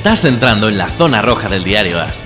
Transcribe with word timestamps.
Estás 0.00 0.24
entrando 0.24 0.70
en 0.70 0.78
la 0.78 0.88
zona 0.88 1.20
roja 1.20 1.46
del 1.46 1.62
diario 1.62 2.00
AS. 2.00 2.24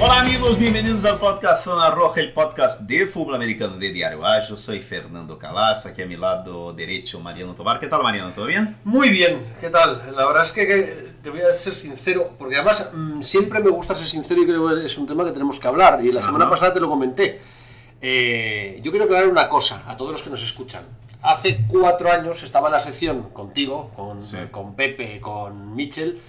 Olá 0.00 0.20
amigos, 0.20 0.56
bem-vindos 0.56 1.04
ao 1.04 1.18
podcast 1.18 1.64
Zona 1.64 1.90
Roja, 1.90 2.20
o 2.22 2.32
podcast 2.32 2.86
de 2.86 3.08
fútbol 3.08 3.34
americano 3.34 3.78
de 3.78 3.90
Diário 3.90 4.24
AS. 4.24 4.48
Eu 4.48 4.56
sou 4.56 4.78
Fernando 4.78 5.36
Calas, 5.36 5.86
aqui 5.86 6.02
a 6.02 6.06
mi 6.06 6.16
lado 6.16 6.72
derecho 6.72 7.18
Mariano 7.18 7.54
Tobar. 7.54 7.80
¿Qué 7.80 7.88
tal 7.88 8.04
Mariano? 8.04 8.30
¿Todo 8.32 8.46
bien? 8.46 8.76
Muy 8.84 9.08
bien, 9.08 9.44
¿qué 9.60 9.70
tal? 9.70 10.00
La 10.14 10.24
verdad 10.24 10.44
es 10.44 10.52
que, 10.52 11.16
te 11.20 11.30
voy 11.30 11.40
a 11.40 11.52
ser 11.52 11.74
sincero, 11.74 12.30
porque 12.38 12.54
además 12.54 12.92
mm, 12.94 13.22
siempre 13.22 13.58
me 13.58 13.70
gusta 13.70 13.92
ser 13.92 14.06
sincero 14.06 14.40
y 14.40 14.46
creo 14.46 14.68
que 14.68 14.86
es 14.86 14.98
un 14.98 15.08
tema 15.08 15.24
que 15.24 15.32
tenemos 15.32 15.58
que 15.58 15.66
hablar. 15.66 15.98
Y 16.00 16.12
la 16.12 16.22
semana 16.22 16.48
pasada 16.48 16.72
te 16.74 16.78
lo 16.78 16.88
comenté. 16.88 17.57
Eh, 18.00 18.80
yo 18.82 18.90
quiero 18.90 19.06
aclarar 19.06 19.28
una 19.28 19.48
cosa 19.48 19.82
a 19.86 19.96
todos 19.96 20.12
los 20.12 20.22
que 20.22 20.30
nos 20.30 20.42
escuchan. 20.42 20.84
Hace 21.22 21.64
cuatro 21.66 22.10
años 22.12 22.42
estaba 22.44 22.68
en 22.68 22.72
la 22.74 22.80
sección 22.80 23.30
contigo, 23.30 23.90
con, 23.96 24.20
Sí. 24.20 24.36
con 24.50 24.74
Pepe, 24.76 25.20
con 25.20 25.74
Mitchell, 25.74 26.20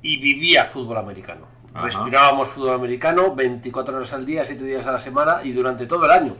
y 0.00 0.18
vivía 0.18 0.64
fútbol 0.64 0.98
americano. 0.98 1.46
Ajá. 1.74 1.84
Respirábamos 1.86 2.48
fútbol 2.48 2.74
americano 2.74 3.34
24 3.34 3.96
horas 3.96 4.12
al 4.12 4.24
día, 4.24 4.44
7 4.44 4.62
días 4.64 4.86
a 4.86 4.92
la 4.92 4.98
semana 5.00 5.40
y 5.42 5.50
durante 5.52 5.86
todo 5.86 6.04
el 6.04 6.12
año. 6.12 6.36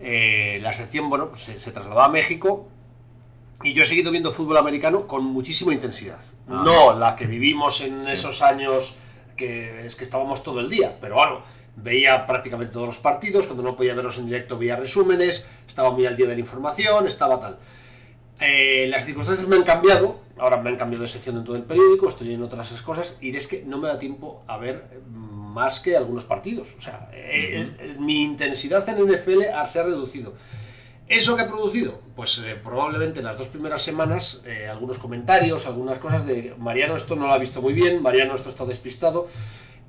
Eh, 0.00 0.58
la 0.62 0.72
sección, 0.72 1.08
bueno, 1.08 1.28
pues 1.28 1.42
se, 1.42 1.58
se 1.60 1.70
trasladó 1.70 2.00
a 2.02 2.08
México 2.08 2.68
y 3.62 3.72
yo 3.72 3.84
he 3.84 3.86
seguido 3.86 4.10
viendo 4.10 4.32
fútbol 4.32 4.56
americano 4.56 5.06
con 5.06 5.24
muchísima 5.24 5.72
intensidad. 5.72 6.18
Ajá. 6.48 6.62
No 6.64 6.92
la 6.98 7.14
que 7.14 7.26
vivimos 7.26 7.80
en 7.82 8.00
Sí. 8.00 8.10
esos 8.12 8.42
años 8.42 8.96
que 9.36 9.86
es 9.86 9.94
que 9.94 10.02
estábamos 10.04 10.42
todo 10.42 10.58
el 10.60 10.68
día, 10.68 10.98
pero 11.00 11.14
bueno, 11.14 11.40
veía 11.76 12.26
prácticamente 12.26 12.72
todos 12.72 12.86
los 12.86 12.98
partidos, 12.98 13.46
cuando 13.46 13.62
no 13.62 13.76
podía 13.76 13.94
verlos 13.94 14.18
en 14.18 14.26
directo 14.26 14.58
veía 14.58 14.76
resúmenes, 14.76 15.46
estaba 15.66 15.90
muy 15.90 16.06
al 16.06 16.16
día 16.16 16.26
de 16.26 16.34
la 16.34 16.40
información, 16.40 17.06
estaba 17.06 17.40
tal. 17.40 17.58
Eh, 18.40 18.86
las 18.88 19.04
circunstancias 19.04 19.46
me 19.48 19.56
han 19.56 19.62
cambiado, 19.62 20.20
ahora 20.38 20.56
me 20.56 20.70
han 20.70 20.76
cambiado 20.76 21.02
de 21.02 21.08
sección 21.08 21.36
dentro 21.36 21.54
del 21.54 21.62
periódico, 21.62 22.08
estoy 22.08 22.32
en 22.32 22.42
otras 22.42 22.70
cosas 22.82 23.16
y 23.20 23.36
es 23.36 23.46
que 23.46 23.62
no 23.64 23.78
me 23.78 23.88
da 23.88 23.98
tiempo 23.98 24.42
a 24.46 24.56
ver 24.56 24.84
más 25.52 25.80
que 25.80 25.96
algunos 25.96 26.24
partidos. 26.24 26.74
O 26.76 26.80
sea, 26.80 27.08
eh, 27.12 27.70
eh, 27.78 27.96
mi 27.98 28.22
intensidad 28.22 28.88
en 28.88 29.06
NFL 29.06 29.42
se 29.66 29.80
ha 29.80 29.82
reducido. 29.84 30.34
¿Eso 31.08 31.36
que 31.36 31.42
ha 31.42 31.48
producido? 31.48 32.00
Pues 32.16 32.38
eh, 32.38 32.56
probablemente 32.62 33.20
en 33.20 33.26
las 33.26 33.36
dos 33.36 33.48
primeras 33.48 33.82
semanas 33.82 34.42
algunos 34.70 34.98
comentarios, 34.98 35.66
algunas 35.66 35.98
cosas 35.98 36.26
de 36.26 36.54
Mariano 36.58 36.96
esto 36.96 37.16
no 37.16 37.26
lo 37.26 37.32
ha 37.32 37.38
visto 37.38 37.60
muy 37.60 37.74
bien, 37.74 38.02
Mariano 38.02 38.34
esto 38.34 38.48
está 38.48 38.64
despistado. 38.64 39.28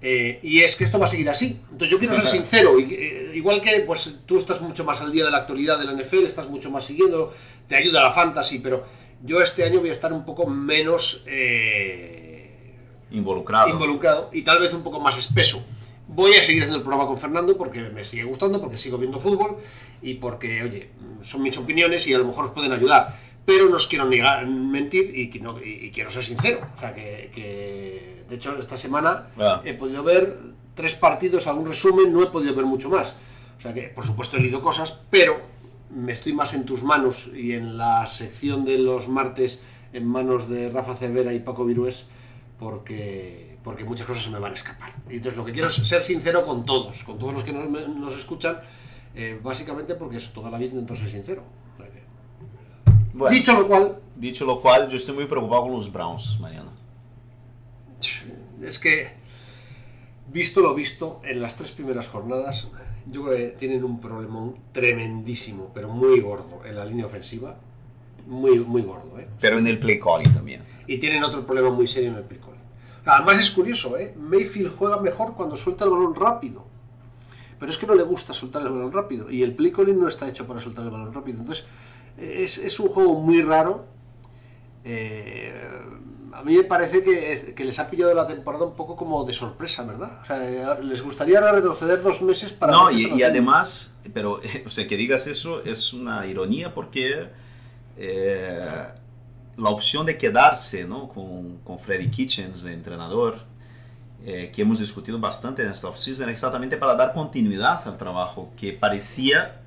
Eh, 0.01 0.39
y 0.43 0.61
es 0.61 0.75
que 0.75 0.83
esto 0.83 0.99
va 0.99 1.05
a 1.05 1.07
seguir 1.07 1.29
así. 1.29 1.59
Entonces 1.71 1.89
yo 1.89 1.99
quiero 1.99 2.13
ser 2.15 2.25
sincero, 2.25 2.79
y, 2.79 2.93
eh, 2.93 3.31
igual 3.35 3.61
que 3.61 3.79
pues 3.87 4.19
tú 4.25 4.37
estás 4.37 4.59
mucho 4.61 4.83
más 4.83 5.01
al 5.01 5.11
día 5.11 5.25
de 5.25 5.31
la 5.31 5.37
actualidad 5.39 5.79
de 5.79 5.85
la 5.85 5.93
NFL, 5.93 6.25
estás 6.25 6.49
mucho 6.49 6.69
más 6.69 6.85
siguiendo, 6.85 7.33
te 7.67 7.75
ayuda 7.75 8.01
la 8.01 8.11
fantasy, 8.11 8.59
pero 8.59 8.85
yo 9.23 9.41
este 9.41 9.63
año 9.63 9.79
voy 9.79 9.89
a 9.89 9.93
estar 9.93 10.11
un 10.11 10.25
poco 10.25 10.45
menos 10.45 11.23
eh, 11.25 12.73
Involucrado. 13.11 13.69
involucrado 13.69 14.29
y 14.33 14.41
tal 14.41 14.59
vez 14.59 14.73
un 14.73 14.83
poco 14.83 14.99
más 14.99 15.17
espeso. 15.17 15.65
Voy 16.07 16.33
a 16.33 16.43
seguir 16.43 16.63
haciendo 16.63 16.77
el 16.77 16.83
programa 16.83 17.07
con 17.07 17.17
Fernando 17.17 17.57
porque 17.57 17.79
me 17.81 18.03
sigue 18.03 18.23
gustando, 18.25 18.59
porque 18.59 18.75
sigo 18.77 18.97
viendo 18.97 19.19
fútbol 19.19 19.57
y 20.01 20.15
porque, 20.15 20.61
oye, 20.61 20.89
son 21.21 21.41
mis 21.41 21.57
opiniones 21.57 22.05
y 22.07 22.13
a 22.13 22.17
lo 22.17 22.25
mejor 22.25 22.45
os 22.45 22.51
pueden 22.51 22.73
ayudar. 22.73 23.17
Pero 23.45 23.67
no 23.69 23.75
os 23.75 23.87
quiero 23.87 24.05
negar, 24.05 24.47
mentir 24.47 25.11
y, 25.13 25.39
no- 25.39 25.59
y- 25.61 25.87
y 25.87 25.91
quiero 25.91 26.09
ser 26.09 26.23
sincero. 26.23 26.65
O 26.73 26.77
sea, 26.77 26.93
que, 26.93 27.29
que, 27.33 28.23
de 28.29 28.35
hecho 28.35 28.57
esta 28.57 28.77
semana 28.77 29.27
Ah. 29.37 29.61
he 29.65 29.73
podido 29.73 30.01
ver 30.03 30.39
tres 30.75 30.95
partidos, 30.95 31.45
algún 31.47 31.65
resumen, 31.65 32.11
no 32.13 32.23
he 32.23 32.27
podido 32.27 32.55
ver 32.55 32.65
mucho 32.65 32.89
más. 32.89 33.17
O 33.57 33.61
sea 33.61 33.73
que, 33.73 33.83
por 33.83 34.05
supuesto, 34.05 34.37
he 34.37 34.41
leído 34.41 34.61
cosas, 34.61 34.97
pero 35.09 35.39
me 35.93 36.13
estoy 36.13 36.33
más 36.33 36.53
en 36.53 36.65
tus 36.65 36.83
manos 36.83 37.29
y 37.35 37.51
en 37.53 37.77
la 37.77 38.07
sección 38.07 38.65
de 38.65 38.77
los 38.79 39.07
martes 39.09 39.61
en 39.93 40.07
manos 40.07 40.49
de 40.49 40.69
Rafa 40.69 40.95
Cervera 40.95 41.33
y 41.33 41.39
Paco 41.39 41.65
Virués 41.65 42.07
porque, 42.59 43.57
porque 43.63 43.83
muchas 43.83 44.07
cosas 44.07 44.23
se 44.23 44.29
me 44.29 44.39
van 44.39 44.51
a 44.51 44.55
escapar. 44.55 44.93
Y 45.09 45.17
entonces 45.17 45.37
lo 45.37 45.45
que 45.45 45.51
quiero 45.51 45.67
es 45.67 45.75
ser 45.75 46.01
sincero 46.01 46.45
con 46.45 46.65
todos, 46.65 47.03
con 47.03 47.19
todos 47.19 47.33
los 47.33 47.43
que 47.43 47.51
nos, 47.53 47.69
nos 47.89 48.13
escuchan, 48.17 48.59
eh, 49.15 49.39
básicamente 49.43 49.95
porque 49.95 50.17
eso, 50.17 50.31
toda 50.33 50.49
la 50.49 50.57
vida 50.57 50.71
intento 50.71 50.95
ser 50.95 51.09
sincero. 51.09 51.43
Bueno, 53.13 53.35
Dicho 53.35 53.53
lo 53.53 53.67
cual, 53.67 53.99
dicho 54.15 54.45
lo 54.45 54.59
cual, 54.59 54.89
yo 54.89 54.97
estoy 54.97 55.13
muy 55.15 55.25
preocupado 55.25 55.63
con 55.63 55.73
los 55.73 55.91
Browns, 55.91 56.39
Mariano. 56.39 56.71
es 58.63 58.79
que, 58.79 59.13
visto 60.31 60.61
lo 60.61 60.73
visto, 60.73 61.21
en 61.23 61.41
las 61.41 61.55
tres 61.55 61.71
primeras 61.71 62.07
jornadas, 62.07 62.67
yo 63.05 63.23
creo 63.23 63.37
que 63.37 63.47
tienen 63.49 63.83
un 63.83 63.99
problemón 63.99 64.55
tremendísimo, 64.71 65.71
pero 65.73 65.89
muy 65.89 66.19
gordo 66.21 66.61
en 66.65 66.75
la 66.75 66.85
línea 66.85 67.05
ofensiva. 67.05 67.55
Muy, 68.25 68.59
muy 68.59 68.81
gordo, 68.81 69.19
¿eh? 69.19 69.27
Pero 69.41 69.57
en 69.57 69.67
el 69.67 69.79
play 69.79 69.99
calling 69.99 70.31
también. 70.31 70.61
Y 70.87 70.97
tienen 70.97 71.23
otro 71.23 71.45
problema 71.45 71.69
muy 71.69 71.87
serio 71.87 72.09
en 72.09 72.15
el 72.15 72.23
play 72.23 72.39
calling. 72.39 72.61
Además 73.05 73.39
es 73.39 73.51
curioso, 73.51 73.97
¿eh? 73.97 74.15
Mayfield 74.17 74.77
juega 74.77 74.97
mejor 75.01 75.33
cuando 75.35 75.57
suelta 75.57 75.83
el 75.83 75.91
balón 75.91 76.15
rápido. 76.15 76.63
Pero 77.59 77.69
es 77.69 77.77
que 77.77 77.85
no 77.85 77.95
le 77.95 78.03
gusta 78.03 78.33
soltar 78.33 78.61
el 78.61 78.69
balón 78.69 78.93
rápido. 78.93 79.29
Y 79.29 79.43
el 79.43 79.53
play 79.53 79.71
calling 79.71 79.99
no 79.99 80.07
está 80.07 80.27
hecho 80.27 80.47
para 80.47 80.61
soltar 80.61 80.85
el 80.85 80.91
balón 80.91 81.13
rápido. 81.13 81.41
Entonces, 81.41 81.65
es, 82.17 82.57
es 82.57 82.79
un 82.79 82.89
juego 82.89 83.13
muy 83.19 83.41
raro. 83.41 83.85
Eh, 84.83 85.53
a 86.33 86.43
mí 86.43 86.55
me 86.57 86.63
parece 86.63 87.03
que, 87.03 87.31
es- 87.31 87.53
que 87.53 87.63
les 87.65 87.79
ha 87.79 87.89
pillado 87.89 88.13
la 88.13 88.27
temporada 88.27 88.65
un 88.65 88.75
poco 88.75 88.95
como 88.95 89.23
de 89.23 89.33
sorpresa, 89.33 89.83
¿verdad? 89.83 90.19
O 90.21 90.25
sea, 90.25 90.49
eh, 90.49 90.83
les 90.83 91.01
gustaría 91.01 91.39
retroceder 91.39 92.01
dos 92.01 92.21
meses 92.21 92.51
para... 92.51 92.73
No, 92.73 92.91
y, 92.91 93.05
y 93.13 93.23
además, 93.23 93.97
pero 94.13 94.41
o 94.65 94.69
sea, 94.69 94.87
que 94.87 94.97
digas 94.97 95.27
eso 95.27 95.63
es 95.63 95.93
una 95.93 96.25
ironía 96.25 96.73
porque 96.73 97.29
eh, 97.97 98.65
la 99.57 99.69
opción 99.69 100.05
de 100.05 100.17
quedarse 100.17 100.85
¿no? 100.85 101.07
con, 101.09 101.59
con 101.59 101.79
Freddy 101.79 102.09
Kitchens, 102.09 102.63
de 102.63 102.73
entrenador, 102.73 103.37
eh, 104.25 104.51
que 104.55 104.61
hemos 104.63 104.79
discutido 104.79 105.19
bastante 105.19 105.63
en 105.63 105.69
esta 105.69 105.89
offseason, 105.89 106.29
exactamente 106.29 106.77
para 106.77 106.95
dar 106.95 107.13
continuidad 107.13 107.87
al 107.87 107.97
trabajo 107.97 108.51
que 108.57 108.73
parecía 108.73 109.62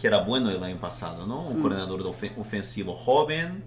que 0.00 0.06
era 0.06 0.18
bueno 0.22 0.50
el 0.50 0.62
año 0.64 0.78
pasado, 0.80 1.26
¿no? 1.26 1.42
Un 1.48 1.58
Mm. 1.58 1.62
coordinador 1.62 2.00
ofen- 2.04 2.32
ofensivo 2.38 2.94
joven, 2.94 3.62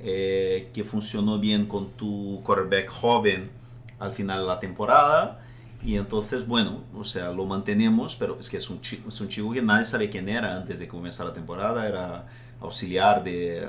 eh, 0.00 0.70
que 0.72 0.84
funcionó 0.84 1.38
bien 1.38 1.66
con 1.66 1.90
tu 1.92 2.40
quarterback 2.44 2.88
joven 2.88 3.50
al 3.98 4.12
final 4.12 4.40
de 4.42 4.46
la 4.46 4.60
temporada. 4.60 5.40
Y 5.84 5.96
entonces, 5.96 6.46
bueno, 6.46 6.82
o 6.94 7.04
sea, 7.04 7.30
lo 7.32 7.44
mantenemos, 7.46 8.16
pero 8.16 8.38
es 8.40 8.48
que 8.48 8.56
es 8.58 8.70
un, 8.70 8.80
chi- 8.80 9.02
es 9.06 9.20
un 9.20 9.28
chico 9.28 9.52
que 9.52 9.62
nadie 9.62 9.84
sabe 9.84 10.08
quién 10.10 10.28
era 10.28 10.56
antes 10.56 10.78
de 10.78 10.86
comenzar 10.88 11.26
la 11.26 11.32
temporada. 11.32 11.86
Era 11.86 12.26
auxiliar 12.60 13.22
de, 13.24 13.68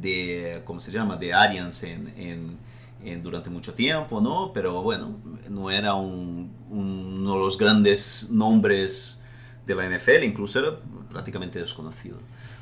de 0.00 0.62
¿cómo 0.64 0.80
se 0.80 0.90
llama? 0.92 1.16
De 1.16 1.32
Arians 1.32 1.82
en, 1.84 2.12
en- 2.16 2.58
en- 3.04 3.22
durante 3.22 3.50
mucho 3.50 3.74
tiempo, 3.74 4.20
¿no? 4.20 4.52
Pero 4.52 4.82
bueno, 4.82 5.16
no 5.48 5.70
era 5.70 5.94
un- 5.94 6.50
uno 6.70 7.32
de 7.34 7.38
los 7.38 7.58
grandes 7.58 8.28
nombres 8.30 9.22
de 9.66 9.74
la 9.74 9.88
NFL, 9.88 10.22
incluso 10.24 10.58
era 10.60 10.76
prácticamente 11.10 11.58
desconocido. 11.58 12.18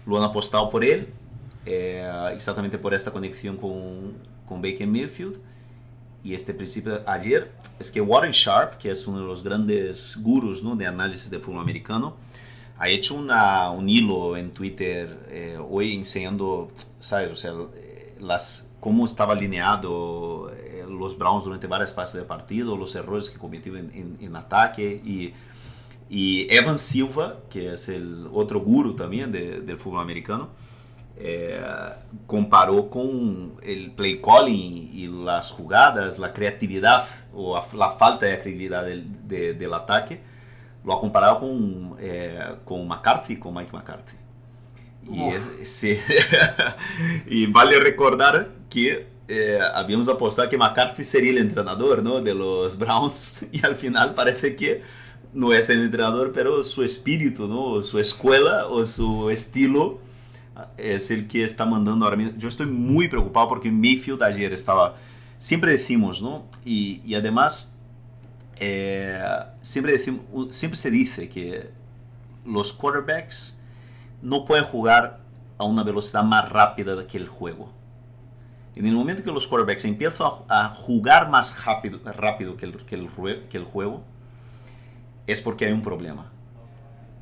Lo 0.07 0.19
han 0.19 0.25
apostado 0.25 0.69
por 0.71 0.85
él, 0.85 1.09
eh, 1.67 2.09
exactamente 2.35 2.79
por 2.79 2.95
esta 2.95 3.11
conexión 3.11 3.57
con, 3.57 4.15
con 4.47 4.61
Baker 4.63 4.87
Mayfield. 4.87 5.37
Y 6.25 6.35
este 6.35 6.55
principio 6.55 7.03
ayer 7.07 7.51
es 7.81 7.91
que 7.91 8.01
Warren 8.01 8.31
Sharp, 8.31 8.79
que 8.79 8.91
es 8.93 9.07
uno 9.09 9.19
de 9.21 9.25
los 9.27 9.43
grandes 9.43 10.19
gurús 10.23 10.63
¿no? 10.63 10.77
de 10.77 10.87
análisis 10.87 11.29
de 11.31 11.41
fútbol 11.41 11.61
americano, 11.61 12.15
ha 12.79 12.89
hecho 12.89 13.15
una, 13.17 13.71
un 13.71 13.89
hilo 13.89 14.37
en 14.37 14.53
Twitter 14.53 15.19
eh, 15.29 15.59
hoy 15.69 15.95
enseñando, 15.95 16.71
¿sabes? 17.01 17.31
O 17.33 17.37
sea, 17.37 17.53
las, 18.21 18.73
cómo 18.81 19.05
estaba 19.05 19.33
alineado 19.35 20.51
eh, 20.55 20.85
los 20.89 21.19
Browns 21.19 21.45
durante 21.45 21.67
varias 21.67 21.93
fases 21.93 22.17
del 22.17 22.25
partido, 22.27 22.77
los 22.77 22.95
errores 22.95 23.29
que 23.31 23.39
cometió 23.39 23.77
en, 23.77 23.91
en- 23.93 24.17
en 24.21 24.37
ataque 24.37 25.01
y, 25.05 25.33
y 26.11 26.47
Evan 26.55 26.79
Silva, 26.79 27.39
que 27.51 27.73
es 27.73 27.89
el 27.89 28.29
otro 28.33 28.61
gurú 28.61 28.95
también 28.95 29.33
de- 29.33 29.61
del 29.61 29.79
fútbol 29.79 30.01
americano, 30.01 30.51
eh, 31.17 31.61
comparó 32.27 32.89
con 32.91 33.55
el 33.63 33.93
play 33.93 34.21
calling 34.21 34.91
y 34.93 35.07
las 35.25 35.51
jugadas, 35.53 36.19
la 36.19 36.33
creatividad 36.33 37.05
o 37.35 37.57
a- 37.57 37.65
la 37.75 37.91
falta 37.93 38.27
de 38.27 38.39
creatividad 38.41 38.85
del, 38.85 39.05
de- 39.29 39.55
del 39.55 39.73
ataque, 39.75 40.21
lo 40.85 40.95
ha 40.95 41.01
comparado 41.01 41.39
con, 41.41 41.97
eh, 42.01 42.39
con 42.65 42.87
McCarthy, 42.89 43.39
con 43.39 43.55
Mike 43.55 43.71
McCarthy. 43.73 44.17
Y, 45.11 45.31
y 47.27 47.47
vale 47.47 47.79
recordar 47.81 48.51
que 48.71 49.07
eh, 49.29 49.59
habíamos 49.75 50.09
apostado 50.09 50.49
que 50.49 50.57
McCarthy 50.59 51.05
sería 51.05 51.31
el 51.31 51.39
entrenador 51.39 52.03
¿no? 52.03 52.21
de 52.21 52.35
los 52.35 52.77
Browns 52.79 53.47
y 53.53 53.65
al 53.67 53.77
final 53.77 54.15
parece 54.15 54.57
que 54.57 54.83
no 55.33 55.53
es 55.53 55.71
el 55.71 55.83
entrenador, 55.83 56.33
pero 56.33 56.63
su 56.65 56.83
espíritu, 56.83 57.47
¿no? 57.47 57.83
su 57.83 57.99
escuela 57.99 58.67
o 58.67 58.85
su 58.85 59.31
estilo 59.31 59.99
es 60.77 61.11
el 61.11 61.27
que 61.29 61.45
está 61.45 61.65
mandando 61.65 62.05
ahora 62.05 62.17
mismo. 62.17 62.35
Yo 62.39 62.49
estoy 62.49 62.67
muy 62.67 63.09
preocupado 63.09 63.49
porque 63.49 63.71
Mayfield 63.71 64.23
ayer 64.23 64.53
estaba, 64.53 64.97
siempre 65.39 65.73
decimos, 65.73 66.23
¿no? 66.23 66.45
Y, 66.65 67.01
y 67.05 67.15
además, 67.15 67.77
eh, 68.57 69.21
siempre, 69.61 69.93
decimos, 69.93 70.25
siempre 70.51 70.77
se 70.77 70.91
dice 70.91 71.29
que 71.29 71.71
los 72.45 72.73
quarterbacks 72.73 73.61
no 74.21 74.45
pueden 74.45 74.65
jugar 74.65 75.21
a 75.59 75.65
una 75.65 75.83
velocidad 75.83 76.23
más 76.23 76.49
rápida 76.49 77.07
que 77.07 77.17
el 77.17 77.29
juego. 77.29 77.73
En 78.75 78.87
el 78.87 78.95
momento 78.95 79.23
que 79.23 79.31
los 79.31 79.47
quarterbacks 79.47 79.85
empiezan 79.85 80.29
a, 80.49 80.69
jugar 80.69 81.29
más 81.29 81.65
rápido, 81.65 82.57
que, 82.57 82.65
el, 82.65 83.09
juego, 83.09 84.05
es 85.27 85.41
porque 85.41 85.67
hay 85.67 85.73
un 85.73 85.83
problema. 85.83 86.31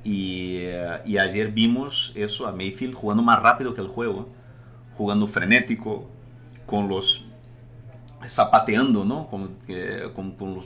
Y, 0.02 0.60
y, 1.04 1.18
ayer 1.18 1.52
vimos 1.52 2.12
eso 2.16 2.46
a 2.46 2.52
Mayfield 2.52 2.94
jugando 2.94 3.22
más 3.22 3.42
rápido 3.42 3.74
que 3.74 3.82
el 3.82 3.88
juego, 3.88 4.30
jugando 4.94 5.26
frenético, 5.26 6.08
con 6.64 6.88
los 6.88 7.26
zapateando, 8.26 9.04
¿no? 9.04 9.26
Como, 9.26 9.48
como, 10.14 10.62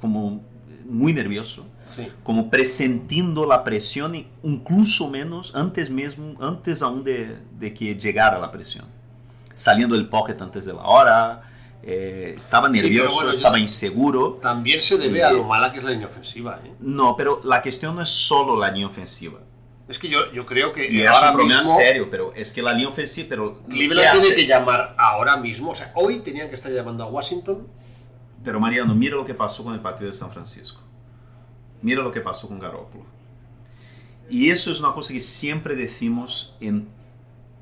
como 0.00 0.40
muy 0.88 1.12
nervioso, 1.12 1.66
sí. 1.84 2.08
como 2.22 2.48
presentindo 2.48 3.44
la 3.44 3.62
presión, 3.62 4.14
incluso 4.42 5.10
menos 5.10 5.54
antes 5.54 5.90
mismo, 5.90 6.34
antes 6.40 6.80
aún 6.80 7.04
de, 7.04 7.36
de 7.58 7.74
que 7.74 7.94
llegara 7.94 8.38
la 8.38 8.50
presión 8.50 8.86
saliendo 9.58 9.96
del 9.96 10.08
pocket 10.08 10.36
antes 10.40 10.64
de 10.64 10.72
la 10.72 10.82
hora, 10.82 11.42
eh, 11.82 12.34
estaba 12.36 12.68
nervioso, 12.68 13.08
sí, 13.08 13.14
bueno, 13.16 13.30
estaba 13.30 13.58
inseguro. 13.58 14.38
También 14.42 14.80
se 14.80 14.98
debe 14.98 15.22
a 15.22 15.32
lo 15.32 15.44
mala 15.44 15.72
que 15.72 15.78
es 15.78 15.84
la 15.84 15.90
línea 15.90 16.08
ofensiva. 16.08 16.60
¿eh? 16.64 16.72
No, 16.80 17.16
pero 17.16 17.40
la 17.44 17.62
cuestión 17.62 17.94
no 17.94 18.02
es 18.02 18.08
solo 18.08 18.56
la 18.56 18.70
línea 18.70 18.86
ofensiva. 18.86 19.38
Es 19.88 19.98
que 19.98 20.08
yo, 20.08 20.30
yo 20.32 20.44
creo 20.44 20.72
que. 20.72 20.90
Y 20.90 21.00
es 21.00 21.10
un 21.22 21.34
problema 21.34 21.58
mismo, 21.60 21.76
serio, 21.76 22.08
pero 22.10 22.32
es 22.34 22.52
que 22.52 22.60
la 22.60 22.72
línea 22.72 22.88
ofensiva. 22.88 23.26
Pero, 23.30 23.62
Cleveland 23.68 24.20
tiene 24.20 24.36
que 24.36 24.46
llamar 24.46 24.94
ahora 24.98 25.36
mismo. 25.36 25.70
O 25.70 25.74
sea, 25.74 25.92
hoy 25.94 26.20
tenían 26.20 26.48
que 26.48 26.54
estar 26.54 26.70
llamando 26.70 27.04
a 27.04 27.06
Washington. 27.06 27.66
Pero 28.44 28.60
Mariano, 28.60 28.94
mira 28.94 29.16
lo 29.16 29.24
que 29.24 29.34
pasó 29.34 29.64
con 29.64 29.74
el 29.74 29.80
partido 29.80 30.08
de 30.08 30.12
San 30.12 30.30
Francisco. 30.30 30.80
Mira 31.80 32.02
lo 32.02 32.12
que 32.12 32.20
pasó 32.20 32.48
con 32.48 32.58
Garoppolo. 32.58 33.04
Y 34.28 34.50
eso 34.50 34.70
es 34.70 34.80
una 34.80 34.92
cosa 34.92 35.14
que 35.14 35.22
siempre 35.22 35.74
decimos 35.74 36.56
en, 36.60 36.88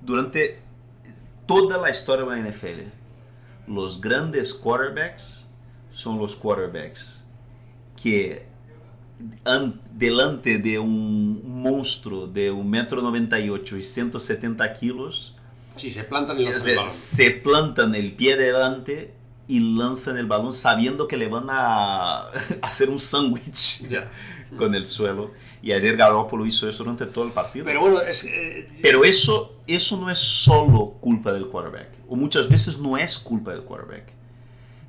durante 0.02 0.58
toda 1.46 1.78
la 1.78 1.90
historia 1.90 2.26
de 2.26 2.42
la 2.42 2.50
NFL, 2.50 2.88
los 3.66 4.00
grandes 4.00 4.54
quarterbacks 4.54 5.50
son 5.90 6.18
los 6.18 6.36
quarterbacks 6.36 7.26
que 8.00 8.46
an, 9.44 9.80
delante 9.92 10.58
de 10.58 10.78
un 10.78 11.42
monstruo 11.62 12.26
de 12.26 12.52
1,98 12.52 13.72
m 13.72 13.78
y 13.78 13.82
170 13.82 14.72
kilos, 14.74 15.36
sí, 15.76 15.90
se, 15.90 16.04
plantan 16.04 16.38
el 16.38 16.60
se, 16.60 16.76
se 16.88 17.30
plantan 17.30 17.94
el 17.94 18.14
pie 18.14 18.36
delante 18.36 19.14
y 19.48 19.60
lanzan 19.60 20.18
el 20.18 20.26
balón 20.26 20.52
sabiendo 20.52 21.06
que 21.06 21.16
le 21.16 21.28
van 21.28 21.46
a 21.48 22.28
hacer 22.62 22.90
un 22.90 22.98
sándwich 22.98 23.88
yeah. 23.88 24.10
con 24.56 24.74
el 24.74 24.86
suelo. 24.86 25.32
Y 25.66 25.72
ayer 25.72 25.96
Garoppolo 25.96 26.46
hizo 26.46 26.68
eso 26.68 26.84
durante 26.84 27.06
todo 27.06 27.24
el 27.24 27.32
partido. 27.32 27.64
Pero 27.64 27.80
bueno, 27.80 28.00
es, 28.00 28.22
eh, 28.22 28.68
Pero 28.80 29.04
eso, 29.04 29.56
eso 29.66 29.96
no 29.96 30.08
es 30.08 30.18
solo 30.18 30.92
culpa 31.00 31.32
del 31.32 31.48
quarterback. 31.48 31.88
O 32.08 32.14
muchas 32.14 32.48
veces 32.48 32.78
no 32.78 32.96
es 32.96 33.18
culpa 33.18 33.50
del 33.50 33.64
quarterback. 33.64 34.04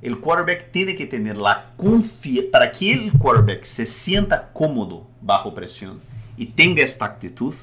El 0.03 0.19
quarterback 0.19 0.69
tiene 0.69 0.95
que 0.95 1.07
tener 1.07 1.35
la 1.35 1.73
confianza, 1.77 2.51
para 2.51 2.71
que 2.71 2.93
el 2.93 3.11
quarterback 3.13 3.63
se 3.63 3.87
sienta 3.87 4.51
cómodo 4.53 5.07
bajo 5.19 5.55
presión 5.55 5.99
y 6.37 6.45
tenga 6.45 6.83
esta 6.83 7.05
actitud, 7.05 7.55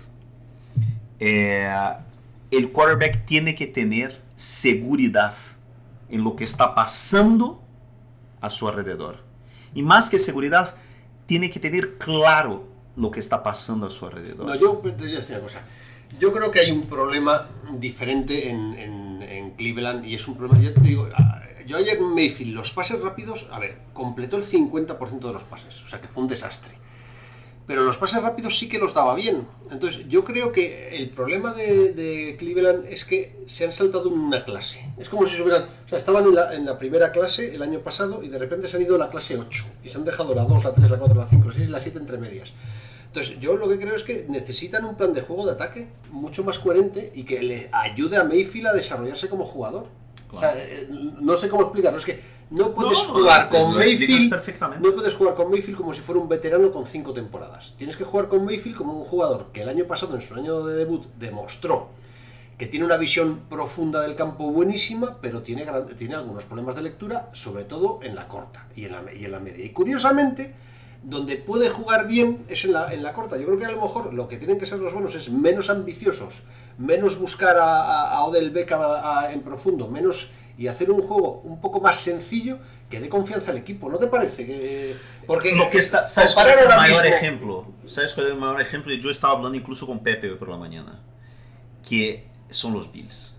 eh, 1.20 1.72
el 2.50 2.72
quarterback 2.72 3.26
tiene 3.26 3.54
que 3.54 3.68
tener 3.68 4.20
seguridad 4.34 5.36
en 6.08 6.24
lo 6.24 6.34
que 6.34 6.42
está 6.42 6.74
pasando 6.74 7.62
a 8.40 8.50
su 8.50 8.66
alrededor. 8.66 9.22
Y 9.72 9.84
más 9.84 10.10
que 10.10 10.18
seguridad, 10.18 10.74
tiene 11.26 11.48
que 11.48 11.60
tener 11.60 11.96
claro 11.96 12.73
lo 12.96 13.10
que 13.10 13.20
está 13.20 13.42
pasando 13.42 13.86
a 13.86 13.90
su 13.90 14.06
alrededor. 14.06 14.46
No, 14.46 14.54
yo 14.54 14.78
te 14.78 14.90
voy 14.90 15.12
a 15.12 15.16
decir 15.16 15.36
una 15.36 15.44
cosa. 15.44 15.62
Yo 16.18 16.32
creo 16.32 16.50
que 16.50 16.60
hay 16.60 16.70
un 16.70 16.82
problema 16.82 17.48
diferente 17.72 18.48
en, 18.48 18.74
en, 18.74 19.22
en 19.22 19.50
Cleveland 19.52 20.04
y 20.04 20.14
es 20.14 20.28
un 20.28 20.36
problema, 20.36 20.62
ya 20.62 20.72
te 20.72 20.80
digo, 20.80 21.08
yo 21.66 21.78
ayer 21.78 21.96
en 21.96 22.14
Mayfield, 22.14 22.54
los 22.54 22.72
pases 22.72 23.00
rápidos, 23.00 23.48
a 23.50 23.58
ver, 23.58 23.78
completó 23.92 24.36
el 24.36 24.44
50% 24.44 25.18
de 25.18 25.32
los 25.32 25.44
pases, 25.44 25.82
o 25.82 25.86
sea 25.86 26.00
que 26.00 26.08
fue 26.08 26.22
un 26.22 26.28
desastre. 26.28 26.74
Pero 27.66 27.82
los 27.82 27.96
pases 27.96 28.22
rápidos 28.22 28.58
sí 28.58 28.68
que 28.68 28.78
los 28.78 28.92
daba 28.92 29.14
bien. 29.14 29.46
Entonces, 29.70 30.06
yo 30.08 30.22
creo 30.22 30.52
que 30.52 30.96
el 30.96 31.08
problema 31.10 31.54
de, 31.54 32.36
Cleveland 32.38 32.86
es 32.86 33.06
que 33.06 33.42
se 33.46 33.64
han 33.64 33.72
saltado 33.72 34.10
una 34.10 34.44
clase. 34.44 34.86
Es 34.98 35.08
como 35.08 35.26
si 35.26 35.34
se 35.34 35.42
hubieran. 35.42 35.68
O 35.84 35.88
sea, 35.88 35.96
estaban 35.96 36.26
en 36.26 36.34
la, 36.34 36.54
en 36.54 36.66
la, 36.66 36.78
primera 36.78 37.10
clase 37.10 37.54
el 37.54 37.62
año 37.62 37.80
pasado 37.80 38.22
y 38.22 38.28
de 38.28 38.38
repente 38.38 38.68
se 38.68 38.76
han 38.76 38.82
ido 38.82 38.96
a 38.96 38.98
la 38.98 39.08
clase 39.08 39.38
8. 39.38 39.64
Y 39.82 39.88
se 39.88 39.96
han 39.96 40.04
dejado 40.04 40.34
la 40.34 40.44
2, 40.44 40.64
la 40.64 40.74
3, 40.74 40.90
la 40.90 40.98
4, 40.98 41.18
la 41.18 41.26
5, 41.26 41.48
la 41.48 41.54
6 41.54 41.68
y 41.68 41.70
la 41.70 41.80
7 41.80 41.98
entre 41.98 42.18
medias. 42.18 42.52
Entonces, 43.06 43.38
yo 43.40 43.56
lo 43.56 43.68
que 43.68 43.78
creo 43.78 43.94
es 43.94 44.02
que 44.02 44.26
necesitan 44.28 44.84
un 44.84 44.96
plan 44.96 45.12
de 45.14 45.22
juego 45.22 45.46
de 45.46 45.52
ataque 45.52 45.86
mucho 46.10 46.44
más 46.44 46.58
coherente 46.58 47.12
y 47.14 47.22
que 47.22 47.42
le 47.42 47.70
ayude 47.72 48.16
a 48.16 48.24
Mayfield 48.24 48.66
a 48.66 48.72
desarrollarse 48.72 49.28
como 49.28 49.44
jugador. 49.44 49.86
Claro. 50.38 50.58
O 50.58 50.60
sea, 50.60 50.64
eh, 50.64 50.88
no 51.20 51.36
sé 51.36 51.48
cómo 51.48 51.62
explicarlo, 51.62 51.98
es 51.98 52.04
que 52.04 52.20
no 52.50 52.72
puedes 52.74 52.98
No, 53.08 53.14
jugar 53.14 53.48
con 53.48 53.74
Mayfield. 53.78 54.30
No 54.80 54.94
puedes 54.94 55.14
jugar 55.14 55.34
con 55.34 55.50
Mayfield 55.50 55.76
como 55.78 55.92
si 55.94 56.00
fuera 56.00 56.20
un 56.20 56.28
veterano 56.28 56.70
con 56.70 56.86
cinco 56.86 57.12
temporadas. 57.12 57.74
Tienes 57.78 57.96
que 57.96 58.04
jugar 58.04 58.28
con 58.28 58.44
Mayfield 58.44 58.76
como 58.76 58.92
un 58.94 59.04
jugador 59.04 59.46
que 59.52 59.62
el 59.62 59.68
año 59.68 59.84
pasado, 59.86 60.14
en 60.14 60.20
su 60.20 60.34
año 60.34 60.64
de 60.64 60.74
debut, 60.76 61.04
demostró 61.18 61.88
que 62.58 62.66
tiene 62.66 62.86
una 62.86 62.96
visión 62.96 63.40
profunda 63.50 64.00
del 64.02 64.14
campo 64.14 64.44
buenísima, 64.52 65.18
pero 65.20 65.42
tiene, 65.42 65.64
gran- 65.64 65.88
tiene 65.96 66.14
algunos 66.14 66.44
problemas 66.44 66.76
de 66.76 66.82
lectura, 66.82 67.28
sobre 67.32 67.64
todo 67.64 67.98
en 68.02 68.14
la 68.14 68.28
corta 68.28 68.68
y 68.76 68.84
en 68.84 68.92
la, 68.92 69.02
y 69.12 69.24
en 69.24 69.32
la 69.32 69.40
media. 69.40 69.64
Y 69.64 69.70
curiosamente, 69.70 70.54
donde 71.02 71.36
puede 71.36 71.68
jugar 71.68 72.06
bien 72.06 72.44
es 72.48 72.64
en 72.64 72.72
la, 72.74 72.92
en 72.94 73.02
la 73.02 73.12
corta. 73.12 73.36
Yo 73.36 73.46
creo 73.46 73.58
que 73.58 73.64
a 73.66 73.72
lo 73.72 73.80
mejor 73.82 74.14
lo 74.14 74.28
que 74.28 74.36
tienen 74.36 74.58
que 74.58 74.66
ser 74.66 74.78
los 74.78 74.92
buenos 74.92 75.16
es 75.16 75.30
menos 75.30 75.68
ambiciosos, 75.68 76.42
menos 76.78 77.18
buscar 77.18 77.56
a, 77.56 78.10
a- 78.10 78.22
Odell 78.24 78.50
Beckham 78.50 78.80
a- 78.82 79.32
en 79.32 79.40
profundo, 79.42 79.88
menos 79.88 80.30
y 80.56 80.66
hacer 80.68 80.90
un 80.90 81.02
juego 81.02 81.40
un 81.44 81.60
poco 81.60 81.80
más 81.80 81.96
sencillo 81.96 82.58
que 82.88 83.00
dé 83.00 83.08
confianza 83.08 83.50
al 83.50 83.56
equipo. 83.58 83.88
¿No 83.88 83.98
te 83.98 84.06
parece? 84.06 84.46
Que, 84.46 84.94
porque 85.26 85.52
Lo 85.54 85.68
que 85.70 85.78
está, 85.78 86.06
¿Sabes 86.06 86.32
cuál 86.34 86.50
es 86.50 86.60
el 86.60 86.68
mayor 86.68 87.02
mismo- 87.02 87.16
ejemplo? 87.16 87.66
¿Sabes 87.86 88.12
cuál 88.12 88.26
es 88.26 88.32
el 88.32 88.38
mayor 88.38 88.60
ejemplo? 88.60 88.94
Yo 88.94 89.10
estaba 89.10 89.34
hablando 89.34 89.56
incluso 89.58 89.86
con 89.86 89.98
Pepe 90.00 90.30
hoy 90.30 90.36
por 90.36 90.48
la 90.48 90.56
mañana. 90.56 91.00
Que 91.86 92.28
son 92.50 92.72
los 92.72 92.90
Bills. 92.92 93.36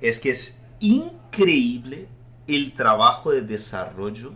Es 0.00 0.18
que 0.20 0.30
es 0.30 0.64
increíble 0.80 2.08
el 2.48 2.72
trabajo 2.72 3.30
de 3.30 3.42
desarrollo 3.42 4.32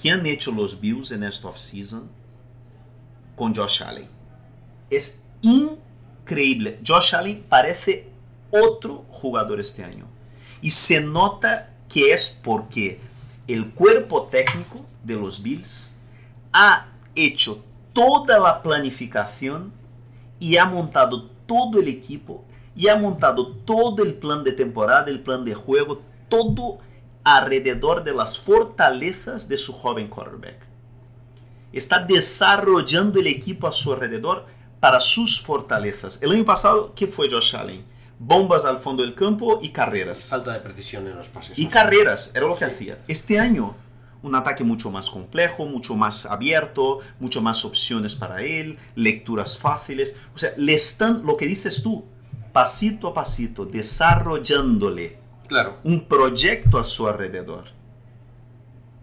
que 0.00 0.10
han 0.10 0.24
hecho 0.26 0.52
los 0.52 0.78
Bills 0.80 1.10
en 1.10 1.24
esta 1.24 1.48
offseason 1.48 2.08
con 3.34 3.54
Josh 3.54 3.82
Allen. 3.82 4.08
Es 4.90 5.22
increíble. 5.40 5.78
Josh 6.86 7.14
Allen 7.14 7.44
parece 7.48 8.08
otro 8.50 9.04
jugador 9.10 9.60
este 9.60 9.84
año. 9.84 10.06
Y 10.60 10.70
se 10.70 11.00
nota 11.00 11.70
que 11.88 12.12
es 12.12 12.28
porque 12.42 13.00
el 13.46 13.70
cuerpo 13.70 14.24
técnico 14.24 14.84
de 15.02 15.14
los 15.14 15.42
Bills 15.42 15.94
ha 16.52 16.88
hecho 17.14 17.64
toda 17.92 18.38
la 18.38 18.62
planificación 18.62 19.72
y 20.38 20.56
ha 20.56 20.66
montado 20.66 21.30
todo 21.46 21.80
el 21.80 21.88
equipo 21.88 22.44
y 22.76 22.88
ha 22.88 22.96
montado 22.96 23.56
todo 23.56 24.04
el 24.04 24.14
plan 24.14 24.44
de 24.44 24.52
temporada, 24.52 25.10
el 25.10 25.22
plan 25.22 25.44
de 25.44 25.54
juego, 25.54 26.02
todo 26.28 26.78
alrededor 27.24 28.04
de 28.04 28.14
las 28.14 28.38
fortalezas 28.38 29.48
de 29.48 29.56
su 29.56 29.72
joven 29.72 30.08
quarterback. 30.08 30.66
Está 31.72 32.04
desarrollando 32.04 33.18
el 33.18 33.26
equipo 33.26 33.66
a 33.66 33.72
su 33.72 33.92
alrededor 33.92 34.46
para 34.80 35.00
sus 35.00 35.40
fortalezas. 35.42 36.22
El 36.22 36.32
año 36.32 36.44
pasado, 36.44 36.92
¿qué 36.94 37.06
fue 37.06 37.28
Josh 37.30 37.54
Allen? 37.56 37.84
Bombas 38.18 38.64
al 38.64 38.78
fondo 38.78 39.02
del 39.02 39.14
campo 39.14 39.58
y 39.62 39.70
carreras. 39.70 40.28
Falta 40.30 40.52
de 40.52 40.60
precisión 40.60 41.06
en 41.06 41.16
los 41.16 41.28
pases. 41.28 41.58
Y 41.58 41.66
carreras, 41.66 42.32
era 42.34 42.46
lo 42.46 42.56
que 42.56 42.64
hacía. 42.64 42.98
Este 43.06 43.38
año, 43.38 43.76
un 44.22 44.34
ataque 44.34 44.64
mucho 44.64 44.90
más 44.90 45.08
complejo, 45.08 45.66
mucho 45.66 45.94
más 45.94 46.26
abierto, 46.26 46.98
mucho 47.20 47.40
más 47.40 47.64
opciones 47.64 48.16
para 48.16 48.42
él, 48.42 48.76
lecturas 48.96 49.56
fáciles. 49.58 50.16
O 50.34 50.38
sea, 50.38 50.52
le 50.56 50.74
están, 50.74 51.22
lo 51.24 51.36
que 51.36 51.46
dices 51.46 51.82
tú, 51.82 52.04
pasito 52.52 53.08
a 53.08 53.14
pasito, 53.14 53.64
desarrollándole 53.66 55.18
Claro. 55.46 55.78
un 55.84 56.04
proyecto 56.06 56.78
a 56.78 56.84
su 56.84 57.06
alrededor. 57.08 57.64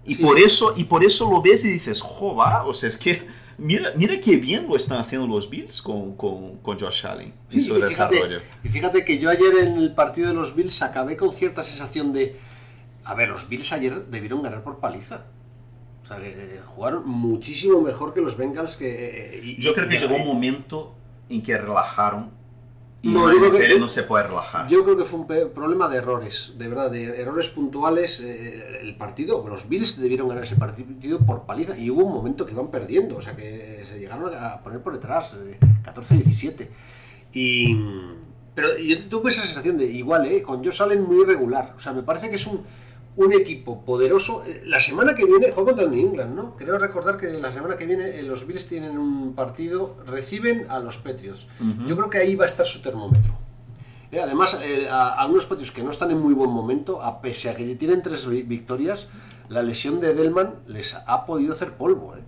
Y, 0.06 0.16
Sí. 0.16 0.22
por 0.22 0.38
eso, 0.40 0.74
y 0.78 0.84
por 0.84 1.04
eso 1.04 1.30
lo 1.32 1.42
ves 1.42 1.66
y 1.66 1.72
dices, 1.72 2.02
jova, 2.02 2.66
o 2.66 2.74
sea, 2.74 2.88
es 2.90 2.98
que 2.98 3.26
mira, 3.58 3.92
mira 3.96 4.20
qué 4.20 4.36
bien 4.38 4.68
lo 4.68 4.76
están 4.76 4.98
haciendo 5.00 5.28
los 5.28 5.50
Bills 5.50 5.82
con, 5.82 6.16
con, 6.16 6.58
con 6.58 6.80
Josh 6.80 7.06
Allen 7.06 7.34
y 7.50 7.56
Sí, 7.56 7.62
su 7.62 7.78
y 7.78 7.82
fíjate, 7.84 8.16
desarrollo. 8.16 8.42
y 8.64 8.70
fíjate 8.70 9.06
que 9.06 9.18
yo 9.18 9.30
ayer 9.30 9.58
en 9.64 9.78
el 9.78 9.94
partido 9.94 10.30
de 10.30 10.34
los 10.34 10.56
Bills 10.56 10.82
acabé 10.82 11.16
con 11.18 11.32
cierta 11.34 11.64
sensación 11.64 12.14
de. 12.14 12.36
A 13.04 13.14
ver, 13.14 13.30
los 13.30 13.48
Bills 13.48 13.72
ayer 13.72 14.06
debieron 14.08 14.42
ganar 14.42 14.64
por 14.64 14.80
paliza. 14.80 15.26
O 16.04 16.08
sea, 16.08 16.18
que 16.18 16.30
eh, 16.30 16.62
jugaron 16.66 17.08
muchísimo 17.08 17.82
mejor 17.82 18.14
que 18.14 18.22
los 18.22 18.38
Bengals 18.38 18.76
que. 18.76 19.36
eh, 19.38 19.42
y- 19.44 19.62
Yo 19.62 19.74
creo 19.74 19.88
que 19.88 19.98
llegó 19.98 20.16
un 20.16 20.26
momento 20.26 20.94
en 21.30 21.42
que 21.42 21.58
relajaron 21.58 22.32
Y 23.02 23.10
No, 23.12 23.32
yo 23.32 23.38
creo 23.40 23.52
que- 23.52 23.80
no 23.80 23.88
se 23.88 24.04
puede 24.04 24.24
relajar. 24.28 24.68
Yo 24.68 24.84
creo 24.84 24.98
que 24.98 25.04
fue 25.04 25.20
un 25.20 25.28
problema 25.54 25.88
de 25.88 25.98
errores, 25.98 26.54
de 26.58 26.68
verdad, 26.68 26.90
de 26.90 27.22
errores 27.22 27.50
puntuales. 27.50 28.20
eh, 28.20 28.80
el 28.82 28.96
partido, 28.98 29.46
los 29.48 29.70
Bills 29.70 30.00
debieron 30.02 30.28
ganar 30.28 30.44
ese 30.44 30.56
partido 30.56 31.20
por 31.20 31.46
paliza 31.46 31.78
y 31.78 31.92
hubo 31.92 32.04
un 32.04 32.14
momento 32.14 32.46
que 32.48 32.54
iban 32.54 32.72
perdiendo, 32.72 33.18
o 33.18 33.22
sea 33.22 33.36
que 33.36 33.84
se 33.86 34.00
llegaron 34.00 34.34
a 34.34 34.60
poner 34.62 34.82
por 34.82 34.94
detrás, 34.94 35.38
eh, 35.40 35.60
14-17. 35.84 36.70
Y, 37.34 37.78
pero 38.56 38.78
yo 38.78 39.08
tuve 39.08 39.30
esa 39.30 39.44
sensación 39.44 39.78
de 39.78 39.86
igual, 39.86 40.26
eh, 40.26 40.42
con 40.42 40.64
Josh 40.64 40.82
Allen 40.82 41.04
muy 41.04 41.22
irregular. 41.22 41.74
O 41.76 41.80
sea, 41.80 41.94
me 41.94 42.02
parece 42.02 42.30
que 42.30 42.36
es 42.38 42.48
un, 42.48 42.62
un 43.18 43.32
equipo 43.34 43.84
poderoso. 43.86 44.44
Eh, 44.46 44.64
La 44.66 44.80
semana 44.80 45.16
que 45.16 45.26
viene 45.26 45.52
juega 45.52 45.72
contra 45.72 45.86
el 45.86 45.92
New 45.92 46.08
England, 46.10 46.36
¿no? 46.36 46.56
Creo 46.58 46.78
recordar 46.78 47.18
que 47.18 47.28
la 47.34 47.52
semana 47.52 47.78
que 47.78 47.86
viene 47.86 48.20
eh, 48.20 48.24
los 48.24 48.46
Bills 48.46 48.68
tienen 48.68 48.98
un 48.98 49.34
partido, 49.36 49.96
reciben 50.06 50.66
a 50.70 50.80
los 50.80 50.98
Patriots. 50.98 51.48
Yo 51.88 51.96
creo 51.96 52.10
que 52.10 52.18
ahí 52.20 52.36
va 52.36 52.46
a 52.46 52.48
estar 52.48 52.66
su 52.66 52.82
termómetro. 52.82 53.34
Eh, 54.12 54.20
además, 54.20 54.60
eh, 54.64 54.88
a, 54.90 55.14
a 55.16 55.26
unos 55.28 55.46
Patriots 55.46 55.72
que 55.72 55.84
no 55.84 55.92
están 55.92 56.12
en 56.12 56.20
muy 56.20 56.34
buen 56.34 56.50
momento, 56.52 57.02
a 57.02 57.22
pese 57.22 57.50
a 57.50 57.56
que 57.56 57.76
tienen 57.76 58.02
tres 58.02 58.28
vi- 58.28 58.44
victorias, 58.44 59.08
la 59.50 59.62
lesión 59.64 60.00
de 60.02 60.12
Edelman 60.12 60.56
les 60.68 60.96
ha 60.96 61.26
podido 61.26 61.54
hacer 61.54 61.74
polvo. 61.74 62.16
¿eh? 62.16 62.22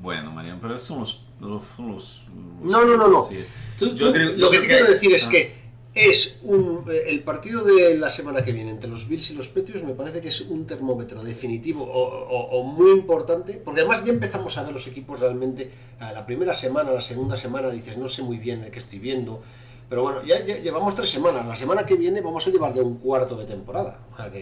Bueno, 0.00 0.30
Mariano, 0.32 0.58
pero 0.60 0.78
son 0.78 1.00
los... 1.00 1.24
los, 1.40 1.62
son 1.76 1.92
los- 1.92 2.24
los- 2.62 2.70
No, 2.70 2.84
no, 2.84 2.96
no, 2.96 3.08
no. 3.08 3.22
sí. 3.22 3.44
Tú- 3.78 3.94
Yo 3.94 4.06
tú- 4.08 4.12
creo- 4.12 4.32
lo 4.36 4.50
que 4.50 4.58
te 4.60 4.66
quiero 4.66 4.86
decir 4.86 5.12
es 5.14 5.26
ah. 5.26 5.30
que 5.30 5.65
es 5.96 6.40
un, 6.42 6.84
eh, 6.90 7.04
el 7.08 7.20
partido 7.24 7.64
de 7.64 7.96
la 7.96 8.10
semana 8.10 8.42
que 8.44 8.52
viene 8.52 8.70
entre 8.70 8.88
los 8.90 9.08
Bills 9.08 9.30
y 9.30 9.34
los 9.34 9.48
Patriots 9.48 9.82
me 9.82 9.94
parece 9.94 10.20
que 10.20 10.28
es 10.28 10.40
un 10.42 10.66
termómetro 10.66 11.22
definitivo 11.24 11.84
o, 11.84 12.02
o- 12.36 12.60
o 12.60 12.62
muy 12.64 12.90
importante, 12.92 13.54
porque 13.64 13.80
además 13.80 14.04
ya 14.04 14.12
empezamos 14.12 14.56
a 14.58 14.62
ver 14.62 14.72
los 14.72 14.86
equipos 14.86 15.20
realmente 15.20 15.70
a 15.98 16.12
la 16.12 16.26
primera 16.26 16.52
semana, 16.54 16.90
la 16.92 17.00
segunda 17.00 17.36
semana 17.36 17.70
dices 17.70 17.96
no 17.96 18.08
sé 18.08 18.22
muy 18.22 18.36
bien 18.36 18.68
qué 18.70 18.78
estoy 18.78 18.98
viendo, 18.98 19.42
pero 19.88 20.02
bueno, 20.02 20.22
ya, 20.24 20.44
ya 20.44 20.58
llevamos 20.58 20.94
tres 20.94 21.08
semanas, 21.10 21.46
la 21.46 21.56
semana 21.56 21.86
que 21.86 21.94
viene 21.94 22.20
vamos 22.20 22.46
a 22.46 22.50
llevar 22.50 22.74
de 22.74 22.82
un 22.82 22.96
cuarto 22.98 23.34
de 23.36 23.44
temporada, 23.46 23.98
o 24.12 24.16
sea 24.16 24.30
que 24.30 24.40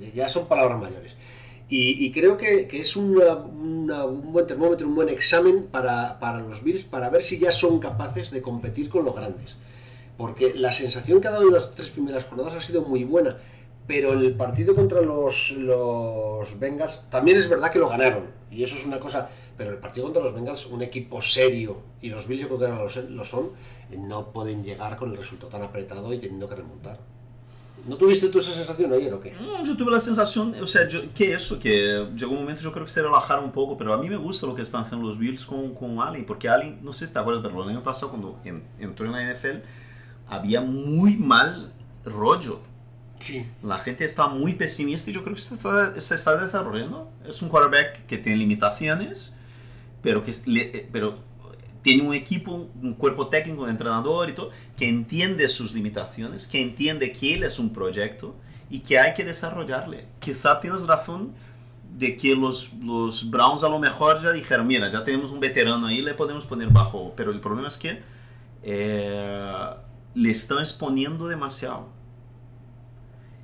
eh, 0.00 0.12
ya 0.14 0.28
son 0.28 0.46
palabras 0.46 0.80
mayores. 0.80 1.14
Y, 1.68 2.04
y 2.06 2.12
creo 2.12 2.36
que, 2.36 2.66
que 2.68 2.80
es 2.80 2.96
una- 2.96 3.36
una- 3.36 4.04
un 4.06 4.32
buen 4.32 4.46
termómetro, 4.46 4.86
un 4.86 4.94
buen 4.94 5.08
examen 5.08 5.64
para, 5.70 6.18
para 6.20 6.40
los 6.40 6.62
Bills 6.62 6.84
para 6.84 7.08
ver 7.10 7.22
si 7.22 7.38
ya 7.38 7.52
son 7.52 7.78
capaces 7.80 8.30
de 8.30 8.42
competir 8.42 8.88
con 8.90 9.04
los 9.04 9.14
grandes. 9.16 9.56
Porque 10.16 10.54
la 10.54 10.70
sensación 10.72 11.20
que 11.20 11.28
ha 11.28 11.32
dado 11.32 11.42
en 11.48 11.54
las 11.54 11.74
tres 11.74 11.90
primeras 11.90 12.24
jornadas 12.24 12.54
ha 12.54 12.60
sido 12.60 12.82
muy 12.82 13.04
buena. 13.04 13.36
Pero 13.86 14.12
el 14.14 14.34
partido 14.34 14.74
contra 14.74 15.02
los, 15.02 15.50
los 15.52 16.58
Bengals 16.58 17.02
también 17.10 17.36
es 17.36 17.48
verdad 17.48 17.70
que 17.70 17.78
lo 17.78 17.88
ganaron. 17.88 18.24
Y 18.50 18.62
eso 18.62 18.76
es 18.76 18.86
una 18.86 18.98
cosa. 18.98 19.28
Pero 19.58 19.70
el 19.72 19.78
partido 19.78 20.06
contra 20.06 20.22
los 20.22 20.34
Bengals, 20.34 20.66
un 20.66 20.82
equipo 20.82 21.20
serio, 21.20 21.78
y 22.00 22.08
los 22.08 22.26
Bills 22.26 22.42
yo 22.42 22.48
creo 22.48 22.58
que 22.60 22.66
ahora 22.66 22.88
lo, 23.10 23.24
son, 23.24 23.50
no 23.96 24.32
pueden 24.32 24.64
llegar 24.64 24.96
con 24.96 25.10
el 25.10 25.16
resultado 25.16 25.50
tan 25.50 25.62
apretado 25.62 26.12
y 26.12 26.18
teniendo 26.18 26.48
que 26.48 26.54
remontar. 26.56 26.98
¿No 27.86 27.96
tuviste 27.96 28.28
tú 28.30 28.38
esa 28.38 28.52
sensación 28.52 28.92
ayer 28.94 29.12
o 29.12 29.20
qué? 29.20 29.32
No, 29.32 29.62
yo 29.62 29.76
tuve 29.76 29.90
la 29.92 30.00
sensación, 30.00 30.54
o 30.60 30.66
sea, 30.66 30.88
yo- 30.88 31.12
que 31.14 31.34
eso, 31.34 31.58
que 31.60 32.08
llegó 32.16 32.32
un 32.32 32.38
momento 32.40 32.62
yo 32.62 32.72
creo 32.72 32.86
que 32.86 32.90
se 32.90 33.02
relajaron 33.02 33.44
un 33.44 33.52
poco, 33.52 33.76
pero 33.76 33.92
a 33.92 33.98
mí 33.98 34.08
me 34.08 34.16
gusta 34.16 34.46
lo 34.46 34.54
que 34.54 34.62
están 34.62 34.82
haciendo 34.82 35.06
los 35.06 35.18
Bills 35.18 35.44
con, 35.44 35.74
con 35.74 36.00
Allen, 36.00 36.24
porque 36.24 36.48
Allen, 36.48 36.78
no 36.82 36.94
sé 36.94 37.06
si 37.06 37.12
te 37.12 37.18
acuerdas, 37.18 37.42
pero 37.46 37.62
el 37.62 37.68
año 37.68 37.82
pasado 37.82 38.10
cuando 38.10 38.38
en- 38.44 38.64
entró 38.80 39.04
en 39.06 39.12
la 39.12 39.22
NFL, 39.34 39.58
había 40.34 40.60
muy 40.60 41.16
mal 41.16 41.72
rollo. 42.04 42.60
Sí. 43.20 43.46
La 43.62 43.78
gente 43.78 44.04
está 44.04 44.26
muy 44.28 44.54
pesimista 44.54 45.10
y 45.10 45.14
yo 45.14 45.22
creo 45.22 45.34
que 45.34 45.40
se 45.40 45.54
está, 45.54 45.98
se 46.00 46.14
está 46.14 46.36
desarrollando. 46.36 47.10
Es 47.26 47.40
un 47.42 47.48
quarterback 47.48 48.06
que 48.06 48.18
tiene 48.18 48.38
limitaciones, 48.38 49.36
pero 50.02 50.22
que 50.22 50.32
le- 50.46 50.76
eh, 50.78 50.88
pero 50.92 51.18
tiene 51.82 52.02
un 52.02 52.14
equipo, 52.14 52.68
un 52.82 52.94
cuerpo 52.94 53.28
técnico 53.28 53.64
de 53.66 53.70
entrenador 53.72 54.28
y 54.30 54.34
todo, 54.34 54.50
que 54.76 54.88
entiende 54.88 55.48
sus 55.48 55.74
limitaciones, 55.74 56.46
que 56.46 56.60
entiende 56.60 57.12
que 57.12 57.34
él 57.34 57.42
es 57.44 57.58
un 57.58 57.72
proyecto 57.72 58.34
y 58.70 58.80
que 58.80 58.98
hay 58.98 59.14
que 59.14 59.24
desarrollarle. 59.24 60.06
Quizá 60.18 60.60
tienes 60.60 60.86
razón 60.86 61.32
de 61.96 62.16
que 62.16 62.34
los, 62.34 62.72
los 62.82 63.30
Browns 63.30 63.62
a 63.64 63.68
lo 63.68 63.78
mejor 63.78 64.20
ya 64.22 64.32
dijeron, 64.32 64.66
mira, 64.66 64.90
ya 64.90 65.04
tenemos 65.04 65.30
un 65.30 65.40
veterano 65.40 65.86
ahí, 65.86 66.02
le 66.02 66.14
podemos 66.14 66.44
poner 66.46 66.68
bajo, 66.70 67.12
pero 67.16 67.30
el 67.30 67.40
problema 67.40 67.68
es 67.68 67.76
que 67.78 68.02
eh, 68.62 69.52
le 70.14 70.30
están 70.30 70.58
exponiendo 70.58 71.26
demasiado. 71.28 71.88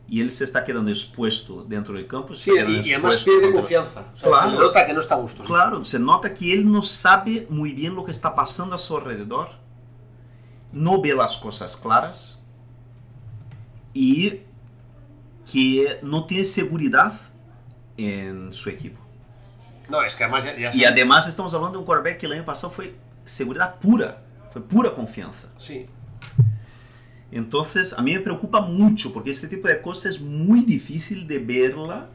Y 0.08 0.20
él 0.20 0.32
se 0.32 0.42
está 0.44 0.64
quedando 0.64 0.90
expuesto 0.90 1.62
dentro 1.64 1.94
del 1.94 2.06
campo. 2.08 2.34
Sí, 2.34 2.50
y, 2.50 2.54
y 2.88 2.92
además 2.94 3.24
pierde 3.24 3.52
confianza. 3.52 4.04
O 4.12 4.16
sea, 4.16 4.28
Claro. 4.28 4.50
se 4.50 4.56
nota 4.58 4.86
que 4.86 4.92
no 4.92 5.00
está 5.00 5.14
a 5.14 5.18
gusto. 5.18 5.42
sí. 5.42 5.46
Claro, 5.48 5.84
se 5.84 5.98
nota 6.00 6.34
que 6.34 6.52
él 6.52 6.70
no 6.70 6.82
sabe 6.82 7.46
muy 7.48 7.72
bien 7.72 7.94
lo 7.94 8.04
que 8.04 8.10
está 8.10 8.34
pasando 8.34 8.74
a 8.74 8.78
su 8.78 8.96
alrededor, 8.96 9.50
no 10.72 11.00
ve 11.00 11.14
las 11.14 11.36
cosas 11.36 11.76
claras 11.76 12.44
y 13.94 14.40
que 15.50 15.98
no 16.02 16.26
tiene 16.26 16.44
seguridad 16.44 17.12
en 17.96 18.52
su 18.52 18.70
equipo. 18.70 19.00
No, 19.88 20.02
es 20.02 20.14
que 20.14 20.24
además 20.24 20.44
ya, 20.44 20.56
ya 20.56 20.70
Y 20.74 20.78
se- 20.80 20.86
además 20.86 21.28
estamos 21.28 21.52
hablando 21.54 21.74
de 21.74 21.78
un 21.78 21.84
quarterback 21.84 22.18
que 22.18 22.26
el 22.26 22.32
año 22.32 22.44
pasado 22.44 22.72
fue 22.72 22.94
seguridad 23.24 23.76
pura, 23.78 24.22
fue 24.52 24.62
pura 24.62 24.94
confianza. 24.94 25.48
Sí. 25.58 25.86
Entonces, 27.32 27.96
a 27.96 28.02
mí 28.02 28.12
me 28.14 28.20
preocupa 28.20 28.60
mucho 28.60 29.12
porque 29.12 29.30
este 29.30 29.48
tipo 29.48 29.68
de 29.68 29.80
cosas 29.80 30.14
es 30.14 30.20
muy 30.20 30.62
difícil 30.62 31.28
de 31.28 31.38
verla, 31.38 32.08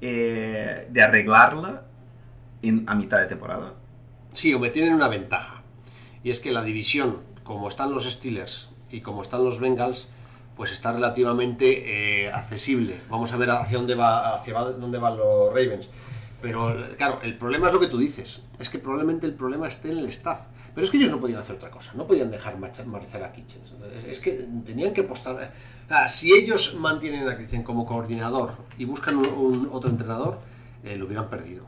eh, 0.00 0.88
de 0.90 1.02
arreglarla 1.02 1.84
en, 2.62 2.84
a 2.88 2.94
mitad 2.94 3.18
de 3.18 3.26
temporada. 3.26 3.74
Sí, 4.32 4.52
hombre, 4.54 4.70
tienen 4.70 4.94
una 4.94 5.08
ventaja. 5.08 5.62
Y 6.22 6.30
es 6.30 6.40
que 6.40 6.52
la 6.52 6.62
división, 6.62 7.18
como 7.44 7.68
están 7.68 7.90
los 7.90 8.04
Steelers 8.04 8.70
y 8.90 9.00
como 9.00 9.22
están 9.22 9.44
los 9.44 9.60
Bengals, 9.60 10.08
pues 10.56 10.72
está 10.72 10.92
relativamente 10.92 12.24
eh, 12.24 12.32
accesible. 12.32 13.00
Vamos 13.10 13.32
a 13.32 13.36
ver 13.36 13.50
hacia 13.50 13.76
dónde 13.76 13.94
va, 13.94 14.36
hacia 14.36 14.54
dónde 14.54 14.98
van 14.98 15.18
los 15.18 15.50
Ravens. 15.50 15.90
Pero 16.40 16.74
claro, 16.96 17.20
el 17.22 17.36
problema 17.36 17.68
es 17.68 17.74
lo 17.74 17.80
que 17.80 17.88
tú 17.88 17.98
dices. 17.98 18.40
Es 18.58 18.70
que 18.70 18.78
probablemente 18.78 19.26
el 19.26 19.34
problema 19.34 19.68
esté 19.68 19.92
en 19.92 19.98
el 19.98 20.06
staff. 20.06 20.40
Pero 20.76 20.84
es 20.84 20.90
que 20.90 20.98
ellos 20.98 21.10
no 21.10 21.18
podían 21.18 21.40
hacer 21.40 21.56
otra 21.56 21.70
cosa. 21.70 21.92
No 21.94 22.06
podían 22.06 22.30
dejar 22.30 22.58
marcha- 22.58 22.84
marchar 22.84 23.24
a 23.24 23.32
Kitchens. 23.32 23.72
Es, 23.96 24.04
es 24.04 24.20
que 24.20 24.46
tenían 24.64 24.92
que 24.92 25.00
apostar. 25.00 25.52
Ah, 25.88 26.06
si 26.08 26.32
ellos 26.34 26.74
mantienen 26.78 27.26
a 27.28 27.36
Kitchens 27.38 27.64
como 27.64 27.86
coordinador 27.86 28.52
y 28.76 28.84
buscan 28.84 29.16
un, 29.16 29.26
un- 29.26 29.68
otro 29.72 29.88
entrenador, 29.90 30.38
eh, 30.84 30.96
lo 30.96 31.06
hubieran 31.06 31.28
perdido. 31.30 31.64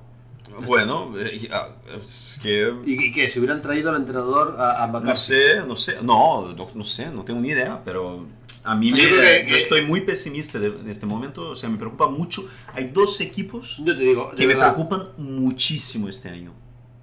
Bueno, 0.66 1.12
eh, 1.18 1.48
ya, 1.48 1.68
es 1.96 2.38
que 2.42 2.72
¿Y, 2.86 3.10
qué? 3.12 3.28
¿Se 3.30 3.38
hubieran 3.38 3.60
traído 3.62 3.90
al 3.90 3.96
entrenador 3.96 4.56
a, 4.58 4.84
a 4.84 4.86
no 4.86 5.14
sé, 5.14 5.56
no 5.66 5.74
sé, 5.74 5.96
no, 6.02 6.52
no, 6.54 6.68
no 6.74 6.84
sé, 6.84 7.10
no 7.10 7.24
tengo 7.24 7.40
ni 7.40 7.48
idea, 7.48 7.82
pero 7.84 8.26
a 8.64 8.74
mí 8.74 8.92
me- 8.92 8.98
que- 8.98 9.46
yo 9.48 9.56
estoy 9.56 9.82
muy 9.86 10.02
pesimista 10.02 10.58
de- 10.58 10.68
en 10.68 10.88
este 10.90 11.06
momento, 11.06 11.50
o 11.50 11.54
sea, 11.54 11.68
me 11.70 11.78
preocupa 11.78 12.08
mucho. 12.08 12.46
Hay 12.74 12.88
dos 12.88 13.20
equipos 13.22 13.80
Yo 13.84 13.96
te 13.96 14.02
digo, 14.04 14.30
que 14.34 14.46
me 14.46 14.54
preocupan 14.54 15.08
muchísimo 15.16 16.08
este 16.10 16.28
año. 16.28 16.52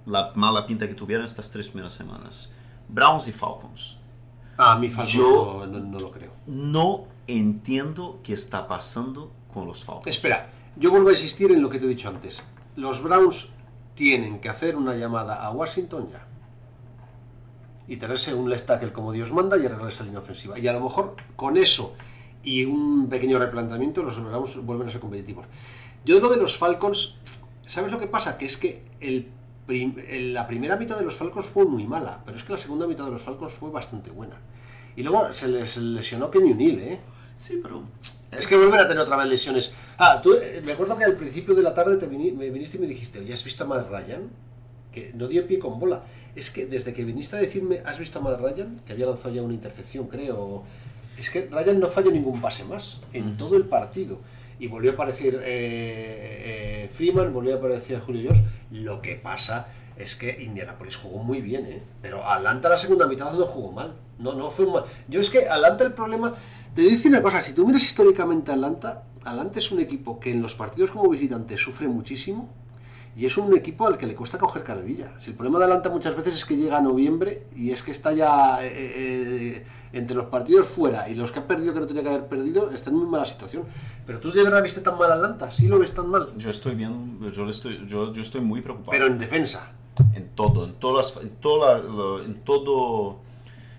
La 0.05 0.31
mala 0.35 0.65
pinta 0.67 0.87
que 0.87 0.93
tuvieron 0.93 1.25
estas 1.25 1.49
tres 1.51 1.69
primeras 1.69 1.93
semanas. 1.93 2.53
Browns 2.87 3.27
y 3.27 3.31
Falcons. 3.31 3.97
A 4.57 4.75
mí 4.77 4.87
Falcons 4.89 5.13
Yo- 5.13 5.65
no, 5.67 5.79
no- 5.79 5.99
lo 5.99 6.11
creo. 6.11 6.31
No 6.47 7.05
entiendo 7.27 8.19
qué 8.23 8.33
está 8.33 8.67
pasando 8.67 9.31
con 9.51 9.67
los 9.67 9.83
Falcons. 9.83 10.07
Espera, 10.07 10.49
yo 10.75 10.91
vuelvo 10.91 11.09
a 11.09 11.13
insistir 11.13 11.51
en 11.51 11.61
lo 11.61 11.69
que 11.69 11.79
te 11.79 11.85
he 11.85 11.89
dicho 11.89 12.07
antes. 12.09 12.43
Los 12.75 13.01
Browns 13.01 13.49
tienen 13.95 14.39
que 14.39 14.49
hacer 14.49 14.75
una 14.75 14.95
llamada 14.95 15.43
a 15.43 15.49
Washington 15.51 16.07
ya. 16.11 16.27
Y 17.87 17.97
traerse 17.97 18.33
un 18.33 18.49
left 18.49 18.65
tackle 18.65 18.91
como 18.91 19.11
Dios 19.11 19.31
manda 19.31 19.57
y 19.57 19.65
arreglar 19.65 19.89
esa 19.89 20.03
línea 20.03 20.19
ofensiva. 20.19 20.57
Y 20.57 20.67
a 20.67 20.73
lo 20.73 20.79
mejor 20.81 21.15
con 21.35 21.55
eso 21.57 21.95
y 22.43 22.65
un 22.65 23.07
pequeño 23.09 23.39
replanteamiento 23.39 24.03
los 24.03 24.23
Browns 24.23 24.63
vuelven 24.65 24.87
a 24.87 24.91
ser 24.91 25.01
competitivos. 25.01 25.45
Yo 26.03 26.19
lo 26.19 26.29
de 26.29 26.37
los 26.37 26.57
Falcons, 26.57 27.15
¿sabes 27.65 27.91
lo 27.91 27.99
que 27.99 28.07
pasa? 28.07 28.37
Que 28.37 28.45
es 28.45 28.57
que 28.57 28.83
el 28.99 29.29
prim- 29.65 29.95
la 30.33 30.47
primera 30.47 30.75
mitad 30.75 30.97
de 30.97 31.05
los 31.05 31.15
Falcons 31.15 31.45
fue 31.45 31.65
muy 31.65 31.85
mala, 31.85 32.21
pero 32.25 32.37
es 32.37 32.43
que 32.43 32.53
la 32.53 32.57
segunda 32.57 32.87
mitad 32.87 33.05
de 33.05 33.11
los 33.11 33.21
Falcons 33.21 33.53
fue 33.53 33.69
bastante 33.69 34.11
buena. 34.11 34.35
Y 34.95 35.03
luego 35.03 35.31
se 35.33 35.47
les 35.47 35.77
lesionó 35.77 36.31
Kenny 36.31 36.51
O'Neill, 36.51 36.79
¿eh? 36.79 36.99
Sí, 37.35 37.59
pero... 37.61 37.83
Es 38.31 38.47
que 38.47 38.57
vuelven 38.57 38.79
a 38.79 38.87
tener 38.87 39.01
otra 39.01 39.17
vez 39.17 39.27
lesiones. 39.27 39.73
Ah, 39.97 40.19
tú, 40.21 40.33
eh, 40.33 40.61
me 40.65 40.73
acuerdo 40.73 40.97
que 40.97 41.05
al 41.05 41.15
principio 41.15 41.53
de 41.55 41.61
la 41.61 41.73
tarde 41.73 41.97
te 41.97 42.07
me 42.07 42.49
viniste 42.49 42.77
y 42.77 42.81
me 42.81 42.87
dijiste, 42.87 43.23
¿ya 43.25 43.33
has 43.33 43.43
visto 43.43 43.63
a 43.63 43.67
Matt 43.67 43.89
Ryan? 43.89 44.29
Que 44.91 45.11
no 45.13 45.27
dio 45.27 45.45
pie 45.47 45.59
con 45.59 45.79
bola. 45.79 46.03
Es 46.35 46.49
que 46.49 46.65
desde 46.65 46.93
que 46.93 47.05
viniste 47.05 47.37
a 47.37 47.39
decirme, 47.39 47.81
¿has 47.85 47.97
visto 47.97 48.19
a 48.19 48.21
Matt 48.21 48.39
Ryan? 48.41 48.81
Que 48.85 48.93
había 48.93 49.05
lanzado 49.05 49.33
ya 49.33 49.41
una 49.41 49.53
intercepción, 49.53 50.07
creo. 50.07 50.63
Es 51.17 51.29
que 51.29 51.47
Ryan 51.49 51.79
no 51.79 51.87
falló 51.87 52.11
ningún 52.11 52.41
pase 52.41 52.65
más 52.65 52.99
en 53.13 53.37
todo 53.37 53.55
el 53.55 53.65
partido. 53.65 54.19
Y 54.59 54.67
volvió 54.67 54.91
a 54.91 54.93
aparecer 54.93 55.35
eh, 55.35 56.83
eh, 56.85 56.89
Freeman, 56.91 57.33
volvió 57.33 57.55
a 57.55 57.57
aparecer 57.57 57.99
Julio 57.99 58.29
Jones. 58.29 58.43
Lo 58.71 59.01
que 59.01 59.15
pasa 59.15 59.67
es 59.97 60.15
que 60.15 60.41
Indianapolis 60.41 60.97
jugó 60.97 61.23
muy 61.23 61.41
bien, 61.41 61.65
¿eh? 61.65 61.81
Pero 62.01 62.27
Atlanta 62.27 62.69
la 62.69 62.77
segunda 62.77 63.07
mitad 63.07 63.33
no 63.33 63.45
jugó 63.45 63.71
mal. 63.71 63.93
No, 64.19 64.33
no 64.33 64.49
fue 64.49 64.65
mal. 64.65 64.85
Yo 65.07 65.19
es 65.19 65.29
que 65.29 65.47
Atlanta 65.47 65.83
el 65.83 65.93
problema... 65.93 66.33
Te 66.73 66.81
voy 66.81 66.91
a 66.91 66.93
decir 66.93 67.09
una 67.09 67.21
cosa, 67.21 67.41
si 67.41 67.53
tú 67.53 67.65
miras 67.65 67.83
históricamente 67.83 68.51
a 68.51 68.55
Atlanta, 68.55 69.03
Atlanta 69.23 69.59
es 69.59 69.71
un 69.71 69.79
equipo 69.79 70.19
que 70.19 70.31
en 70.31 70.41
los 70.41 70.55
partidos 70.55 70.91
como 70.91 71.09
visitante 71.09 71.55
sufre 71.55 71.87
muchísimo 71.87 72.49
y 73.15 73.25
es 73.25 73.37
un 73.37 73.55
equipo 73.55 73.87
al 73.87 73.97
que 73.97 74.05
le 74.05 74.13
cuesta 74.13 74.37
coger 74.37 74.63
carrerilla. 74.63 75.13
Si 75.19 75.31
el 75.31 75.37
problema 75.37 75.59
de 75.59 75.65
Atlanta 75.65 75.89
muchas 75.89 76.15
veces 76.15 76.33
es 76.33 76.43
que 76.43 76.57
llega 76.57 76.77
a 76.77 76.81
noviembre 76.81 77.47
y 77.55 77.71
es 77.71 77.81
que 77.81 77.91
está 77.91 78.11
ya 78.11 78.59
eh, 78.61 78.71
eh, 78.73 79.65
entre 79.93 80.17
los 80.17 80.25
partidos 80.25 80.67
fuera 80.67 81.07
y 81.07 81.15
los 81.15 81.31
que 81.31 81.39
ha 81.39 81.47
perdido 81.47 81.73
que 81.73 81.79
no 81.79 81.87
tenía 81.87 82.03
que 82.03 82.09
haber 82.09 82.27
perdido, 82.27 82.71
está 82.71 82.89
en 82.89 82.97
muy 82.97 83.07
mala 83.07 83.23
situación. 83.23 83.63
Pero 84.05 84.19
tú 84.19 84.31
de 84.31 84.43
verdad 84.43 84.61
viste 84.61 84.81
tan 84.81 84.97
mal 84.97 85.11
a 85.11 85.15
Atlanta, 85.15 85.49
sí 85.49 85.69
lo 85.69 85.79
ves 85.79 85.93
tan 85.93 86.09
mal. 86.09 86.33
Yo 86.35 86.49
estoy 86.49 86.75
bien, 86.75 87.19
yo 87.31 87.49
estoy, 87.49 87.85
yo, 87.87 88.11
yo 88.11 88.21
estoy 88.21 88.41
muy 88.41 88.61
preocupado. 88.61 88.91
Pero 88.91 89.07
en 89.07 89.17
defensa. 89.17 89.71
En 90.13 90.27
todo, 90.35 90.65
en 90.65 90.73
todas, 90.73 91.15
en 91.21 91.29
toda, 91.37 91.79
en 92.25 92.43
todo, 92.43 93.21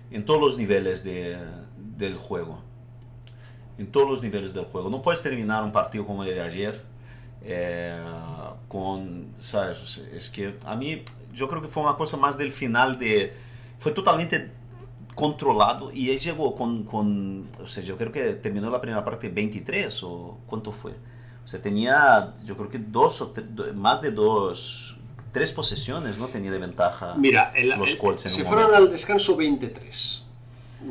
en 0.09 0.25
todos 0.25 0.41
los 0.41 0.57
niveles 0.57 1.03
de, 1.03 1.37
del 1.77 2.17
juego. 2.17 2.63
En 3.77 3.91
todos 3.91 4.09
los 4.09 4.23
niveles 4.23 4.55
del 4.55 4.65
juego. 4.65 4.89
No 4.89 5.03
puedes 5.03 5.21
terminar 5.21 5.63
un 5.63 5.71
partido 5.71 6.07
como 6.07 6.23
el 6.23 6.33
de 6.33 6.41
ayer 6.41 6.96
eh, 7.43 7.99
con, 8.67 9.33
¿sabes? 9.39 10.05
Es 10.13 10.29
que 10.29 10.55
a 10.65 10.75
mí 10.75 11.03
yo 11.33 11.47
creo 11.47 11.61
que 11.61 11.67
fue 11.67 11.83
una 11.83 11.95
cosa 11.95 12.17
más 12.17 12.37
del 12.37 12.51
final 12.51 12.97
de... 12.99 13.33
Fue 13.77 13.91
totalmente 13.91 14.51
controlado 15.15 15.91
y 15.91 16.11
él 16.11 16.19
llegó 16.19 16.53
con, 16.55 16.83
con, 16.83 17.47
o 17.61 17.67
sea, 17.67 17.83
yo 17.83 17.97
creo 17.97 18.11
que 18.11 18.33
terminó 18.33 18.69
la 18.69 18.79
primera 18.79 19.03
parte 19.03 19.29
23 19.29 20.03
o 20.03 20.37
cuánto 20.45 20.71
fue. 20.71 20.91
O 21.43 21.47
sea, 21.47 21.61
tenía, 21.61 22.33
yo 22.43 22.55
creo 22.57 22.69
que 22.69 22.77
dos 22.77 23.21
o 23.21 23.31
tres, 23.31 23.47
más 23.73 24.01
de 24.01 24.11
dos, 24.11 24.97
tres 25.31 25.53
posesiones, 25.53 26.17
¿no? 26.19 26.27
Tenía 26.27 26.51
de 26.51 26.59
ventaja 26.59 27.15
Mira, 27.15 27.51
el, 27.55 27.69
los 27.69 27.95
Colts 27.95 28.25
en 28.25 28.31
se 28.31 28.41
un 28.41 28.47
fueron 28.47 28.65
momento. 28.65 28.85
al 28.85 28.91
descanso 28.91 29.35
23. 29.35 30.26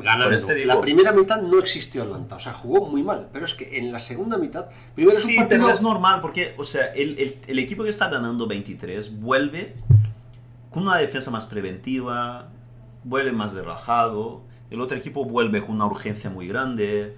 Ganando. 0.03 0.35
Este 0.35 0.53
digo- 0.55 0.67
La 0.67 0.81
primera 0.81 1.11
mitad 1.11 1.41
no 1.41 1.59
existió 1.59 2.03
Atlanta, 2.03 2.35
o 2.35 2.39
sea, 2.39 2.53
jugó 2.53 2.85
muy 2.87 3.03
mal. 3.03 3.29
Pero 3.33 3.45
es 3.45 3.53
que 3.53 3.77
en 3.77 3.91
la 3.91 3.99
segunda 3.99 4.37
mitad, 4.37 4.67
primero 4.95 5.15
es 5.15 5.23
un 5.23 5.29
Sí, 5.31 5.37
partido. 5.37 5.61
pero 5.61 5.73
es 5.73 5.81
normal 5.81 6.21
porque, 6.21 6.53
o 6.57 6.63
sea, 6.63 6.85
el, 6.93 7.17
el, 7.19 7.37
el 7.47 7.59
equipo 7.59 7.83
que 7.83 7.89
está 7.89 8.09
ganando 8.09 8.47
23 8.47 9.19
vuelve 9.19 9.75
con 10.71 10.83
una 10.83 10.97
defensa 10.97 11.31
más 11.31 11.45
preventiva, 11.47 12.49
vuelve 13.03 13.31
más 13.31 13.53
relajado, 13.53 14.41
el 14.69 14.81
otro 14.81 14.97
equipo 14.97 15.23
vuelve 15.25 15.61
con 15.61 15.75
una 15.75 15.85
urgencia 15.85 16.29
muy 16.29 16.47
grande. 16.47 17.15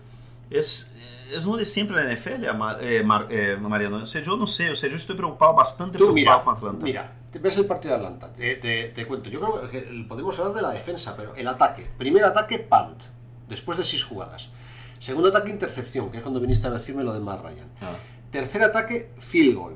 Es, 0.50 0.94
es 1.36 1.46
lo 1.46 1.58
de 1.58 1.66
siempre 1.66 2.00
en 2.02 2.08
la 2.08 2.14
NFL, 2.14 2.48
Ama- 2.48 2.78
eh, 2.82 3.04
Mar- 3.04 3.28
eh, 3.30 3.58
Mariano. 3.60 3.98
O 3.98 4.06
sea, 4.06 4.22
yo 4.22 4.38
no 4.38 4.48
sé, 4.48 4.70
o 4.72 4.76
sea, 4.76 4.90
yo 4.90 4.98
estoy 4.98 5.16
preocupado, 5.16 5.54
bastante 5.56 5.98
Tú, 5.98 6.06
preocupado 6.14 6.40
mira, 6.40 6.44
con 6.44 6.56
Atlanta. 6.56 6.84
mira, 6.86 7.12
ves 7.38 7.58
el 7.58 7.66
partido 7.68 7.94
de 7.94 7.98
Atlanta, 8.06 8.34
te, 8.34 8.56
te- 8.56 8.88
te 8.90 9.06
cuento. 9.06 9.30
Yo 9.30 9.40
creo 9.40 9.70
que 9.70 10.06
podemos 10.08 10.38
hablar 10.40 10.56
de 10.56 10.62
la 10.64 10.72
defensa, 10.72 11.14
pero 11.16 11.36
el 11.36 11.48
ataque. 11.48 11.88
Primer 11.98 12.24
ataque, 12.24 12.58
punt, 12.60 13.02
después 13.48 13.78
de 13.78 13.84
seis 13.84 14.04
jugadas. 14.04 14.50
Segundo 14.98 15.30
ataque, 15.30 15.52
intercepción, 15.52 16.10
que 16.10 16.18
es 16.18 16.24
cuando 16.24 16.40
viniste 16.40 16.66
a 16.68 16.72
decirme 16.72 17.04
lo 17.04 17.14
de 17.14 17.20
Matt 17.20 17.42
Ryan. 17.44 17.68
Ah. 17.82 17.92
Tercer 18.32 18.64
ataque, 18.64 19.12
field 19.20 19.56
goal. 19.56 19.76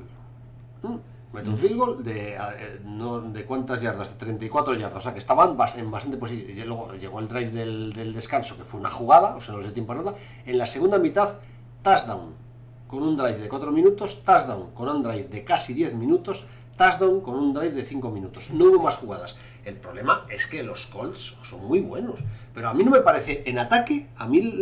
¿Mm? 0.82 0.96
Mete 1.32 1.48
un 1.50 1.58
field 1.58 1.76
goal 1.76 2.04
de, 2.04 2.34
eh, 2.34 2.80
no, 2.84 3.20
de 3.20 3.44
cuántas 3.44 3.80
yardas, 3.82 4.10
de 4.12 4.16
34 4.24 4.74
yardas, 4.74 4.98
o 4.98 5.00
sea 5.00 5.12
que 5.12 5.18
estaban 5.18 5.56
en 5.76 5.90
bastante 5.90 6.16
posición. 6.16 6.68
Luego 6.68 6.94
llegó 6.94 7.18
el 7.18 7.26
drive 7.26 7.50
del, 7.50 7.92
del 7.92 8.12
descanso, 8.14 8.56
que 8.56 8.62
fue 8.64 8.78
una 8.78 8.90
jugada, 8.90 9.34
o 9.34 9.40
sea, 9.40 9.52
no 9.52 9.58
les 9.58 9.66
dio 9.66 9.74
tiempo 9.74 9.92
a 9.92 9.96
nada. 9.96 10.14
En 10.46 10.58
la 10.58 10.66
segunda 10.68 10.98
mitad, 10.98 11.34
touchdown, 11.82 12.34
con 12.86 13.02
un 13.02 13.16
drive 13.16 13.38
de 13.38 13.48
4 13.48 13.72
minutos, 13.72 14.22
touchdown 14.22 14.70
con 14.74 14.88
un 14.88 15.02
drive 15.02 15.24
de 15.24 15.42
casi 15.42 15.74
10 15.74 15.94
minutos, 15.94 16.44
touchdown 16.76 17.20
con 17.20 17.34
un 17.36 17.54
drive 17.54 17.70
de 17.74 17.84
5 17.84 18.10
minutos. 18.10 18.50
No 18.50 18.66
hubo 18.66 18.82
más 18.82 18.94
jugadas. 18.96 19.36
El 19.64 19.76
problema 19.76 20.26
es 20.28 20.46
que 20.46 20.62
los 20.62 20.86
Colts 20.86 21.34
son 21.42 21.64
muy 21.64 21.80
buenos, 21.80 22.20
pero 22.52 22.68
a 22.68 22.74
mí 22.74 22.84
no 22.84 22.90
me 22.90 23.00
parece, 23.00 23.42
en 23.46 23.58
ataque, 23.58 24.08
a 24.16 24.26
mí, 24.26 24.52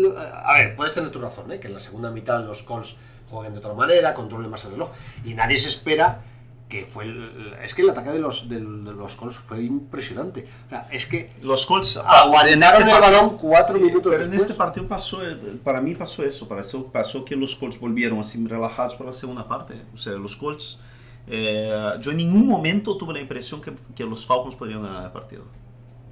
a 0.44 0.54
ver, 0.54 0.76
puedes 0.76 0.94
tener 0.94 1.10
tu 1.10 1.20
razón, 1.20 1.50
¿eh? 1.52 1.58
que 1.58 1.66
en 1.68 1.74
la 1.74 1.80
segunda 1.80 2.10
mitad 2.10 2.44
los 2.44 2.62
Colts 2.62 2.96
jueguen 3.30 3.52
de 3.54 3.58
otra 3.58 3.74
manera, 3.74 4.14
controlen 4.14 4.50
más 4.50 4.64
el 4.64 4.72
reloj, 4.72 4.90
y 5.24 5.34
nadie 5.34 5.58
se 5.58 5.68
espera 5.68 6.20
que 6.68 6.86
fue 6.86 7.04
el- 7.04 7.54
es 7.62 7.74
que 7.74 7.82
el 7.82 7.90
ataque 7.90 8.10
de 8.10 8.18
los, 8.18 8.48
de 8.48 8.58
los 8.60 9.16
Colts 9.16 9.36
fue 9.36 9.62
impresionante. 9.62 10.46
O 10.66 10.70
sea, 10.70 10.88
es 10.90 11.04
que 11.04 11.32
Los 11.42 11.66
Colts 11.66 11.98
Aguantaron 11.98 12.82
el 12.88 12.88
par- 12.88 13.00
balón 13.02 13.36
cuatro 13.36 13.78
minutos 13.78 14.10
Pero 14.10 14.24
en 14.24 14.30
después. 14.30 14.42
este 14.50 14.54
partido 14.54 14.88
pasó, 14.88 15.18
para 15.64 15.80
mí 15.82 15.94
pasó 15.94 16.22
eso, 16.24 16.48
pasó, 16.48 16.86
pasó 16.86 17.24
que 17.26 17.36
los 17.36 17.56
Colts 17.56 17.78
volvieron 17.78 18.20
así 18.20 18.42
relajados 18.46 18.96
para 18.96 19.10
la 19.10 19.16
segunda 19.16 19.46
parte. 19.46 19.82
O 19.92 19.98
sea, 19.98 20.14
los 20.14 20.34
Colts, 20.36 20.78
eh, 21.26 21.92
yo 22.00 22.10
en 22.10 22.16
ningún 22.16 22.46
momento 22.46 22.96
tuve 22.96 23.14
la 23.14 23.20
impresión 23.20 23.60
que, 23.60 23.72
que 23.94 24.04
los 24.04 24.24
Falcons 24.26 24.54
podrían 24.54 24.82
ganar 24.82 25.06
el 25.06 25.12
partido. 25.12 25.44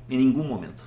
En 0.09 0.19
ningún 0.19 0.49
momento. 0.49 0.83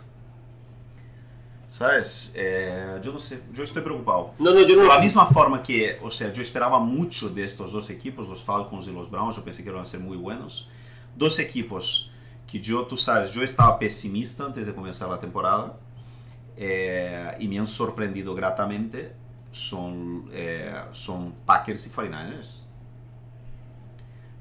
¿Sabes? 1.68 2.34
Eh, 2.36 3.00
yo 3.02 3.14
no 3.14 3.20
sé, 3.20 3.44
yo 3.52 3.64
estoy 3.64 3.82
preocupado. 3.82 4.34
No, 4.38 4.54
no, 4.54 4.60
yo 4.62 4.76
no- 4.76 4.84
De 4.84 4.88
la 4.88 5.00
misma 5.00 5.26
forma 5.26 5.64
que, 5.64 5.98
o 6.04 6.12
sea, 6.12 6.32
yo 6.32 6.42
esperaba 6.42 6.78
mucho 6.80 7.30
de 7.30 7.44
estos 7.44 7.72
dos 7.72 7.90
equipos, 7.90 8.28
los 8.28 8.44
Falcons 8.44 8.88
y 8.88 8.92
los 8.92 9.10
Browns, 9.10 9.36
yo 9.38 9.44
pensé 9.44 9.64
que 9.64 9.70
iban 9.70 9.82
a 9.82 9.86
ser 9.86 10.00
muy 10.00 10.18
buenos. 10.18 10.70
Dos 11.16 11.40
equipos 11.40 12.12
que 12.46 12.60
yo, 12.60 12.86
tú 12.86 12.96
sabes, 12.96 13.32
yo 13.32 13.42
estaba 13.42 13.80
pesimista 13.80 14.46
antes 14.46 14.68
de 14.68 14.74
comenzar 14.76 15.10
la 15.10 15.20
temporada 15.20 15.78
eh, 16.58 17.32
y 17.40 17.48
me 17.48 17.58
han 17.58 17.66
sorprendido 17.66 18.36
gratamente 18.36 19.16
son, 19.52 20.30
eh, 20.32 20.76
son 20.92 21.34
Packers 21.46 21.88
y 21.88 21.90
49ers. 21.90 22.64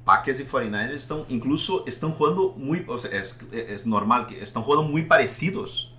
Packers 0.05 0.39
y 0.39 0.43
49ers 0.45 0.91
están, 0.93 1.23
incluso 1.29 1.85
están 1.87 2.11
jugando 2.11 2.53
muy, 2.57 2.85
o 2.87 2.97
sea, 2.97 3.17
es, 3.19 3.39
es 3.53 3.85
normal 3.87 4.27
que 4.27 4.41
están 4.41 4.63
jugando 4.63 4.89
muy 4.89 5.03
parecidos. 5.05 5.89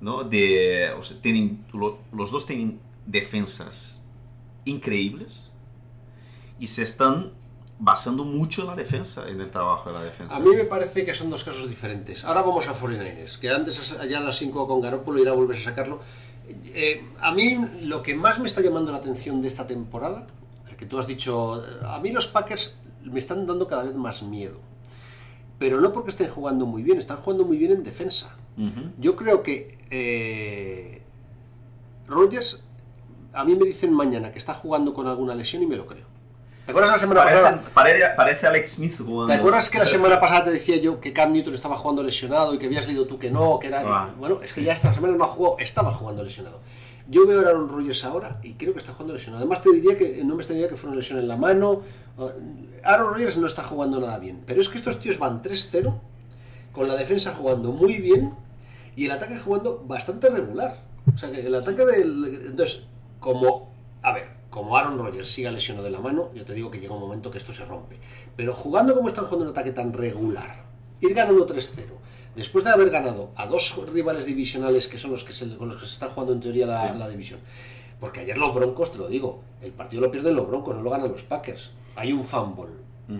¿no? 0.00 0.24
De, 0.24 0.90
o 0.98 1.02
sea, 1.02 1.16
tienen, 1.22 1.64
lo- 1.72 1.98
los 2.12 2.30
dos 2.30 2.46
tienen 2.46 2.80
defensas 3.06 4.04
increíbles 4.64 5.52
y 6.58 6.66
se 6.66 6.82
están 6.82 7.32
basando 7.78 8.24
mucho 8.24 8.62
en 8.62 8.68
la 8.68 8.74
defensa, 8.74 9.28
en 9.28 9.40
el 9.40 9.50
trabajo 9.50 9.90
de 9.90 9.98
la 9.98 10.04
defensa. 10.04 10.36
A 10.36 10.40
mí 10.40 10.50
me 10.54 10.64
parece 10.64 11.04
que 11.04 11.14
son 11.14 11.30
dos 11.30 11.44
casos 11.44 11.68
diferentes. 11.68 12.24
Ahora 12.24 12.42
vamos 12.42 12.66
a 12.68 12.74
49ers, 12.74 13.38
que 13.38 13.50
antes 13.50 13.92
allá 13.92 14.18
a 14.18 14.22
las 14.22 14.36
5 14.36 14.66
con 14.66 14.80
Garoppolo 14.80 15.18
y 15.18 15.20
ahora 15.22 15.32
vuelves 15.32 15.60
a 15.60 15.64
sacarlo. 15.64 16.00
Eh, 16.66 17.04
a 17.20 17.32
mí 17.32 17.56
lo 17.82 18.02
que 18.02 18.14
más 18.14 18.38
me 18.38 18.46
está 18.46 18.60
llamando 18.60 18.92
la 18.92 18.98
atención 18.98 19.42
de 19.42 19.48
esta 19.48 19.66
temporada, 19.66 20.26
que 20.78 20.86
tú 20.86 20.98
has 20.98 21.06
dicho, 21.06 21.62
a 21.86 21.98
mí 22.00 22.10
los 22.12 22.28
Packers 22.28 22.74
me 23.10 23.18
están 23.18 23.46
dando 23.46 23.66
cada 23.66 23.84
vez 23.84 23.94
más 23.94 24.22
miedo. 24.22 24.58
Pero 25.58 25.80
no 25.80 25.92
porque 25.92 26.10
estén 26.10 26.28
jugando 26.28 26.66
muy 26.66 26.82
bien, 26.82 26.98
están 26.98 27.16
jugando 27.16 27.44
muy 27.44 27.56
bien 27.56 27.72
en 27.72 27.82
defensa. 27.82 28.36
Ujú. 28.58 28.90
Yo 28.98 29.16
creo 29.16 29.42
que 29.42 29.78
eh, 29.90 31.02
Rogers, 32.06 32.62
a 33.32 33.44
mí 33.44 33.54
me 33.54 33.64
dicen 33.66 33.92
mañana 33.92 34.32
que 34.32 34.38
está 34.38 34.54
jugando 34.54 34.92
con 34.94 35.06
alguna 35.08 35.34
lesión 35.34 35.62
y 35.62 35.66
me 35.66 35.76
lo 35.76 35.86
creo. 35.86 36.04
¿Te 36.64 36.72
acuerdas 36.72 36.92
la 36.92 36.98
semana 36.98 37.22
pasada? 37.22 37.62
Parecen- 37.62 37.72
parece, 37.72 38.04
parece 38.16 38.46
Alex 38.48 38.70
Smith 38.72 38.96
jugando. 38.98 39.26
¿Te 39.32 39.34
acuerdas 39.34 39.70
que 39.70 39.78
la 39.78 39.86
semana 39.96 40.20
pasada 40.20 40.44
te 40.46 40.50
decía 40.50 40.76
yo 40.76 41.00
que 41.00 41.12
Cam 41.12 41.32
Newton 41.32 41.54
estaba 41.54 41.76
jugando 41.76 42.02
lesionado 42.02 42.54
y 42.54 42.58
que 42.58 42.66
habías 42.66 42.86
leído 42.86 43.06
tú 43.06 43.18
que 43.18 43.30
no, 43.30 43.58
que 43.60 43.68
era... 43.68 43.82
Ah, 43.84 44.10
bueno, 44.18 44.40
es 44.42 44.52
que 44.52 44.60
sí. 44.60 44.66
ya 44.66 44.72
esta 44.72 44.92
semana 44.92 45.14
no 45.16 45.24
ha 45.24 45.28
jugado, 45.28 45.56
estaba 45.60 45.92
jugando 45.92 46.22
lesionado. 46.24 46.60
Yo 47.08 47.26
veo 47.26 47.40
a 47.40 47.48
Aaron 47.48 47.68
Rodgers 47.68 48.04
ahora 48.04 48.40
y 48.42 48.54
creo 48.54 48.72
que 48.72 48.80
está 48.80 48.92
jugando 48.92 49.14
lesionado. 49.14 49.42
Además 49.42 49.62
te 49.62 49.72
diría 49.72 49.96
que 49.96 50.22
no 50.24 50.34
me 50.34 50.42
extrañaría 50.42 50.68
que 50.68 50.76
fuera 50.76 50.92
una 50.92 51.00
lesión 51.00 51.18
en 51.18 51.28
la 51.28 51.36
mano. 51.36 51.82
Aaron 52.82 53.14
Rodgers 53.14 53.36
no 53.36 53.46
está 53.46 53.62
jugando 53.62 54.00
nada 54.00 54.18
bien. 54.18 54.42
Pero 54.46 54.60
es 54.60 54.68
que 54.68 54.78
estos 54.78 54.98
tíos 54.98 55.18
van 55.18 55.42
3-0 55.42 55.94
con 56.72 56.88
la 56.88 56.94
defensa 56.94 57.32
jugando 57.34 57.72
muy 57.72 57.98
bien 57.98 58.34
y 58.96 59.06
el 59.06 59.12
ataque 59.12 59.38
jugando 59.38 59.84
bastante 59.86 60.28
regular. 60.28 60.82
O 61.14 61.16
sea, 61.16 61.30
que 61.30 61.46
el 61.46 61.54
ataque 61.54 61.84
del... 61.84 62.42
Entonces, 62.48 62.84
como... 63.20 63.70
A 64.02 64.12
ver, 64.12 64.28
como 64.50 64.76
Aaron 64.76 64.98
Rodgers 64.98 65.28
siga 65.28 65.52
lesionado 65.52 65.84
de 65.84 65.90
la 65.90 66.00
mano, 66.00 66.30
yo 66.34 66.44
te 66.44 66.54
digo 66.54 66.70
que 66.70 66.80
llega 66.80 66.94
un 66.94 67.00
momento 67.00 67.30
que 67.30 67.38
esto 67.38 67.52
se 67.52 67.64
rompe. 67.64 67.98
Pero 68.36 68.54
jugando 68.54 68.94
como 68.94 69.08
están 69.08 69.26
jugando 69.26 69.44
un 69.44 69.50
ataque 69.50 69.72
tan 69.72 69.92
regular, 69.92 70.64
ir 71.00 71.14
ganando 71.14 71.46
3-0, 71.46 71.82
después 72.36 72.64
de 72.64 72.70
haber 72.70 72.90
ganado 72.90 73.30
a 73.34 73.46
dos 73.46 73.74
rivales 73.92 74.26
divisionales 74.26 74.86
que 74.88 74.98
son 74.98 75.10
los 75.10 75.24
que 75.24 75.32
se, 75.32 75.56
con 75.56 75.68
los 75.68 75.78
que 75.78 75.86
se 75.86 75.92
está 75.94 76.08
jugando 76.08 76.32
en 76.34 76.40
teoría 76.40 76.66
la, 76.66 76.80
Sí. 76.92 76.98
la 76.98 77.08
división. 77.08 77.40
Porque 77.98 78.20
ayer 78.20 78.36
los 78.36 78.54
Broncos, 78.54 78.92
te 78.92 78.98
lo 78.98 79.08
digo, 79.08 79.42
el 79.62 79.72
partido 79.72 80.02
lo 80.02 80.10
pierden 80.10 80.36
los 80.36 80.46
Broncos, 80.46 80.76
no 80.76 80.82
lo 80.82 80.90
ganan 80.90 81.10
los 81.10 81.22
Packers. 81.24 81.70
Hay 81.96 82.12
un 82.12 82.24
fumble 82.24 82.72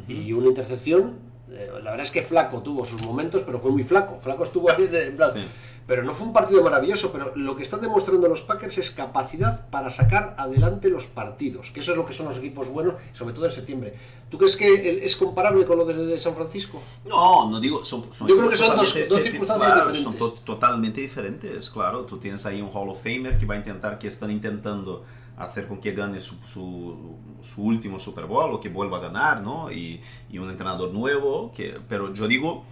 y 0.09 0.33
una 0.33 0.49
intercepción. 0.49 1.25
eh, 1.49 1.69
la 1.83 1.93
verdad 1.93 2.01
es 2.01 2.11
que 2.11 2.23
Flaco 2.23 2.61
tuvo 2.61 2.85
sus 2.85 3.01
momentos, 3.05 3.43
pero 3.45 3.61
fue 3.61 3.71
muy 3.71 3.85
flaco. 3.85 4.19
Flaco 4.21 4.43
estuvo 4.43 4.69
ahí 4.71 4.89
de- 4.89 5.07
en 5.07 5.17
plan- 5.17 5.33
Sí. 5.33 5.47
Pero 5.87 6.03
no 6.03 6.15
fue 6.15 6.27
un 6.27 6.33
partido 6.33 6.65
maravilloso, 6.65 7.13
pero 7.13 7.33
lo 7.37 7.55
que 7.55 7.63
están 7.63 7.81
demostrando 7.81 8.27
los 8.29 8.43
Packers 8.43 8.77
es 8.79 8.91
capacidad 8.91 9.69
para 9.71 9.91
sacar 9.93 10.35
adelante 10.37 10.89
los 10.89 11.07
partidos, 11.07 11.71
que 11.71 11.79
eso 11.79 11.93
es 11.93 11.97
lo 11.97 12.05
que 12.05 12.13
son 12.13 12.27
los 12.27 12.39
equipos 12.39 12.69
buenos, 12.71 12.95
sobre 13.13 13.35
todo 13.35 13.45
en 13.47 13.53
septiembre. 13.53 13.95
¿Tú 14.29 14.37
crees 14.37 14.57
que 14.57 15.05
es 15.05 15.15
comparable 15.15 15.65
con 15.65 15.79
lo 15.79 15.85
de 15.85 16.19
San 16.19 16.35
Francisco? 16.35 16.83
No, 17.05 17.49
no 17.49 17.61
digo. 17.61 17.85
Son, 17.85 18.13
son 18.13 18.27
Yo 18.27 18.37
creo 18.37 18.49
que 18.51 18.57
son 18.57 18.75
dos- 18.77 18.89
totalmente 18.89 19.09
dos 19.09 19.19
este- 19.19 19.31
circunstancias 19.31 19.73
claro, 19.73 19.89
diferentes. 19.91 20.03
Son 20.03 20.17
to- 20.17 20.41
totalmente 20.45 21.01
diferentes, 21.01 21.71
claro. 21.71 22.01
Tú 22.05 22.19
tienes 22.19 22.45
ahí 22.47 22.61
un 22.61 22.71
Hall 22.73 22.89
of 22.89 23.01
Famer 23.01 23.39
que 23.39 23.47
va 23.47 23.55
a 23.55 23.59
intentar, 23.59 23.99
que 24.01 24.09
están 24.09 24.33
intentando 24.33 25.05
hacer 25.37 25.69
con 25.69 25.79
que 25.81 25.93
gane 25.93 26.19
su, 26.21 26.35
su, 26.47 26.97
su 27.43 27.63
último 27.63 27.99
Super 28.01 28.25
Bowl 28.25 28.55
o 28.55 28.61
que 28.61 28.71
vuelva 28.71 28.97
a 28.97 29.01
ganar, 29.03 29.41
¿no? 29.43 29.71
Y, 29.71 30.01
y 30.33 30.39
un 30.39 30.51
entrenador 30.51 30.93
nuevo, 30.93 31.53
que, 31.55 31.79
pero 31.89 32.13
yo 32.13 32.27
digo 32.27 32.65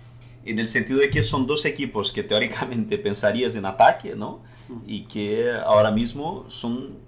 en 0.44 0.58
el 0.58 0.68
sentido 0.68 1.00
de 1.00 1.10
que 1.10 1.22
son 1.22 1.46
dos 1.46 1.64
equipos 1.64 2.12
que 2.12 2.22
teóricamente 2.22 2.98
pensarías 3.08 3.56
en 3.56 3.64
ataque, 3.64 4.14
¿no? 4.14 4.42
Y 4.86 5.04
que 5.04 5.52
ahora 5.52 5.90
mismo 5.90 6.44
son 6.48 6.98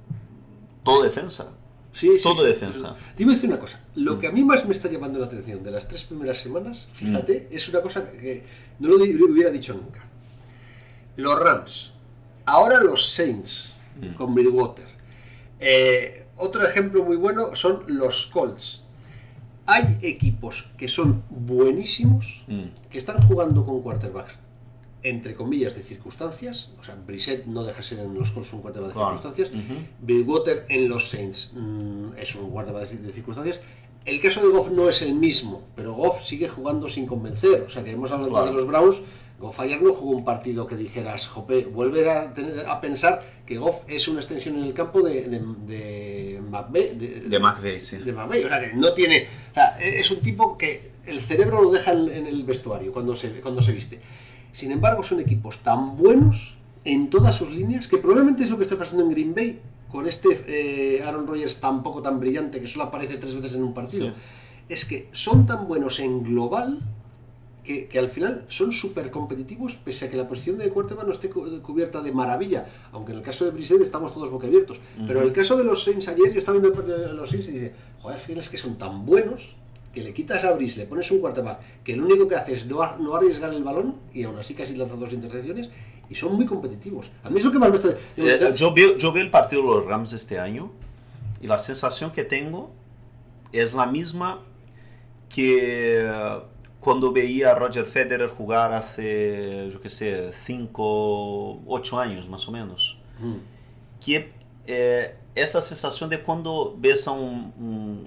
todo 0.83 1.03
defensa. 1.03 1.53
Sí, 1.93 2.11
sí, 2.19 2.23
todo 2.23 2.43
sí. 2.43 2.49
defensa. 2.49 2.95
Te 3.17 3.23
iba 3.23 3.33
a 3.33 3.35
decir 3.35 3.49
una 3.49 3.59
cosa. 3.59 3.81
Lo 3.95 4.19
que 4.19 4.27
a 4.27 4.33
mí 4.33 4.45
más 4.45 4.67
me 4.67 4.73
está 4.73 4.91
llamando 4.91 5.19
la 5.19 5.27
atención 5.27 5.63
de 5.63 5.71
las 5.71 5.89
tres 5.89 6.05
primeras 6.05 6.39
semanas, 6.39 6.89
fíjate, 6.93 7.49
es 7.51 7.69
una 7.69 7.81
cosa 7.81 8.11
que 8.11 8.45
no 8.79 8.89
lo 8.89 8.97
hubiera 8.97 9.51
dicho 9.51 9.73
nunca. 9.73 10.05
Los 11.17 11.39
Rams, 11.39 11.95
ahora 12.45 12.81
los 12.81 13.11
Saints 13.11 13.73
con 14.17 14.35
Bridgewater. 14.35 14.87
Eh, 15.59 16.27
otro 16.37 16.67
ejemplo 16.67 17.03
muy 17.03 17.17
bueno 17.17 17.57
son 17.57 17.85
los 17.87 18.27
Colts. 18.27 18.83
Hay 19.67 19.99
equipos 20.03 20.69
que 20.77 20.89
son 20.89 21.23
buenísimos, 21.31 22.45
Mm. 22.47 22.89
que 22.91 22.99
están 22.99 23.21
jugando 23.27 23.65
con 23.65 23.83
quarterbacks 23.83 24.39
entre 25.03 25.35
comillas 25.37 25.75
de 25.77 25.83
circunstancias, 25.83 26.71
o 26.81 26.83
sea, 26.85 26.97
Brissett 27.07 27.47
no 27.47 27.63
deja 27.63 27.77
de 27.79 27.83
ser 27.85 27.99
en 28.01 28.13
los 28.15 28.33
Colts 28.33 28.53
un 28.55 28.61
quarterback 28.61 28.89
de 28.91 28.95
Claro. 28.95 29.17
circunstancias, 29.17 29.51
Ujú. 29.51 29.79
Bridgewater 30.03 30.67
en 30.69 30.89
los 30.89 31.11
Saints 31.11 31.53
mm, 31.55 32.17
es 32.17 32.35
un 32.35 32.51
quarterback 32.51 32.89
de 32.91 33.13
circunstancias. 33.13 33.61
El 34.05 34.21
caso 34.21 34.41
de 34.41 34.49
Goff 34.53 34.71
no 34.71 34.89
es 34.89 35.03
el 35.03 35.15
mismo, 35.15 35.63
pero 35.77 35.93
Goff 35.95 36.23
sigue 36.25 36.49
jugando 36.49 36.89
sin 36.89 37.07
convencer. 37.07 37.63
O 37.63 37.69
sea, 37.69 37.85
que 37.85 37.93
hemos 37.93 38.11
hablado 38.11 38.37
antes 38.37 38.51
Claro. 38.53 38.57
de 38.57 38.63
los 38.63 38.67
Browns. 38.67 39.01
Goff 39.39 39.61
ayer 39.61 39.83
no 39.83 39.93
jugó 39.93 40.17
un 40.17 40.25
partido 40.25 40.67
que 40.67 40.77
dijeras, 40.77 41.29
jope, 41.29 41.67
vuelves 41.67 42.07
a, 42.07 42.33
tener- 42.33 42.67
a 42.67 42.81
pensar 42.81 43.23
que 43.45 43.59
Goff 43.59 43.83
es 43.87 44.09
una 44.09 44.21
extensión 44.21 44.57
en 44.57 44.65
el 44.65 44.73
campo 44.73 45.03
de, 45.03 45.23
de, 45.29 45.39
de 45.41 46.41
McVay, 46.49 46.97
de, 46.97 47.21
De 47.29 47.39
McVay, 47.39 47.79
sí. 47.81 47.99
de 47.99 48.13
McVay. 48.13 48.45
O 48.45 48.49
sea, 48.49 48.61
que 48.61 48.75
no 48.75 48.93
tiene. 48.95 49.27
O 49.51 49.55
sea, 49.55 49.79
es 49.79 50.11
un 50.11 50.21
tipo 50.21 50.57
que 50.57 50.91
el 51.05 51.21
cerebro 51.21 51.63
lo 51.63 51.71
deja 51.71 51.93
en, 51.93 52.09
en 52.11 52.27
el 52.27 52.45
vestuario 52.45 52.93
cuando 52.93 53.15
se, 53.15 53.29
cuando 53.43 53.61
se 53.61 53.73
viste. 53.73 54.01
Sin 54.53 54.73
embargo, 54.73 55.03
son 55.03 55.21
equipos 55.21 55.59
tan 55.59 55.99
buenos 55.99 56.57
en 56.85 57.11
todas 57.11 57.35
sus 57.37 57.51
líneas 57.51 57.89
que 57.89 57.99
probablemente 57.99 58.43
es 58.45 58.49
lo 58.51 58.57
que 58.57 58.63
está 58.63 58.79
pasando 58.79 59.05
en 59.05 59.11
Green 59.11 59.35
Bay 59.35 59.61
con 59.91 60.07
este 60.09 60.29
eh, 60.49 61.03
Aaron 61.03 61.27
Rodgers 61.27 61.61
tampoco 61.61 62.01
tan 62.01 62.19
brillante 62.21 62.61
que 62.61 62.67
solo 62.67 62.85
aparece 62.87 63.19
tres 63.19 63.35
veces 63.35 63.55
en 63.55 63.65
un 63.65 63.75
partido. 63.75 64.07
Sí. 64.07 64.13
Es 64.69 64.85
que 64.85 65.09
son 65.13 65.47
tan 65.47 65.69
buenos 65.69 66.01
en 66.01 66.23
global 66.25 66.81
que, 67.67 67.87
que 67.89 67.99
al 67.99 68.09
final 68.09 68.45
son 68.49 68.73
súper 68.73 69.11
competitivos 69.11 69.75
pese 69.75 70.07
a 70.07 70.11
que 70.11 70.17
la 70.17 70.27
posición 70.27 70.57
de 70.57 70.71
quarterback 70.71 71.07
no 71.07 71.13
esté 71.13 71.29
cu- 71.29 71.61
cubierta 71.61 72.01
de 72.01 72.13
maravilla, 72.13 72.65
aunque 72.93 73.13
en 73.13 73.19
el 73.19 73.25
caso 73.25 73.45
de 73.45 73.51
Brissett 73.51 73.83
estamos 73.83 74.15
todos 74.15 74.31
boquiabiertos. 74.31 74.79
Pero 75.07 75.21
en 75.21 75.27
el 75.27 75.33
caso 75.33 75.57
de 75.57 75.65
los 75.65 75.83
Saints 75.85 76.09
ayer, 76.09 76.33
yo 76.33 76.39
estaba 76.39 76.59
viendo 76.59 76.81
los 77.13 77.29
Saints 77.29 77.49
y 77.49 77.53
dice, 77.53 77.73
joder, 78.01 78.19
fíjate 78.19 78.41
es 78.41 78.49
que 78.49 78.57
son 78.57 78.79
tan 78.79 79.05
buenos 79.05 79.57
que 79.93 80.01
le 80.03 80.13
quitas 80.15 80.45
a 80.45 80.53
Brice, 80.53 80.79
le 80.79 80.87
pones 80.87 81.11
un 81.11 81.21
quarterback 81.21 81.59
que 81.83 81.97
lo 81.97 82.05
único 82.05 82.29
que 82.29 82.37
hace 82.37 82.53
es 82.55 82.67
no, 82.67 82.83
ar- 82.83 83.01
no 83.01 83.17
arriesgar 83.17 83.53
el 83.53 83.65
balón 83.65 83.97
y 84.15 84.23
aún 84.25 84.39
así 84.39 84.55
casi 84.55 84.75
lanza 84.77 84.95
dos 84.97 85.13
intercepciones 85.13 85.69
y 86.09 86.15
son 86.15 86.35
muy 86.37 86.47
competitivos. 86.47 87.11
A 87.25 87.31
mí 87.31 87.39
es 87.39 87.45
lo 87.45 87.51
que 87.51 87.59
más 87.59 87.71
me 87.71 87.77
está... 87.77 87.89
Eh, 88.17 88.53
yo, 88.55 88.73
vi, 88.73 88.97
yo 88.99 89.11
vi 89.13 89.21
el 89.21 89.31
partido 89.31 89.63
de 89.63 89.69
los 89.69 89.87
Rams 89.87 90.13
este 90.13 90.39
año 90.39 90.71
y 91.41 91.47
la 91.47 91.59
sensación 91.59 92.11
que 92.13 92.25
tengo 92.25 92.71
es 93.53 93.73
la 93.75 93.87
misma 93.87 94.43
que 95.29 96.03
eh, 96.05 96.39
cuando 96.87 97.11
veía 97.11 97.51
a 97.51 97.55
Roger 97.57 97.85
Federer 97.85 98.29
jugar 98.31 98.73
hace, 98.73 99.69
yo 99.73 99.81
qué 99.83 99.91
sé, 99.91 100.31
5, 100.33 101.63
8 101.67 101.99
años 102.01 102.29
más 102.29 102.47
o 102.49 102.53
menos. 102.53 102.97
Mm. 103.19 103.35
Que 104.05 104.33
eh, 104.69 105.17
esta 105.35 105.61
sensación 105.61 106.09
de 106.09 106.21
cuando 106.23 106.77
ves 106.79 107.09
a 107.09 107.11
un, 107.11 107.53
un- 107.59 108.07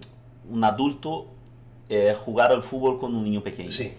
un 0.50 0.64
adulto 0.64 1.28
eh, 1.90 2.16
jugar 2.24 2.54
al 2.54 2.64
fútbol 2.64 2.98
con 3.00 3.14
un 3.14 3.22
niño 3.26 3.44
pequeño. 3.44 3.70
Sí. 3.74 3.92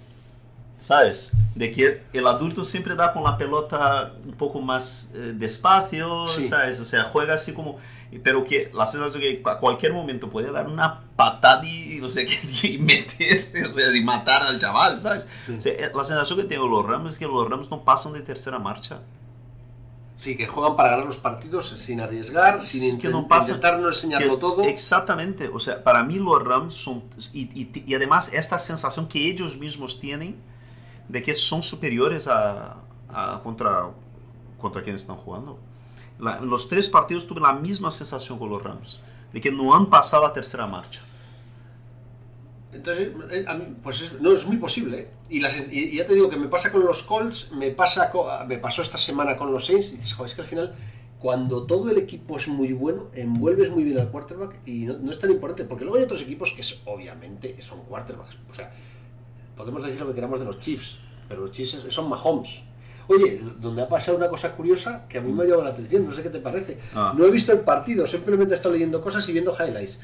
¿Sabes? 0.80 1.32
De 1.54 1.70
que 1.72 2.00
el 2.14 2.26
adulto 2.26 2.64
siempre 2.64 2.94
da 2.94 3.12
con 3.12 3.22
la 3.22 3.36
pelota 3.36 4.14
un 4.24 4.32
poco 4.32 4.62
más 4.62 5.12
eh, 5.14 5.34
despacio, 5.34 6.26
Sí. 6.28 6.42
¿sabes? 6.44 6.80
O 6.80 6.86
sea, 6.86 7.04
juega 7.04 7.34
así 7.34 7.52
como... 7.52 7.76
Pero 8.24 8.42
que 8.44 8.70
la 8.74 8.86
sensación 8.86 9.22
que 9.22 9.40
a 9.44 9.58
cualquier 9.58 9.92
momento 9.92 10.28
puede 10.30 10.50
dar 10.50 10.66
una 10.66 11.02
patada 11.14 11.64
y, 11.64 12.00
o 12.00 12.08
sea, 12.08 12.24
y 12.64 12.78
meter, 12.80 13.44
o 13.66 13.70
sea, 13.70 13.94
y 13.96 14.02
matar 14.02 14.42
al 14.42 14.58
chaval, 14.58 14.98
¿sabes? 14.98 15.28
O 15.56 15.60
sea, 15.60 15.72
eh, 15.72 15.92
la 15.94 16.02
sensación 16.04 16.38
que 16.40 16.44
tengo 16.46 16.66
los 16.66 16.84
Rams 16.84 17.12
es 17.12 17.18
que 17.18 17.26
los 17.26 17.48
Rams 17.48 17.70
no 17.70 17.84
pasan 17.84 18.12
de 18.14 18.20
tercera 18.22 18.58
marcha. 18.58 19.00
Sí, 20.18 20.36
que 20.36 20.46
juegan 20.46 20.76
para 20.76 20.90
ganar 20.90 21.06
los 21.06 21.16
partidos 21.16 21.68
sin 21.70 22.00
arriesgar, 22.00 22.62
sin 22.62 22.98
que 22.98 23.08
no 23.08 23.26
pasa- 23.26 23.52
intentar 23.54 23.78
no 23.80 23.88
enseñarlo 23.88 24.26
es- 24.28 24.38
todo. 24.38 24.64
Exactamente, 24.64 25.48
o 25.48 25.58
sea, 25.58 25.82
para 25.82 26.02
mí 26.02 26.16
los 26.16 26.42
Rams 26.44 26.74
son, 26.74 27.04
y, 27.32 27.42
y- 27.58 27.84
y 27.86 27.94
además 27.94 28.30
esta 28.34 28.58
sensación 28.58 29.08
que 29.08 29.30
ellos 29.30 29.56
mismos 29.56 29.98
tienen 29.98 30.36
de 31.08 31.22
que 31.22 31.32
son 31.32 31.62
superiores 31.62 32.28
a, 32.28 32.76
a- 33.08 33.40
contra, 33.42 33.88
contra 34.58 34.82
quienes 34.82 35.00
están 35.02 35.16
jugando. 35.16 35.58
La- 36.20 36.40
los 36.40 36.68
tres 36.68 36.88
partidos 36.88 37.26
tuve 37.26 37.40
la 37.40 37.52
misma 37.54 37.90
sensación 37.90 38.38
con 38.38 38.50
los 38.50 38.62
Rams, 38.62 39.00
de 39.32 39.40
que 39.40 39.50
no 39.50 39.74
han 39.74 39.88
pasado 39.88 40.26
a 40.26 40.32
tercera 40.32 40.66
marcha. 40.66 41.00
Entonces, 42.72 43.10
eh, 43.32 43.44
a 43.48 43.54
mí, 43.54 43.64
pues 43.82 44.00
es, 44.00 44.20
no, 44.20 44.32
es 44.32 44.46
muy 44.46 44.56
posible. 44.58 44.98
¿eh? 44.98 45.10
Y, 45.28 45.40
las- 45.40 45.54
y- 45.72 45.96
ya 45.96 46.06
te 46.06 46.14
digo 46.14 46.30
que 46.30 46.36
me 46.36 46.46
pasa 46.48 46.70
con 46.70 46.84
los 46.84 47.02
Colts, 47.02 47.52
me, 47.52 47.70
pasa 47.70 48.10
co- 48.10 48.28
me 48.46 48.58
pasó 48.58 48.82
esta 48.82 48.98
semana 48.98 49.36
con 49.36 49.52
los 49.52 49.66
Saints, 49.66 49.92
y 49.92 49.96
dices, 49.96 50.12
joder, 50.14 50.30
es 50.30 50.34
que 50.36 50.42
al 50.42 50.46
final, 50.46 50.74
cuando 51.18 51.64
todo 51.64 51.90
el 51.90 51.98
equipo 51.98 52.36
es 52.36 52.46
muy 52.48 52.72
bueno, 52.72 53.06
envuelves 53.14 53.70
muy 53.70 53.82
bien 53.82 53.98
al 53.98 54.10
quarterback 54.10 54.56
y 54.66 54.84
no, 54.84 55.10
es 55.10 55.18
tan 55.18 55.30
importante, 55.30 55.64
porque 55.64 55.84
luego 55.84 55.98
hay 55.98 56.04
otros 56.04 56.22
equipos 56.22 56.52
que 56.52 56.62
obviamente 56.88 57.60
son 57.60 57.80
quarterbacks. 57.82 58.38
O 58.50 58.54
sea, 58.54 58.72
podemos 59.56 59.82
decir 59.82 60.00
lo 60.00 60.06
que 60.08 60.14
queramos 60.14 60.38
de 60.38 60.46
los 60.46 60.60
Chiefs, 60.60 60.98
pero 61.28 61.42
los 61.42 61.50
Chiefs 61.50 61.86
son 61.88 62.08
Mahomes. 62.08 62.62
Oye, 63.10 63.40
donde 63.60 63.82
ha 63.82 63.88
pasado 63.88 64.16
una 64.16 64.28
cosa 64.28 64.52
curiosa 64.52 65.06
que 65.08 65.18
a 65.18 65.20
mí 65.20 65.32
me 65.32 65.42
ha 65.42 65.46
llamado 65.46 65.64
la 65.64 65.70
atención, 65.70 66.06
no 66.06 66.12
sé 66.12 66.22
qué 66.22 66.30
te 66.30 66.38
parece. 66.38 66.78
Ah. 66.94 67.12
No 67.16 67.24
he 67.26 67.30
visto 67.30 67.50
el 67.50 67.60
partido, 67.60 68.06
simplemente 68.06 68.54
he 68.54 68.56
estado 68.56 68.72
leyendo 68.74 69.00
cosas 69.00 69.28
y 69.28 69.32
viendo 69.32 69.52
highlights. 69.52 70.00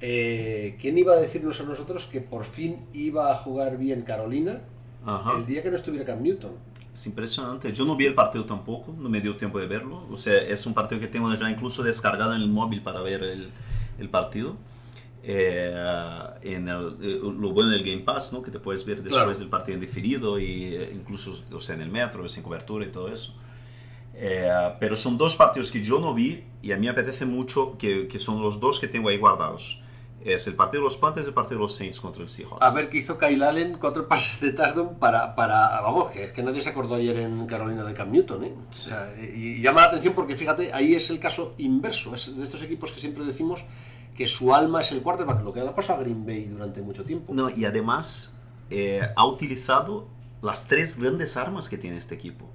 Eh, 0.00 0.76
¿Quién 0.80 0.96
iba 0.96 1.12
a 1.12 1.16
decirnos 1.16 1.60
a 1.60 1.64
nosotros 1.64 2.06
que 2.06 2.20
por 2.22 2.44
fin 2.44 2.86
iba 2.94 3.30
a 3.30 3.34
jugar 3.34 3.76
bien 3.76 4.02
Carolina 4.02 4.60
Ajá. 5.04 5.38
el 5.38 5.46
día 5.46 5.62
que 5.62 5.70
no 5.70 5.76
estuviera 5.76 6.06
Cam 6.06 6.22
Newton? 6.22 6.52
Es 6.94 7.06
impresionante. 7.06 7.70
Yo 7.74 7.84
no 7.84 7.94
vi 7.94 8.06
el 8.06 8.14
partido 8.14 8.46
tampoco, 8.46 8.94
no 8.98 9.10
me 9.10 9.20
dio 9.20 9.36
tiempo 9.36 9.58
de 9.58 9.66
verlo. 9.66 10.06
O 10.10 10.16
sea, 10.16 10.40
es 10.40 10.64
un 10.64 10.72
partido 10.72 10.98
que 10.98 11.08
tengo 11.08 11.32
ya 11.34 11.50
incluso 11.50 11.82
descargado 11.82 12.34
en 12.34 12.40
el 12.40 12.48
móvil 12.48 12.82
para 12.82 13.02
ver 13.02 13.22
el, 13.22 13.50
el 13.98 14.08
partido. 14.08 14.56
Eh, 15.28 15.74
en 16.42 16.68
el, 16.68 16.96
eh, 17.02 17.18
lo 17.20 17.50
bueno 17.52 17.70
del 17.70 17.82
Game 17.82 18.02
Pass, 18.02 18.32
¿no? 18.32 18.42
que 18.42 18.52
te 18.52 18.60
puedes 18.60 18.84
ver 18.84 19.02
después 19.02 19.14
Claro. 19.24 19.36
del 19.36 19.48
partido 19.48 19.74
en 19.74 19.80
diferido 19.80 20.38
y 20.38 20.76
eh, 20.76 20.92
incluso 20.94 21.42
o 21.52 21.60
sea, 21.60 21.74
en 21.74 21.80
el 21.82 21.90
metro, 21.90 22.28
sin 22.28 22.44
cobertura 22.44 22.84
y 22.86 22.90
todo 22.92 23.12
eso. 23.12 23.34
Eh, 24.14 24.48
pero 24.78 24.94
son 24.94 25.18
dos 25.18 25.34
partidos 25.36 25.70
que 25.72 25.82
yo 25.82 25.98
no 25.98 26.14
vi 26.14 26.44
y 26.62 26.70
a 26.70 26.76
mí 26.76 26.86
me 26.86 26.92
apetece 26.92 27.26
mucho 27.26 27.76
que, 27.76 28.06
que 28.06 28.18
son 28.20 28.40
los 28.40 28.60
dos 28.60 28.78
que 28.78 28.86
tengo 28.86 29.08
ahí 29.08 29.18
guardados. 29.18 29.82
Es 30.24 30.46
el 30.46 30.54
partido 30.54 30.82
de 30.82 30.84
los 30.86 30.96
Panthers 30.96 31.26
y 31.26 31.28
el 31.30 31.34
partido 31.34 31.56
de 31.58 31.62
los 31.62 31.74
Saints 31.76 32.00
contra 32.00 32.22
el 32.22 32.28
Seahawks. 32.28 32.62
A 32.62 32.70
ver 32.70 32.88
qué 32.88 32.98
hizo 32.98 33.18
Kyle 33.18 33.42
Allen, 33.42 33.78
cuatro 33.80 34.06
pases 34.08 34.40
de 34.40 34.52
touchdown 34.52 34.96
para, 35.00 35.34
para 35.34 35.80
vamos, 35.80 36.10
que 36.10 36.24
es 36.24 36.32
que 36.32 36.42
nadie 36.44 36.60
se 36.62 36.70
acordó 36.70 36.94
ayer 36.94 37.16
en 37.18 37.46
Carolina 37.46 37.82
de 37.84 37.94
Cam 37.94 38.10
Newton, 38.12 38.44
¿eh? 38.44 38.54
O 38.70 38.72
sea, 38.72 39.12
y, 39.20 39.58
y 39.58 39.60
llama 39.60 39.80
la 39.82 39.88
atención 39.88 40.14
porque 40.14 40.36
fíjate, 40.36 40.72
ahí 40.72 40.94
es 40.94 41.10
el 41.10 41.18
caso 41.18 41.54
inverso, 41.58 42.14
es 42.14 42.36
de 42.36 42.42
estos 42.44 42.62
equipos 42.62 42.92
que 42.92 43.00
siempre 43.00 43.24
decimos 43.24 43.64
que 44.16 44.26
su 44.26 44.54
alma 44.54 44.80
es 44.80 44.92
el 44.92 45.02
quarterback, 45.02 45.42
lo 45.44 45.52
que 45.52 45.60
le 45.60 45.68
ha 45.68 45.74
pasado 45.74 46.00
a 46.00 46.02
Green 46.02 46.24
Bay 46.24 46.44
durante 46.46 46.80
mucho 46.82 47.04
tiempo. 47.04 47.34
No, 47.34 47.50
y 47.50 47.64
además 47.64 48.38
eh, 48.70 49.02
ha 49.14 49.26
utilizado 49.26 50.08
las 50.42 50.66
tres 50.68 50.98
grandes 50.98 51.36
armas 51.36 51.68
que 51.68 51.76
tiene 51.78 51.96
este 51.98 52.14
equipo, 52.14 52.48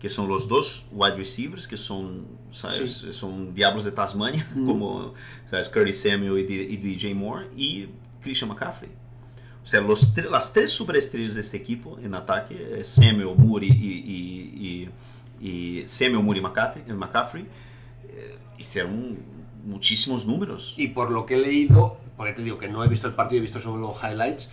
que 0.00 0.08
son 0.08 0.28
los 0.28 0.48
dos 0.48 0.88
wide 0.92 1.16
receivers, 1.16 1.66
que 1.68 1.76
son, 1.76 2.26
¿sabes? 2.50 3.06
son 3.10 3.54
diablos 3.54 3.84
de 3.84 3.92
Tasmania, 3.92 4.48
como 4.54 5.14
¿sabes? 5.46 5.68
Curtis 5.68 6.00
Samuel 6.02 6.38
y, 6.38 6.42
D- 6.44 6.62
y 6.62 6.76
DJ 6.76 7.14
Moore, 7.14 7.48
y 7.56 7.88
Christian 8.22 8.48
McCaffrey. 8.50 8.90
O 9.62 9.66
sea, 9.68 9.80
los 9.80 10.14
tre- 10.14 10.30
las 10.30 10.52
tres 10.52 10.70
superestrellas 10.72 11.34
de 11.34 11.40
este 11.40 11.56
equipo 11.56 11.98
en 11.98 12.14
ataque, 12.14 12.54
eh, 12.80 12.84
Samuel, 12.84 13.34
Moore 13.36 13.66
y, 13.66 13.70
y, 13.70 14.88
y- 15.40 15.78
y 15.80 15.88
Samuel, 15.88 16.22
Moore 16.22 16.38
y 16.38 16.42
McCaffrey, 16.42 16.84
McCaffrey 16.94 17.46
eh, 18.08 18.38
hicieron 18.58 19.18
muchísimos 19.66 20.26
números. 20.26 20.74
Y 20.78 20.88
por 20.88 21.10
lo 21.10 21.26
que 21.26 21.34
he 21.34 21.38
leído, 21.38 21.96
porque 22.16 22.32
te 22.32 22.42
digo 22.42 22.58
que 22.58 22.68
no 22.68 22.82
he 22.84 22.88
visto 22.88 23.06
el 23.06 23.14
partido, 23.14 23.38
he 23.38 23.42
visto 23.42 23.60
solo 23.60 23.76
los 23.78 23.96
highlights, 24.02 24.50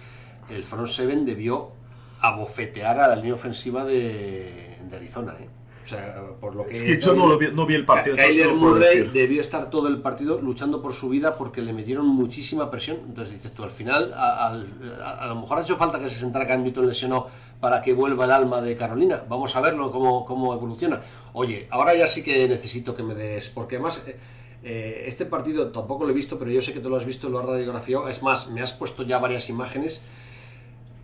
el 0.49 0.63
front 0.63 0.87
seven 0.89 1.25
debió 1.25 1.71
abofetear 2.19 2.99
a 2.99 3.07
la 3.07 3.15
línea 3.15 3.33
ofensiva 3.33 3.83
de, 3.85 4.77
de 4.89 4.95
Arizona, 4.95 5.35
¿eh? 5.39 5.47
O 5.85 5.85
sea, 5.85 6.15
por 6.39 6.55
lo 6.55 6.65
que... 6.65 6.71
es 6.71 6.81
que 6.81 6.97
yo 7.01 7.13
no, 7.13 7.27
lo 7.27 7.37
vi, 7.37 7.47
no 7.53 7.65
vi 7.65 7.75
el 7.75 7.83
partido. 7.85 8.15
Kyler 8.15 8.53
Murray 8.53 9.09
debió 9.13 9.41
estar 9.41 9.69
todo 9.69 9.89
el 9.89 9.99
partido 9.99 10.39
luchando 10.39 10.81
por 10.81 10.93
su 10.93 11.09
vida 11.09 11.35
porque 11.35 11.61
le 11.61 11.73
metieron 11.73 12.07
muchísima 12.07 12.71
presión. 12.71 12.99
Entonces 13.05 13.33
dices 13.33 13.51
tú, 13.51 13.65
al 13.65 13.69
final, 13.69 14.13
a, 14.15 14.47
al- 14.47 14.65
a- 15.03 15.25
a 15.25 15.27
lo 15.27 15.35
mejor 15.41 15.57
ha 15.57 15.61
hecho 15.61 15.75
falta 15.75 15.99
que 15.99 16.07
se 16.09 16.15
sentara 16.15 16.47
Cam 16.47 16.63
Newton 16.63 16.87
lesionó 16.87 17.27
para 17.59 17.81
que 17.81 17.91
vuelva 17.91 18.23
el 18.23 18.31
alma 18.31 18.61
de 18.61 18.77
Carolina. 18.77 19.23
Vamos 19.27 19.57
a 19.57 19.59
verlo 19.59 19.91
cómo, 19.91 20.23
cómo 20.23 20.53
evoluciona. 20.53 21.01
Oye, 21.33 21.67
ahora 21.69 21.93
ya 21.95 22.07
sí 22.07 22.23
que 22.23 22.47
necesito 22.47 22.95
que 22.95 23.03
me 23.03 23.13
des, 23.13 23.49
porque 23.49 23.75
además 23.75 24.01
eh, 24.07 24.15
eh, 24.63 25.05
este 25.07 25.25
partido 25.25 25.71
tampoco 25.71 26.05
lo 26.05 26.11
he 26.11 26.13
visto, 26.13 26.39
pero 26.39 26.51
yo 26.51 26.61
sé 26.61 26.73
que 26.73 26.79
tú 26.79 26.89
lo 26.89 26.95
has 26.95 27.05
visto, 27.05 27.29
lo 27.29 27.39
has 27.39 27.45
radiografiado. 27.45 28.07
Es 28.07 28.23
más, 28.23 28.49
me 28.49 28.61
has 28.61 28.73
puesto 28.73 29.03
ya 29.03 29.19
varias 29.19 29.49
imágenes. 29.49 30.01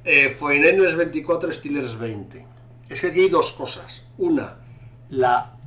Eh, 0.05 0.35
Niners 0.41 0.95
24, 0.95 1.51
Steelers 1.51 1.97
20. 1.97 2.45
Es 2.89 3.01
que 3.01 3.07
aquí 3.07 3.21
hay 3.21 3.29
dos 3.29 3.51
cosas. 3.51 4.05
Una, 4.17 4.57
la 5.09 5.57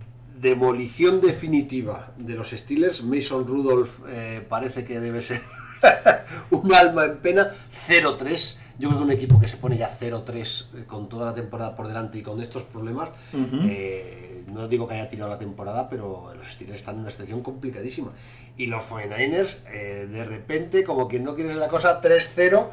demolición 0.41 1.21
definitiva 1.21 2.13
de 2.17 2.35
los 2.35 2.51
Steelers. 2.51 3.03
Mason 3.03 3.47
Rudolph 3.47 4.01
eh, 4.09 4.45
parece 4.49 4.85
que 4.85 4.99
debe 4.99 5.23
ser 5.23 5.43
un 6.51 6.75
alma 6.75 7.05
en 7.05 7.19
pena. 7.19 7.51
0-3. 7.89 8.59
Yo 8.79 8.89
creo 8.89 8.99
que 8.99 9.05
un 9.05 9.13
equipo 9.13 9.39
que 9.39 9.49
se 9.49 9.57
pone 9.57 9.77
ya 9.77 9.97
0-3 9.97 10.35
eh, 10.75 10.85
con 10.87 11.09
toda 11.09 11.27
la 11.27 11.35
temporada 11.35 11.77
por 11.77 11.87
delante 11.87 12.19
y 12.19 12.23
con 12.23 12.41
estos 12.41 12.65
problemas, 12.65 13.11
eh, 13.35 14.32
no 14.49 14.69
digo 14.69 14.87
que 14.89 14.95
haya 14.95 15.09
tirado 15.09 15.31
la 15.31 15.39
temporada, 15.39 15.89
pero 15.89 16.33
los 16.37 16.47
Steelers 16.47 16.81
están 16.81 16.97
en 16.97 17.01
una 17.03 17.11
situación 17.11 17.43
complicadísima. 17.43 18.13
Y 18.57 18.67
los 18.67 18.83
49ers, 18.85 19.63
eh, 19.71 20.07
de 20.11 20.25
repente, 20.25 20.85
como 20.85 21.09
quien 21.09 21.25
no 21.25 21.35
quiere 21.35 21.55
la 21.55 21.69
cosa, 21.69 22.01
3-0. 22.01 22.71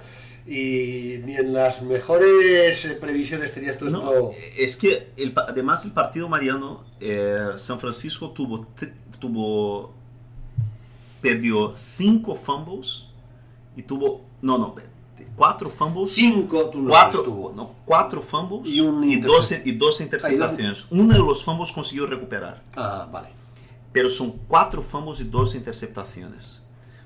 Y 0.48 1.20
ni 1.26 1.36
en 1.36 1.54
las 1.54 1.82
mejores 1.84 2.86
eh, 2.86 2.92
previsiones 3.00 3.54
tenías 3.54 3.78
tú 3.78 3.90
No, 3.90 4.00
esto. 4.00 4.32
es 4.58 4.78
que 4.78 5.10
el 5.16 5.34
además 5.48 5.86
el 5.86 5.92
partido 5.92 6.28
Mariano, 6.28 6.84
eh, 7.00 7.50
San 7.58 7.80
Francisco 7.80 8.32
tuvo, 8.32 8.66
tuvo, 9.20 9.94
perdió 11.22 11.76
cinco 11.78 12.36
fumbles 12.36 13.08
y 13.76 13.84
tuvo, 13.84 14.26
no, 14.42 14.58
no, 14.58 14.76
cuatro 15.40 15.70
fumbles. 15.70 16.14
5 16.14 16.70
tú 16.70 16.82
no 16.82 16.90
cuatro, 16.90 17.22
estuvo. 17.22 17.52
no, 17.54 17.74
cuatro 17.86 18.22
fumbles 18.22 18.72
Y 18.76 18.82
un 18.82 19.04
y, 19.10 19.16
intercep- 19.16 19.26
dos, 19.26 19.52
y 19.66 19.72
dos 19.72 20.02
interceptaciones. 20.02 20.88
Uno 20.92 21.14
de 21.14 21.20
los 21.20 21.44
fumbles 21.44 21.72
consiguió 21.72 22.06
recuperar, 22.06 22.62
Ah, 22.76 23.08
vale. 23.12 23.30
pero 23.92 24.08
son 24.10 24.34
cuatro 24.48 24.82
fumbles 24.84 25.22
y 25.22 25.24
dos 25.24 25.56
interceptaciones. 25.56 26.64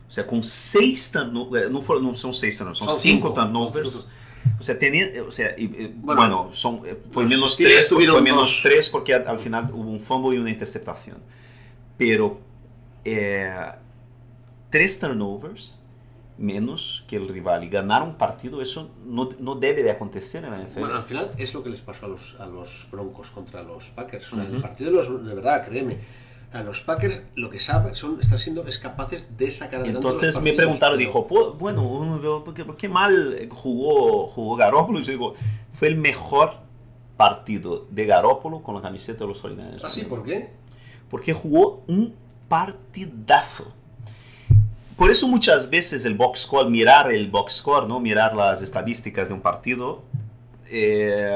O 0.08 0.12
sea, 0.12 0.28
con 0.28 0.44
seis 0.44 1.12
turnovers, 1.12 1.72
no, 1.72 1.82
fueron- 1.82 2.04
no 2.04 2.14
son 2.14 2.34
seis 2.34 2.58
turnovers, 2.58 2.80
son, 2.80 2.88
Son 2.90 2.98
cinco, 2.98 3.28
cinco. 3.30 3.42
turnovers. 3.42 4.10
O 4.60 4.64
sea, 4.64 4.78
tenía, 4.78 5.10
o 5.26 5.32
sea, 5.32 5.56
y- 5.58 5.64
y, 5.64 5.94
Bueno, 5.96 6.22
bueno, 6.22 6.48
son, 6.52 6.82
eh, 6.86 6.98
fue 7.12 7.26
menos 7.26 7.56
tres, 7.56 7.88
fue 7.90 8.22
menos 8.22 8.60
tres 8.62 8.90
porque 8.90 9.14
al, 9.14 9.26
al 9.28 9.40
final 9.40 9.70
hubo 9.74 9.90
un 9.90 10.00
fumble 10.02 10.36
y 10.36 10.40
una 10.40 10.50
interceptación. 10.50 11.18
Pero 11.98 12.40
eh, 13.06 13.54
tres 14.70 15.00
turnovers 15.00 15.80
menos 16.38 17.04
que 17.08 17.16
el 17.18 17.28
rival 17.28 17.64
y 17.64 17.70
ganar 17.70 18.02
un 18.04 18.16
partido, 18.16 18.62
eso 18.62 18.92
no, 19.06 19.30
no 19.40 19.56
debe 19.56 19.84
de 19.84 19.92
acontecer 19.92 20.44
en 20.44 20.52
la 20.52 20.58
NFL. 20.60 20.80
Bueno, 20.80 20.96
al 20.96 21.04
final 21.04 21.32
es 21.38 21.54
lo 21.54 21.64
que 21.64 21.70
les 21.70 21.82
pasó 21.82 22.06
a 22.08 22.10
los, 22.10 22.36
a 22.40 22.46
los 22.48 22.88
Broncos 22.92 23.30
contra 23.32 23.62
los 23.64 23.90
Packers. 23.92 24.34
O 24.34 24.36
sea, 24.38 24.46
Ujú. 24.46 24.56
El 24.56 24.62
partido 24.62 24.90
de 24.92 24.96
los, 24.98 25.26
de 25.26 25.34
verdad, 25.36 25.66
créeme. 25.66 26.00
A 26.52 26.62
los 26.62 26.82
Packers 26.84 27.22
lo 27.36 27.50
que 27.50 27.60
sabe 27.60 27.96
son, 27.96 28.20
están 28.22 28.38
siendo 28.38 28.66
es 28.68 28.78
capaces 28.78 29.36
de 29.38 29.50
sacar 29.50 29.82
adelante 29.82 30.06
Entonces 30.08 30.36
los 30.36 30.44
me 30.44 30.54
preguntaron, 30.54 30.98
pero- 31.00 31.08
dijo, 31.10 31.28
"Po- 31.28 31.54
bueno, 31.54 31.82
uno 31.82 32.20
veo, 32.20 32.44
¿por 32.44 32.54
qué, 32.54 32.64
qué 32.78 32.88
mal 32.90 33.48
jugó, 33.50 34.28
jugó 34.28 34.56
Garoppolo? 34.56 35.00
Y 35.00 35.04
yo 35.04 35.12
digo, 35.14 35.34
fue 35.72 35.88
el 35.88 35.96
mejor 35.98 36.54
partido 37.18 37.88
de 37.90 38.06
Garoppolo 38.06 38.62
con 38.62 38.76
la 38.76 38.82
camiseta 38.82 39.20
de 39.22 39.28
los 39.28 39.44
49ers. 39.44 39.82
¿Ah, 39.84 39.90
sí? 39.90 40.02
¿Por 40.04 40.24
qué? 40.24 40.52
Porque 41.10 41.34
jugó 41.34 41.84
un 41.88 42.14
partidazo. 42.48 43.74
Por 44.98 45.10
eso 45.10 45.28
muchas 45.28 45.70
veces 45.70 46.06
el 46.06 46.16
box 46.16 46.42
score, 46.42 46.70
mirar 46.70 47.12
el 47.12 47.30
box 47.30 47.54
score, 47.56 47.88
¿no? 47.88 48.00
mirar 48.00 48.36
las 48.36 48.62
estadísticas 48.62 49.28
de 49.28 49.34
un 49.34 49.42
partido, 49.42 50.04
eh, 50.70 51.30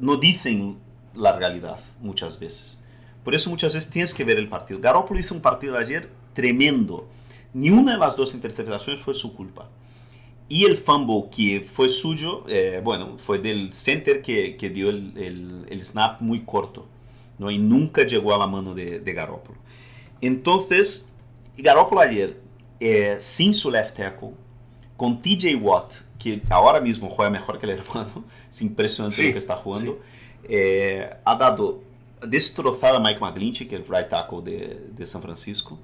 no 0.00 0.16
dicen 0.16 0.78
la 1.14 1.36
realidad 1.36 1.78
muchas 2.00 2.38
veces. 2.38 2.82
Por 3.24 3.34
eso 3.34 3.50
muchas 3.50 3.74
veces 3.74 3.90
tienes 3.90 4.14
que 4.14 4.24
ver 4.24 4.38
el 4.38 4.48
partido. 4.48 4.80
Garoppolo 4.80 5.18
hizo 5.20 5.34
un 5.34 5.40
partido 5.40 5.76
ayer 5.78 6.08
tremendo. 6.32 7.08
Ni 7.54 7.70
una 7.70 7.92
de 7.92 7.98
las 7.98 8.16
dos 8.16 8.34
interceptaciones 8.34 9.00
fue 9.02 9.14
su 9.14 9.34
culpa. 9.34 9.68
Y 10.48 10.64
el 10.64 10.76
fumble 10.76 11.24
que 11.34 11.60
fue 11.68 11.88
suyo, 11.88 12.44
eh, 12.48 12.80
bueno, 12.84 13.18
fue 13.18 13.38
del 13.38 13.72
center 13.72 14.22
que, 14.22 14.56
que 14.56 14.70
dio 14.70 14.90
el, 14.90 15.12
el- 15.16 15.66
el 15.68 15.82
snap 15.84 16.20
muy 16.20 16.40
corto. 16.44 16.86
¿no? 17.38 17.50
Y 17.50 17.58
nunca 17.58 18.04
llegó 18.04 18.34
a 18.34 18.38
la 18.38 18.46
mano 18.46 18.74
de, 18.74 19.00
de 19.00 19.12
Garoppolo. 19.12 19.58
Entonces, 20.20 21.10
Garoppolo 21.58 22.00
ayer, 22.00 22.40
eh, 22.80 23.16
sin 23.20 23.54
su 23.54 23.70
left 23.70 23.96
tackle, 23.96 24.32
con 24.96 25.20
TJ 25.20 25.56
Watt, 25.56 25.94
que 26.18 26.42
ahora 26.50 26.80
mismo 26.80 27.08
juega 27.08 27.30
mejor 27.30 27.58
que 27.58 27.66
el 27.66 27.78
hermano, 27.78 28.24
es 28.50 28.62
impresionante 28.62 29.16
Sí, 29.16 29.26
lo 29.28 29.32
que 29.32 29.38
está 29.38 29.56
jugando, 29.56 30.00
eh, 30.44 31.08
ha 31.24 31.36
dado, 31.36 31.82
ha 32.20 32.26
destrozado 32.26 32.96
a 32.96 33.00
Mike 33.00 33.20
McGlinchey, 33.20 33.66
que 33.66 33.76
es 33.76 33.82
el 33.82 33.88
right 33.88 34.08
tackle 34.08 34.42
de, 34.42 34.80
de 34.92 35.06
San 35.06 35.22
Francisco. 35.22 35.78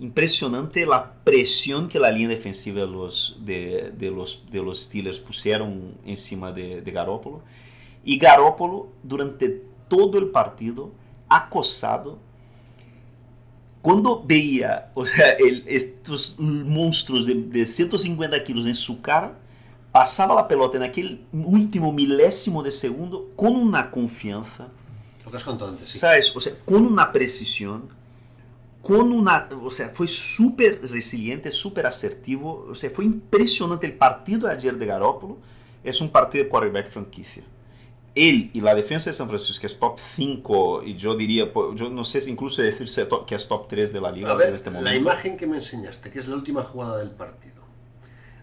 Impresionante 0.00 0.86
la 0.86 1.12
presión 1.22 1.86
que 1.88 1.98
la 1.98 2.10
línea 2.10 2.28
defensiva 2.28 2.80
de 2.80 2.86
los, 2.86 3.38
de, 3.40 3.92
de 3.92 4.10
los, 4.10 4.50
de 4.50 4.62
los 4.62 4.80
Steelers 4.80 5.20
pusieron 5.20 5.94
encima 6.04 6.50
de, 6.50 6.80
de 6.80 6.90
Garoppolo. 6.90 7.42
Y 8.04 8.18
Garoppolo, 8.18 8.88
durante 9.02 9.62
todo 9.88 10.18
el 10.18 10.30
partido, 10.30 10.90
acosado, 11.28 12.18
cuando 13.82 14.22
veía 14.24 14.90
o 14.94 15.04
sea, 15.06 15.32
el- 15.32 15.64
estos 15.66 16.36
monstruos 16.38 17.26
de, 17.26 17.34
de 17.34 17.66
150 17.66 18.42
kilos 18.44 18.66
en 18.66 18.74
su 18.74 19.02
cara, 19.02 19.38
pasaba 19.92 20.34
la 20.34 20.48
pelota 20.48 20.78
en 20.78 20.84
aquel 20.84 21.26
último 21.32 21.92
milésimo 21.92 22.62
de 22.62 22.72
segundo 22.72 23.30
con 23.36 23.54
una 23.56 23.90
confianza, 23.90 24.68
Lo 25.24 25.30
que 25.30 25.36
has 25.36 25.44
contado 25.44 25.70
antes, 25.72 25.90
sí. 25.90 25.98
¿sabes? 25.98 26.34
O 26.36 26.40
sea, 26.40 26.54
con 26.64 26.86
una 26.86 27.12
precisión, 27.12 27.88
con 28.82 29.12
una, 29.12 29.48
o 29.62 29.70
sea, 29.70 29.90
fue 29.90 30.08
súper 30.08 30.80
resiliente, 30.90 31.52
súper 31.52 31.86
asertivo, 31.86 32.66
o 32.70 32.74
sea, 32.74 32.90
fue 32.90 33.04
impresionante 33.04 33.86
el 33.86 33.94
partido 33.94 34.48
de 34.48 34.54
ayer 34.54 34.76
de 34.76 34.86
Garoppolo, 34.86 35.38
es 35.84 36.00
un 36.00 36.10
partido 36.10 36.44
de 36.44 36.50
quarterback 36.50 36.88
franquicia. 36.90 37.44
Él 38.14 38.50
y 38.52 38.60
la 38.60 38.74
defensa 38.74 39.08
de 39.10 39.14
San 39.14 39.28
Francisco, 39.28 39.60
que 39.62 39.66
es 39.66 39.78
top 39.78 39.98
5, 39.98 40.82
y 40.84 40.96
yo 40.96 41.14
diría, 41.14 41.50
yo 41.74 41.88
no 41.90 42.04
sé 42.04 42.20
si 42.20 42.30
incluso 42.30 42.60
decirse 42.62 43.08
que 43.26 43.34
es 43.34 43.48
top 43.48 43.68
3 43.68 43.92
de 43.92 44.00
la 44.00 44.12
liga 44.12 44.34
ver, 44.34 44.50
en 44.50 44.54
este 44.54 44.68
momento. 44.70 44.90
la 44.90 44.96
imagen 44.96 45.36
que 45.36 45.46
me 45.46 45.56
enseñaste, 45.56 46.10
que 46.10 46.18
es 46.18 46.28
la 46.28 46.34
última 46.34 46.62
jugada 46.62 46.98
del 46.98 47.10
partido, 47.10 47.62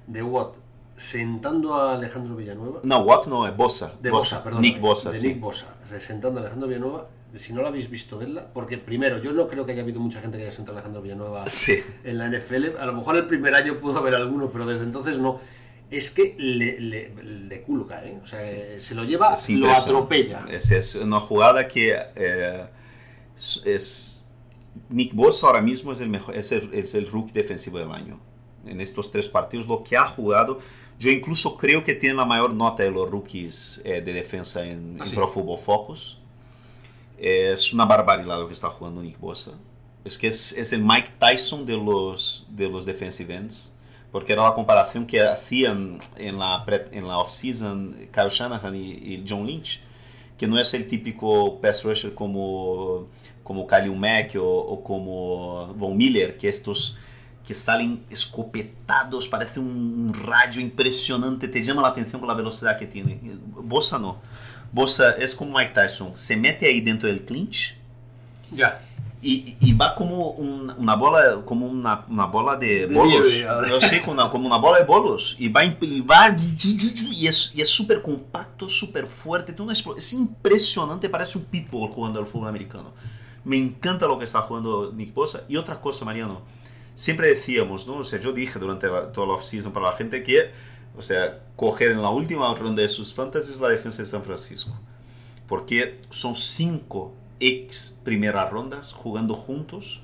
de 0.08 0.24
Watt 0.24 0.56
sentando 0.98 1.76
a 1.76 1.94
Alejandro 1.94 2.36
Villanueva, 2.36 2.80
No, 2.84 3.00
Watt 3.04 3.28
no, 3.28 3.48
es 3.48 3.56
Bosa. 3.56 3.94
de 4.02 4.10
Bosa, 4.12 4.44
perdón, 4.44 4.62
Nick 4.62 4.82
Bosa, 4.82 5.12
de 5.12 5.18
sí. 5.18 5.28
Nick 5.30 5.40
Bosa, 5.40 5.68
sentando 6.00 6.40
a 6.40 6.42
Alejandro 6.42 6.68
Villanueva, 6.68 7.08
si 7.36 7.54
no 7.54 7.62
la 7.62 7.68
habéis 7.70 7.90
visto, 7.90 8.18
vedla, 8.18 8.48
porque 8.54 8.78
primero, 8.80 9.22
yo 9.22 9.32
no 9.34 9.48
creo 9.48 9.66
que 9.66 9.72
haya 9.74 9.84
habido 9.84 10.00
mucha 10.00 10.20
gente 10.20 10.38
que 10.38 10.44
haya 10.46 10.52
sentado 10.52 10.78
a 10.78 10.80
Alejandro 10.80 11.02
Villanueva 11.04 11.48
Sí. 11.48 11.80
en 12.04 12.18
la 12.18 12.26
NFL, 12.28 12.78
a 12.80 12.86
lo 12.88 12.94
mejor 12.94 13.16
el 13.18 13.28
primer 13.28 13.54
año 13.56 13.80
pudo 13.80 14.00
haber 14.00 14.16
alguno, 14.16 14.50
pero 14.52 14.66
desde 14.66 14.84
entonces 14.84 15.20
no. 15.20 15.40
Es 15.92 16.12
que 16.12 16.36
le, 16.38 16.80
le, 16.80 17.14
le 17.24 17.62
culca, 17.64 18.06
¿eh? 18.06 18.20
O 18.22 18.26
sea, 18.28 18.40
se 18.80 18.94
lo 18.96 19.04
lleva, 19.04 19.34
Es 19.34 19.50
lo 19.50 19.72
atropella. 19.72 20.46
Es, 20.52 20.72
es 20.72 20.96
una 20.96 21.20
jugada 21.20 21.68
que 21.68 21.96
eh, 22.16 22.66
es, 23.38 23.62
es- 23.66 24.16
Nick 24.90 25.14
Bosa 25.14 25.48
ahora 25.48 25.62
mismo 25.62 25.92
es 25.92 26.00
el, 26.02 26.10
mejor, 26.10 26.36
es, 26.36 26.52
el, 26.52 26.72
es 26.74 26.94
el 26.94 27.08
rookie 27.08 27.34
defensivo 27.34 27.80
del 27.80 27.92
año. 27.92 28.20
En 28.66 28.82
estos 28.82 29.12
tres 29.12 29.28
partidos, 29.28 29.68
lo 29.68 29.84
que 29.84 29.98
ha 29.98 30.06
jugado, 30.08 30.60
yo 31.00 31.10
incluso 31.10 31.56
creo 31.58 31.84
que 31.84 31.96
tiene 31.96 32.16
la 32.16 32.26
mayor 32.26 32.54
nota 32.54 32.84
de 32.84 32.92
los 32.92 33.10
rookies 33.10 33.82
eh, 33.84 34.02
de 34.02 34.14
defensa 34.14 34.64
en, 34.66 34.98
¿Ah, 35.00 35.04
en 35.04 35.10
sí? 35.10 35.16
Pro 35.16 35.28
Football 35.28 35.60
Focus. 35.60 36.20
Es 37.18 37.74
una 37.74 37.86
barbaridad 37.86 38.40
lo 38.40 38.48
que 38.48 38.54
está 38.54 38.70
jugando 38.70 39.02
Nick 39.02 39.20
Bosa. 39.20 39.52
Es 40.06 40.18
que 40.18 40.28
es, 40.28 40.54
es 40.58 40.72
el 40.72 40.84
Mike 40.84 41.14
Tyson 41.20 41.66
de 41.66 41.76
los, 41.78 42.48
de 42.50 42.70
los 42.70 42.86
defensive 42.86 43.34
ends. 43.36 43.74
Porque 44.12 44.34
era 44.34 44.44
la 44.44 44.54
comparación 44.54 45.06
que 45.06 45.22
hacían 45.22 46.00
en 46.18 46.40
la, 46.40 46.64
pre- 46.66 46.88
en 46.92 47.08
la 47.08 47.18
off-season 47.20 47.96
Kyle 48.12 48.30
Shanahan 48.30 48.76
y, 48.76 48.92
y 48.92 49.26
John 49.28 49.46
Lynch. 49.46 49.82
Que 50.38 50.48
no 50.48 50.60
es 50.60 50.74
el 50.74 50.88
típico 50.88 51.60
pass 51.62 51.84
rusher 51.84 52.14
como, 52.16 53.08
como 53.44 53.68
Khalil 53.68 53.96
Mack 53.96 54.36
o, 54.38 54.44
o 54.44 54.84
como 54.84 55.68
Von 55.76 55.98
Miller, 55.98 56.38
que 56.38 56.48
estos 56.50 56.98
que 57.46 57.54
salen 57.56 58.04
escopetados, 58.12 59.28
parece 59.28 59.60
un 59.60 60.14
rayo 60.14 60.62
impresionante, 60.62 61.48
te 61.48 61.64
llama 61.64 61.82
la 61.82 61.88
atención 61.88 62.22
por 62.22 62.28
la 62.30 62.36
velocidad 62.36 62.78
que 62.78 62.86
tiene. 62.86 63.20
Bosa 63.64 63.98
no. 63.98 64.20
Bosa 64.72 65.12
es 65.18 65.34
como 65.34 65.58
Mike 65.58 65.72
Tyson, 65.74 66.12
se 66.16 66.38
mete 66.38 66.68
ahí 66.68 66.80
dentro 66.80 67.10
del 67.10 67.26
clinch 67.26 67.76
Ya. 68.52 68.82
Y, 69.22 69.58
y 69.60 69.74
va 69.74 69.96
como 69.96 70.30
una 70.32 70.96
bola 70.96 71.42
como 71.46 71.66
una, 71.68 72.06
una 72.10 72.26
bola 72.28 72.56
de, 72.56 72.86
bolos. 72.88 73.28
nieve, 73.34 73.70
yo 73.70 73.82
sé 73.82 74.00
como 74.02 74.14
una, 74.14 74.30
como 74.30 74.48
una 74.48 74.58
bola 74.58 74.78
de 74.80 74.86
bolos. 74.86 75.36
Y 75.40 75.50
va 75.50 75.64
imp- 75.66 75.84
y 75.84 76.02
va 76.02 76.30
y 76.40 77.28
es 77.28 77.54
y 77.56 77.62
es 77.62 77.70
súper 77.70 78.02
compacto 78.02 78.70
súper 78.70 79.06
fuerte 79.08 79.52
tiene 79.52 79.64
una 79.64 79.74
explo- 79.74 79.98
es 79.98 80.14
impresionante 80.14 81.10
parece 81.10 81.38
un 81.38 81.46
pitbull 81.46 81.90
jugando 81.90 82.20
al 82.20 82.26
fútbol 82.28 82.48
americano. 82.48 82.94
Me 83.44 83.58
encanta 83.58 84.08
lo 84.08 84.18
que 84.20 84.26
está 84.26 84.42
jugando 84.42 84.92
Nick 84.94 85.14
Bosa. 85.14 85.44
Y 85.50 85.58
otra 85.58 85.82
cosa 85.82 86.06
Mariano 86.06 86.42
siempre 86.96 87.30
decíamos 87.30 87.88
no? 87.88 87.96
O 87.98 88.04
sea 88.04 88.20
yo 88.22 88.32
dije 88.32 88.58
durante 88.60 88.88
la- 88.88 89.12
toda 89.12 89.28
la 89.28 89.34
offseason 89.34 89.72
para 89.74 89.88
la 89.88 89.94
gente 89.94 90.24
que 90.24 90.52
o 90.98 91.02
sea 91.02 91.40
coger 91.56 91.92
en 91.92 92.02
la 92.02 92.10
última 92.10 92.54
ronda 92.54 92.82
de 92.82 92.90
sus 92.90 93.14
fantasies 93.14 93.60
la 93.60 93.68
defensa 93.70 94.02
de 94.02 94.06
San 94.06 94.24
Francisco. 94.24 94.72
Porque 95.48 96.00
son 96.10 96.36
cinco 96.36 97.16
ex 97.40 98.00
primeras 98.04 98.52
rondas 98.52 98.94
jugando 98.94 99.36
juntos 99.36 100.04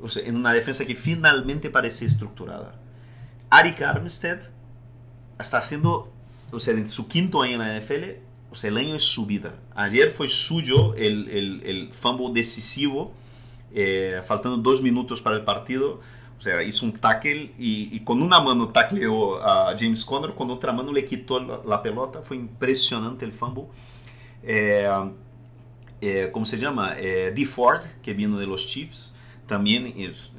o 0.00 0.08
sea, 0.08 0.26
en 0.26 0.36
una 0.36 0.52
defensa 0.52 0.84
que 0.84 0.94
finalmente 0.94 1.70
parece 1.70 2.06
estructurada. 2.06 2.74
Arik 3.50 3.80
Armstead 3.82 4.40
está 5.38 5.58
haciendo, 5.58 6.12
o 6.50 6.60
sea, 6.60 6.74
en 6.74 6.88
su 6.88 7.08
quinto 7.08 7.42
año 7.42 7.54
en 7.54 7.58
la 7.60 7.78
NFL, 7.78 8.04
o 8.50 8.54
sea, 8.54 8.70
el 8.70 8.76
año 8.76 8.94
es 8.94 9.04
su 9.04 9.26
vida. 9.26 9.54
Ayer 9.74 10.10
fue 10.10 10.28
suyo 10.28 10.94
el, 10.94 11.28
el, 11.28 11.62
el 11.64 11.92
fumble 11.92 12.32
decisivo, 12.32 13.12
eh, 13.74 14.22
faltando 14.26 14.58
dos 14.58 14.82
minutos 14.82 15.22
para 15.22 15.36
el 15.36 15.44
partido. 15.44 16.00
O 16.38 16.40
sea, 16.40 16.62
hizo 16.62 16.84
un 16.84 16.92
tackle 16.92 17.54
y, 17.58 17.96
y, 17.96 18.00
con 18.00 18.20
una 18.20 18.38
mano 18.40 18.68
tacleó 18.68 19.42
a 19.42 19.74
James 19.78 20.04
Conner, 20.04 20.34
con 20.34 20.50
otra 20.50 20.70
mano 20.70 20.92
le 20.92 21.02
quitó 21.06 21.40
la, 21.40 21.60
la 21.66 21.82
pelota. 21.82 22.20
Fue 22.20 22.36
impresionante 22.36 23.24
el 23.24 23.32
fumble. 23.32 23.64
Eh, 24.42 24.86
eh, 26.00 26.30
¿Cómo 26.32 26.44
se 26.44 26.58
llama? 26.58 26.94
Eh, 26.98 27.32
D. 27.34 27.46
Ford, 27.46 27.82
que 28.02 28.12
vino 28.12 28.38
de 28.38 28.46
los 28.46 28.66
Chiefs, 28.66 29.16
también 29.46 29.94
es, 29.96 30.30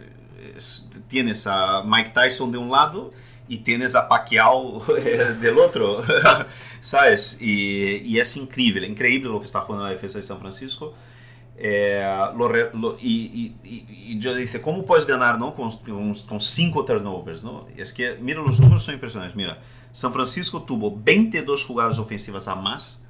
es, 0.55 0.89
tienes 1.07 1.47
a 1.47 1.83
Mike 1.83 2.11
Tyson 2.13 2.51
de 2.51 2.57
un 2.57 2.69
lado 2.69 3.11
y 3.47 3.59
tienes 3.59 3.95
a 3.95 4.07
Pacquiao 4.07 4.83
del 5.41 5.57
otro, 5.57 6.03
¿sabes? 6.81 7.41
Y, 7.41 8.01
y, 8.03 8.19
es 8.19 8.35
increíble, 8.37 8.85
increíble 8.85 9.29
lo 9.29 9.39
que 9.39 9.45
está 9.45 9.61
jugando 9.61 9.85
la 9.85 9.91
defensa 9.91 10.19
de 10.19 10.23
San 10.23 10.39
Francisco. 10.39 10.93
Eh, 11.59 12.03
lo, 12.37 12.49
lo, 12.49 12.97
y, 13.01 13.55
y, 13.63 13.85
y, 14.11 14.19
yo 14.19 14.35
dice, 14.35 14.61
¿cómo 14.61 14.85
puedes 14.85 15.07
ganar 15.07 15.39
¿no? 15.39 15.55
con, 15.55 15.75
con, 15.77 16.13
con, 16.13 16.39
cinco 16.39 16.85
turnovers? 16.85 17.43
¿no? 17.43 17.67
Es 17.75 17.91
que, 17.91 18.17
mira, 18.21 18.41
los 18.41 18.59
números 18.59 18.83
son 18.83 18.93
impresionantes. 18.93 19.35
Mira, 19.35 19.59
San 19.91 20.13
Francisco 20.13 20.61
tuvo 20.61 20.95
22 20.95 21.65
jugadas 21.65 21.97
ofensivas 21.97 22.47
a 22.47 22.53
más 22.55 23.03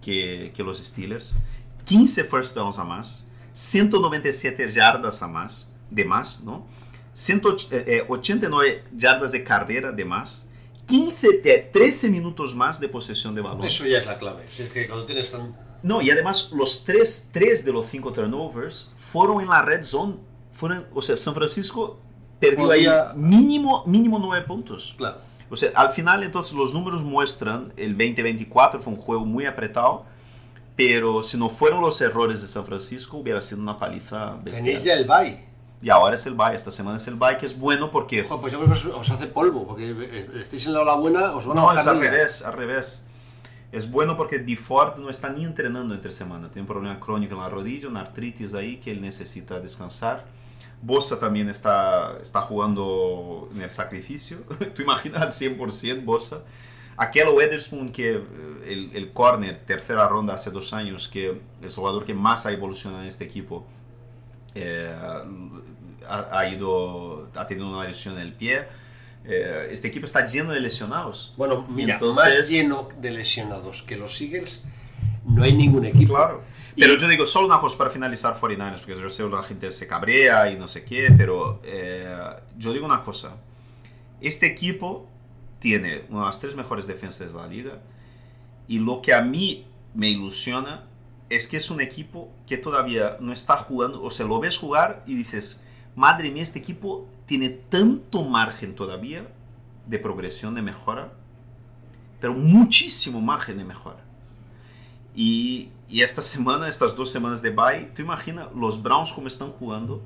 que, 0.00 0.52
que 0.54 0.62
los 0.62 0.78
Steelers, 0.78 1.40
15 1.88 2.24
first 2.24 2.54
downs 2.54 2.78
a 2.78 2.84
más, 2.84 3.30
197 3.54 4.70
yardas 4.70 5.22
a 5.22 5.26
más, 5.26 5.72
de 5.88 6.04
más, 6.04 6.42
¿no? 6.44 6.66
189 7.14 8.84
yardas 8.94 9.32
de 9.32 9.42
carrera 9.42 9.90
de 9.90 10.04
más, 10.04 10.50
15, 10.86 11.70
13 11.72 12.10
minutos 12.10 12.54
más 12.54 12.78
de 12.78 12.88
posesión 12.88 13.34
de 13.34 13.40
balón. 13.40 13.64
Eso 13.64 13.86
ya 13.86 13.98
es 13.98 14.06
la 14.06 14.18
clave. 14.18 14.44
Si 14.54 14.64
es 14.64 14.70
que 14.70 14.86
cuando 14.86 15.06
tienes 15.06 15.30
tan... 15.30 15.56
No, 15.82 16.02
y 16.02 16.10
además 16.10 16.52
los 16.52 16.84
3, 16.84 17.30
3 17.32 17.64
de 17.64 17.72
los 17.72 17.86
5 17.86 18.12
turnovers 18.12 18.94
fueron 18.98 19.40
en 19.40 19.48
la 19.48 19.62
red 19.62 19.82
zone. 19.82 20.16
Fueron, 20.52 20.86
o 20.92 21.00
sea, 21.00 21.16
San 21.16 21.34
Francisco 21.34 22.00
perdió 22.38 22.66
Podía... 22.66 23.10
ahí 23.10 23.16
mínimo, 23.16 23.84
mínimo 23.86 24.18
9 24.18 24.44
puntos. 24.46 24.94
Claro. 24.98 25.18
O 25.48 25.56
sea, 25.56 25.70
al 25.74 25.90
final 25.90 26.22
entonces 26.22 26.52
los 26.52 26.74
números 26.74 27.02
muestran, 27.02 27.72
el 27.78 27.96
2024 27.96 28.82
fue 28.82 28.92
un 28.92 28.98
juego 28.98 29.24
muy 29.24 29.46
apretado, 29.46 30.04
pero 30.78 31.24
si 31.24 31.36
no 31.36 31.48
fueron 31.48 31.80
los 31.80 32.00
errores 32.00 32.40
de 32.40 32.46
San 32.46 32.64
Francisco, 32.64 33.16
hubiera 33.16 33.40
sido 33.40 33.60
una 33.60 33.80
paliza 33.80 34.36
bestial. 34.36 34.64
Tenéis 34.64 34.84
ya 34.84 34.94
el 34.94 35.08
bye. 35.08 35.44
Y 35.82 35.90
ahora 35.90 36.14
es 36.14 36.24
el 36.26 36.34
bye, 36.34 36.54
esta 36.54 36.70
semana 36.70 36.98
es 36.98 37.08
el 37.08 37.16
bye, 37.16 37.36
que 37.36 37.46
es 37.46 37.58
bueno 37.58 37.90
porque... 37.90 38.20
Ojo, 38.20 38.40
pues 38.40 38.52
yo 38.52 38.60
creo 38.60 38.72
que 38.72 38.88
os 38.88 39.10
hace 39.10 39.26
polvo, 39.26 39.66
porque 39.66 39.92
estéis 40.40 40.66
en 40.66 40.74
la 40.74 40.82
ola 40.82 40.94
buena, 40.94 41.34
os 41.34 41.44
van 41.46 41.56
no, 41.56 41.68
a. 41.68 41.74
No, 41.74 41.80
es 41.80 41.86
al 41.88 41.98
revés, 41.98 42.44
al 42.44 42.52
revés. 42.52 43.04
Es 43.72 43.90
bueno 43.90 44.16
porque 44.16 44.38
DeFord 44.38 45.00
no 45.00 45.10
está 45.10 45.30
ni 45.30 45.42
entrenando 45.42 45.96
entre 45.96 46.12
semana. 46.12 46.48
Tiene 46.48 46.60
un 46.60 46.68
problema 46.68 47.00
crónico 47.00 47.34
en 47.34 47.40
la 47.40 47.48
rodilla, 47.48 47.88
una 47.88 48.02
artritis 48.02 48.54
ahí 48.54 48.76
que 48.76 48.92
él 48.92 49.00
necesita 49.00 49.58
descansar. 49.58 50.26
Bosa 50.80 51.18
también 51.18 51.48
está, 51.48 52.18
está 52.22 52.40
jugando 52.40 53.48
en 53.52 53.62
el 53.62 53.70
sacrificio. 53.70 54.44
Tú 54.76 54.82
imaginas 54.82 55.22
al 55.22 55.32
100% 55.32 56.04
Bosa. 56.04 56.44
Aquel 56.98 57.28
Weatherspoon, 57.28 57.90
que 57.90 58.20
el, 58.66 58.90
el 58.92 59.12
corner, 59.12 59.56
tercera 59.64 60.08
ronda 60.08 60.34
hace 60.34 60.50
dos 60.50 60.72
años, 60.72 61.08
que 61.08 61.30
es 61.30 61.36
el 61.62 61.70
jugador 61.70 62.04
que 62.04 62.12
más 62.12 62.44
ha 62.44 62.52
evolucionado 62.52 63.02
en 63.02 63.08
este 63.08 63.24
equipo, 63.24 63.64
eh, 64.54 64.92
ha, 66.08 66.38
ha, 66.38 66.48
ido, 66.48 67.28
ha 67.34 67.46
tenido 67.46 67.68
una 67.68 67.84
lesión 67.84 68.16
en 68.16 68.22
el 68.22 68.32
pie. 68.32 68.64
Eh, 69.24 69.68
este 69.70 69.88
equipo 69.88 70.06
está 70.06 70.26
lleno 70.26 70.52
de 70.52 70.60
lesionados. 70.60 71.34
Bueno, 71.36 71.66
mira, 71.68 71.94
Entonces, 71.94 72.38
más 72.40 72.50
lleno 72.50 72.88
de 73.00 73.10
lesionados 73.12 73.82
que 73.82 73.96
los 73.96 74.20
Eagles, 74.20 74.64
no 75.24 75.44
hay 75.44 75.52
ningún 75.52 75.84
equipo. 75.84 76.14
Claro. 76.14 76.42
Pero 76.76 76.96
yo 76.96 77.08
digo, 77.08 77.26
solo 77.26 77.46
una 77.46 77.60
cosa 77.60 77.78
para 77.78 77.90
finalizar 77.90 78.38
49ers, 78.40 78.78
porque 78.78 79.00
yo 79.00 79.10
sé 79.10 79.24
que 79.24 79.28
la 79.28 79.42
gente 79.42 79.70
se 79.70 79.86
cabrea 79.86 80.50
y 80.50 80.56
no 80.56 80.68
sé 80.68 80.84
qué, 80.84 81.12
pero 81.16 81.60
eh, 81.64 82.08
yo 82.56 82.72
digo 82.72 82.86
una 82.86 83.02
cosa. 83.02 83.36
Este 84.20 84.46
equipo 84.46 85.08
tiene 85.58 86.04
una 86.08 86.20
de 86.20 86.26
las 86.26 86.40
tres 86.40 86.54
mejores 86.54 86.86
defensas 86.86 87.32
de 87.32 87.38
la 87.38 87.46
liga. 87.46 87.82
Y 88.66 88.78
lo 88.78 89.02
que 89.02 89.14
a 89.14 89.22
mí 89.22 89.66
me 89.94 90.10
ilusiona 90.10 90.84
es 91.28 91.46
que 91.46 91.56
es 91.56 91.70
un 91.70 91.80
equipo 91.80 92.30
que 92.46 92.56
todavía 92.56 93.16
no 93.20 93.32
está 93.32 93.56
jugando, 93.56 94.02
o 94.02 94.10
sea, 94.10 94.26
lo 94.26 94.40
ves 94.40 94.56
jugar 94.56 95.02
y 95.06 95.14
dices, 95.14 95.64
madre 95.94 96.30
mía, 96.30 96.42
este 96.42 96.58
equipo 96.58 97.06
tiene 97.26 97.50
tanto 97.50 98.22
margen 98.22 98.74
todavía 98.74 99.28
de 99.86 99.98
progresión, 99.98 100.54
de 100.54 100.62
mejora, 100.62 101.12
pero 102.20 102.34
muchísimo 102.34 103.20
margen 103.20 103.58
de 103.58 103.64
mejora. 103.64 104.02
Y, 105.14 105.70
y 105.88 106.02
esta 106.02 106.22
semana, 106.22 106.68
estas 106.68 106.96
dos 106.96 107.10
semanas 107.10 107.42
de 107.42 107.50
bye, 107.50 107.90
tú 107.94 108.02
imaginas 108.02 108.48
los 108.54 108.82
Browns 108.82 109.12
como 109.12 109.26
están 109.26 109.50
jugando, 109.50 110.02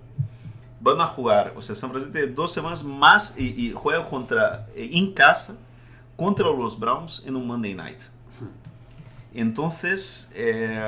van 0.83 1.01
a 1.01 1.07
jugar, 1.07 1.55
o 1.57 1.63
sea, 1.63 1.75
San 1.77 1.91
Francisco 1.91 2.13
tiene 2.13 2.33
dos 2.33 2.53
semanas 2.53 2.83
más 2.83 3.39
y, 3.39 3.69
y 3.69 3.73
juega 3.73 4.09
contra, 4.09 4.67
en 4.75 5.13
casa 5.13 5.57
contra 6.17 6.47
los 6.47 6.79
Browns 6.79 7.23
en 7.25 7.37
un 7.37 7.47
Monday 7.47 7.75
Night. 7.75 8.01
Entonces, 9.35 10.31
eh, 10.35 10.81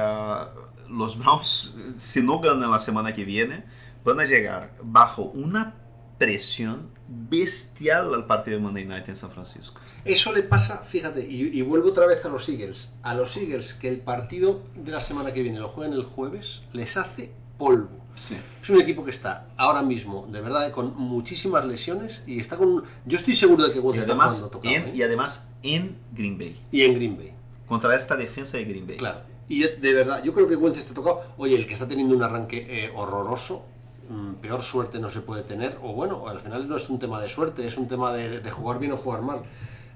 los 0.89 1.19
Browns, 1.19 1.77
si 1.97 2.23
no 2.23 2.41
ganan 2.41 2.71
la 2.71 2.79
semana 2.79 3.15
que 3.15 3.25
viene, 3.25 3.65
van 4.05 4.21
a 4.21 4.25
llegar 4.25 4.75
bajo 4.83 5.23
una 5.23 5.75
presión 6.19 6.91
bestial 7.09 8.15
al 8.15 8.27
partido 8.27 8.59
de 8.59 8.63
Monday 8.63 8.85
Night 8.85 9.09
en 9.09 9.17
San 9.17 9.31
Francisco. 9.31 9.81
Eso 10.05 10.33
le 10.33 10.43
pasa, 10.43 10.79
fíjate, 10.79 11.27
y, 11.27 11.59
y, 11.59 11.63
vuelvo 11.63 11.89
otra 11.89 12.07
vez 12.07 12.23
a 12.27 12.29
los 12.29 12.47
Eagles. 12.49 12.91
A 13.03 13.15
los 13.15 13.37
Eagles 13.39 13.73
que 13.73 13.89
el 13.89 14.01
partido 14.01 14.63
de 14.75 14.93
la 14.93 15.01
semana 15.01 15.33
que 15.33 15.43
viene 15.43 15.59
lo 15.59 15.69
juegan 15.69 15.95
el 15.95 16.05
jueves, 16.05 16.63
les 16.73 16.99
hace 16.99 17.33
polvo. 17.57 18.04
Sí. 18.15 18.37
Es 18.63 18.71
un 18.71 18.81
equipo 18.81 19.05
que 19.05 19.11
está 19.11 19.49
ahora 19.57 19.83
mismo, 19.83 20.27
de 20.31 20.41
verdad, 20.41 20.71
con 20.71 20.97
muchísimas 20.97 21.65
lesiones 21.65 22.23
y 22.27 22.41
está 22.41 22.57
con... 22.57 22.85
Yo 23.05 23.17
estoy 23.17 23.35
seguro 23.35 23.65
de 23.65 23.73
que 23.73 23.81
además, 23.81 24.37
está 24.37 24.51
tocado, 24.51 24.75
en, 24.75 24.83
¿eh? 24.83 24.93
Y 24.95 25.03
además 25.03 25.53
en 25.63 25.97
Green 26.13 26.39
Bay. 26.39 26.57
Y 26.71 26.83
en 26.83 26.95
Green 26.95 27.17
Bay. 27.17 27.33
Contra 27.67 27.95
esta 27.97 28.17
defensa 28.17 28.57
de 28.57 28.65
Green 28.65 28.87
Bay. 28.87 28.97
Claro. 28.97 29.21
Y 29.49 29.61
de 29.61 29.93
verdad, 29.93 30.23
yo 30.23 30.33
creo 30.33 30.49
que 30.49 30.57
Wentz 30.57 30.79
está 30.79 30.95
tocado. 30.95 31.23
Oye, 31.37 31.57
el 31.57 31.67
que 31.67 31.75
está 31.75 31.87
teniendo 31.89 32.15
un 32.15 32.23
arranque 32.23 32.67
eh, 32.69 32.93
horroroso, 32.95 33.67
mmm, 34.09 34.35
peor 34.35 34.63
suerte 34.63 34.99
no 34.99 35.11
se 35.11 35.21
puede 35.21 35.43
tener. 35.43 35.79
O 35.83 35.93
bueno, 35.93 36.29
al 36.29 36.41
final 36.41 36.69
no 36.69 36.77
es 36.77 36.89
un 36.89 36.99
tema 36.99 37.21
de 37.21 37.29
suerte, 37.29 37.67
es 37.67 37.77
un 37.77 37.89
tema 37.89 38.13
de, 38.13 38.41
de 38.41 38.51
jugar 38.51 38.79
bien 38.79 38.93
o 38.93 38.97
jugar 38.97 39.23
mal. 39.23 39.43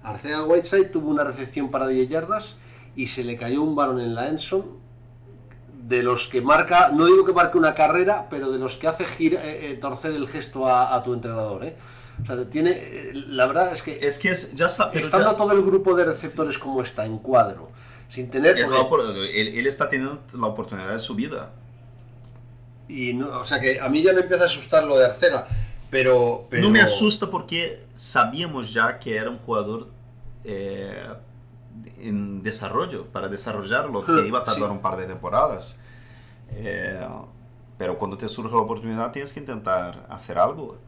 Arcega 0.02 0.44
Whiteside 0.44 0.87
tuvo 0.87 1.09
una 1.11 1.24
recepción 1.24 1.70
para 1.70 1.87
10 1.87 2.09
yardas 2.09 2.57
y 2.96 3.07
se 3.07 3.24
le 3.24 3.37
cayó 3.37 3.62
un 3.62 3.74
balón 3.74 4.00
en 4.00 4.14
la 4.14 4.28
Enson 4.28 4.88
de 5.88 6.03
los 6.03 6.29
que 6.29 6.42
marca, 6.42 6.90
no 6.92 7.07
digo 7.07 7.24
que 7.24 7.33
marque 7.33 7.57
una 7.57 7.74
carrera, 7.74 8.27
pero 8.29 8.51
de 8.51 8.59
los 8.59 8.77
que 8.77 8.87
hace 8.87 9.07
gira, 9.07 9.42
eh, 9.42 9.70
eh, 9.70 9.77
torcer 9.77 10.12
el 10.12 10.29
gesto 10.29 10.68
a, 10.68 10.94
a 10.94 11.03
tu 11.03 11.14
entrenador. 11.14 11.64
¿eh? 11.64 11.77
O 12.22 12.27
sea, 12.27 12.44
tiene, 12.51 12.72
eh, 12.72 13.12
la 13.14 13.46
verdad 13.46 13.72
es 13.72 13.83
que, 13.83 13.98
es 14.07 14.18
que 14.18 14.31
es, 14.31 14.55
ya 14.55 14.66
está, 14.66 14.90
estando 14.92 15.31
ya, 15.31 15.37
todo 15.37 15.53
el 15.53 15.62
grupo 15.62 15.96
de 15.96 16.05
receptores 16.05 16.55
sí. 16.55 16.61
como 16.61 16.83
está, 16.83 17.07
en 17.07 17.18
cuadro, 17.18 17.70
sin 18.11 18.29
tener... 18.29 18.59
Es 18.59 18.68
porque... 18.68 19.40
él, 19.40 19.59
él, 19.59 19.66
está 19.66 19.88
teniendo 19.88 20.20
la 20.35 20.48
oportunidad 20.48 20.92
de 20.92 20.98
su 20.98 21.14
vida. 21.14 21.53
Y 22.87 23.14
no, 23.14 23.38
o 23.38 23.44
sea 23.44 23.59
que 23.59 23.81
a 23.81 23.88
mí 23.88 24.03
ya 24.03 24.12
me 24.12 24.20
empieza 24.20 24.42
a 24.44 24.46
asustar 24.46 24.85
lo 24.85 24.98
de 24.98 25.07
Arcega, 25.07 25.46
pero, 25.88 26.46
pero... 26.51 26.64
No 26.64 26.70
me 26.70 26.83
asusta 26.83 27.31
porque 27.31 27.81
sabíamos 27.94 28.74
ya 28.74 28.98
que 28.98 29.16
era 29.16 29.31
un 29.31 29.38
jugador... 29.38 29.88
En 32.00 32.42
desarrollo, 32.42 33.06
para 33.06 33.28
desarrollarlo, 33.28 34.04
que 34.04 34.26
iba 34.26 34.40
a 34.40 34.44
tardar 34.44 34.68
sí. 34.68 34.72
un 34.72 34.80
par 34.80 34.96
de 34.96 35.06
temporadas. 35.06 35.80
Eh, 36.50 37.06
pero 37.76 37.96
cuando 37.96 38.18
te 38.18 38.28
surge 38.28 38.54
la 38.54 38.62
oportunidad 38.62 39.12
tienes 39.12 39.32
que 39.32 39.40
intentar 39.40 40.06
hacer 40.11 40.38
algo. 40.38 40.78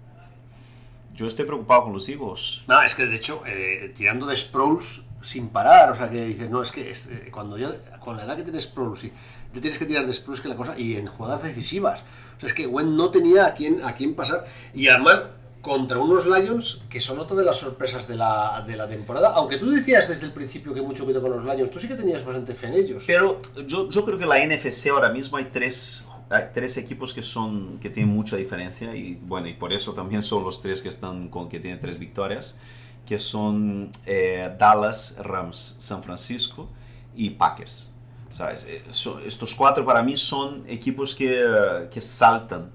Yo 1.15 1.27
estoy 1.27 1.45
preocupado 1.45 1.85
con 1.85 1.93
los 1.93 2.09
hijos. 2.09 2.65
No, 2.67 2.83
es 2.83 2.95
que 2.95 3.07
de 3.07 3.17
hecho, 3.17 3.43
eh, 3.47 3.93
tirando 3.97 4.27
de 4.27 4.37
Sproles 4.37 5.03
sin 5.23 5.49
parar, 5.49 5.91
o 5.91 5.95
sea, 5.95 6.09
que 6.09 6.25
dices, 6.25 6.49
no, 6.49 6.63
es 6.63 6.73
que 6.73 6.91
es, 6.91 7.07
eh, 7.09 7.29
cuando 7.31 7.59
ya, 7.59 7.71
con 7.99 8.17
la 8.17 8.25
edad 8.25 8.37
que 8.37 8.43
tienes 8.43 8.65
Sproles, 8.65 9.01
sí, 9.01 9.13
te 9.53 9.61
tienes 9.61 9.79
que 9.79 9.87
tirar 9.87 10.07
de 10.07 10.13
Sproles 10.13 10.41
que 10.41 10.49
la 10.49 10.57
cosa, 10.57 10.79
y 10.79 10.97
en 10.97 11.07
jugadas 11.07 11.43
decisivas. 11.43 12.01
O 12.37 12.41
sea, 12.41 12.49
es 12.49 12.55
que 12.55 12.67
Gwen 12.67 12.97
no 12.97 13.11
tenía 13.11 13.47
a 13.47 13.55
quién, 13.55 13.85
a 13.85 13.95
quién 13.95 14.15
pasar, 14.15 14.47
y 14.73 14.89
además 14.89 15.25
contra 15.61 15.99
unos 15.99 16.27
Lions 16.27 16.83
que 16.89 17.01
son 17.01 17.19
otra 17.19 17.37
de 17.37 17.45
las 17.45 17.57
sorpresas 17.59 18.09
de 18.09 18.17
la, 18.17 18.65
de 18.67 18.77
la 18.77 18.89
temporada. 18.89 19.33
Aunque 19.35 19.59
tú 19.59 19.71
decías 19.71 20.09
desde 20.09 20.27
el 20.27 20.33
principio 20.33 20.73
que 20.73 20.81
mucho 20.81 21.05
cuidado 21.05 21.29
con 21.29 21.45
los 21.45 21.55
Lions, 21.55 21.71
tú 21.71 21.79
sí 21.79 21.89
que 21.89 21.95
tenías 21.95 22.25
bastante 22.25 22.55
fe 22.55 22.69
en 22.69 22.75
ellos. 22.75 23.05
Pero 23.07 23.41
yo, 23.67 23.89
yo 23.91 24.05
creo 24.05 24.19
que 24.19 24.27
la 24.27 24.45
NFC 24.45 24.89
ahora 24.89 25.11
mismo 25.11 25.37
hay 25.37 25.47
tres, 25.47 26.09
hay 26.31 26.45
tres 26.55 26.77
equipos 26.79 27.13
que 27.13 27.23
son 27.23 27.79
que 27.79 27.91
tienen 27.91 28.15
mucha 28.15 28.37
diferencia 28.37 28.95
y 28.95 29.19
bueno, 29.23 29.49
y 29.49 29.55
por 29.55 29.73
eso 29.73 29.93
también 29.93 30.23
son 30.23 30.45
los 30.45 30.63
tres 30.63 30.83
que 30.83 30.89
están 30.89 31.29
con 31.29 31.49
que 31.49 31.61
tienen 31.61 31.79
tres 31.79 31.99
victorias, 31.99 32.59
que 33.07 33.19
son 33.19 33.91
eh, 34.07 34.55
Dallas, 34.59 35.17
Rams, 35.19 35.77
San 35.79 36.03
Francisco 36.03 36.69
y 37.15 37.31
Packers. 37.31 37.91
¿Sabes? 38.31 38.65
Eh, 38.67 38.85
estos 39.27 39.57
cuatro 39.57 39.85
para 39.85 40.05
mí 40.05 40.17
son 40.17 40.63
equipos 40.69 41.17
que, 41.17 41.89
que 41.91 42.01
saltan 42.01 42.71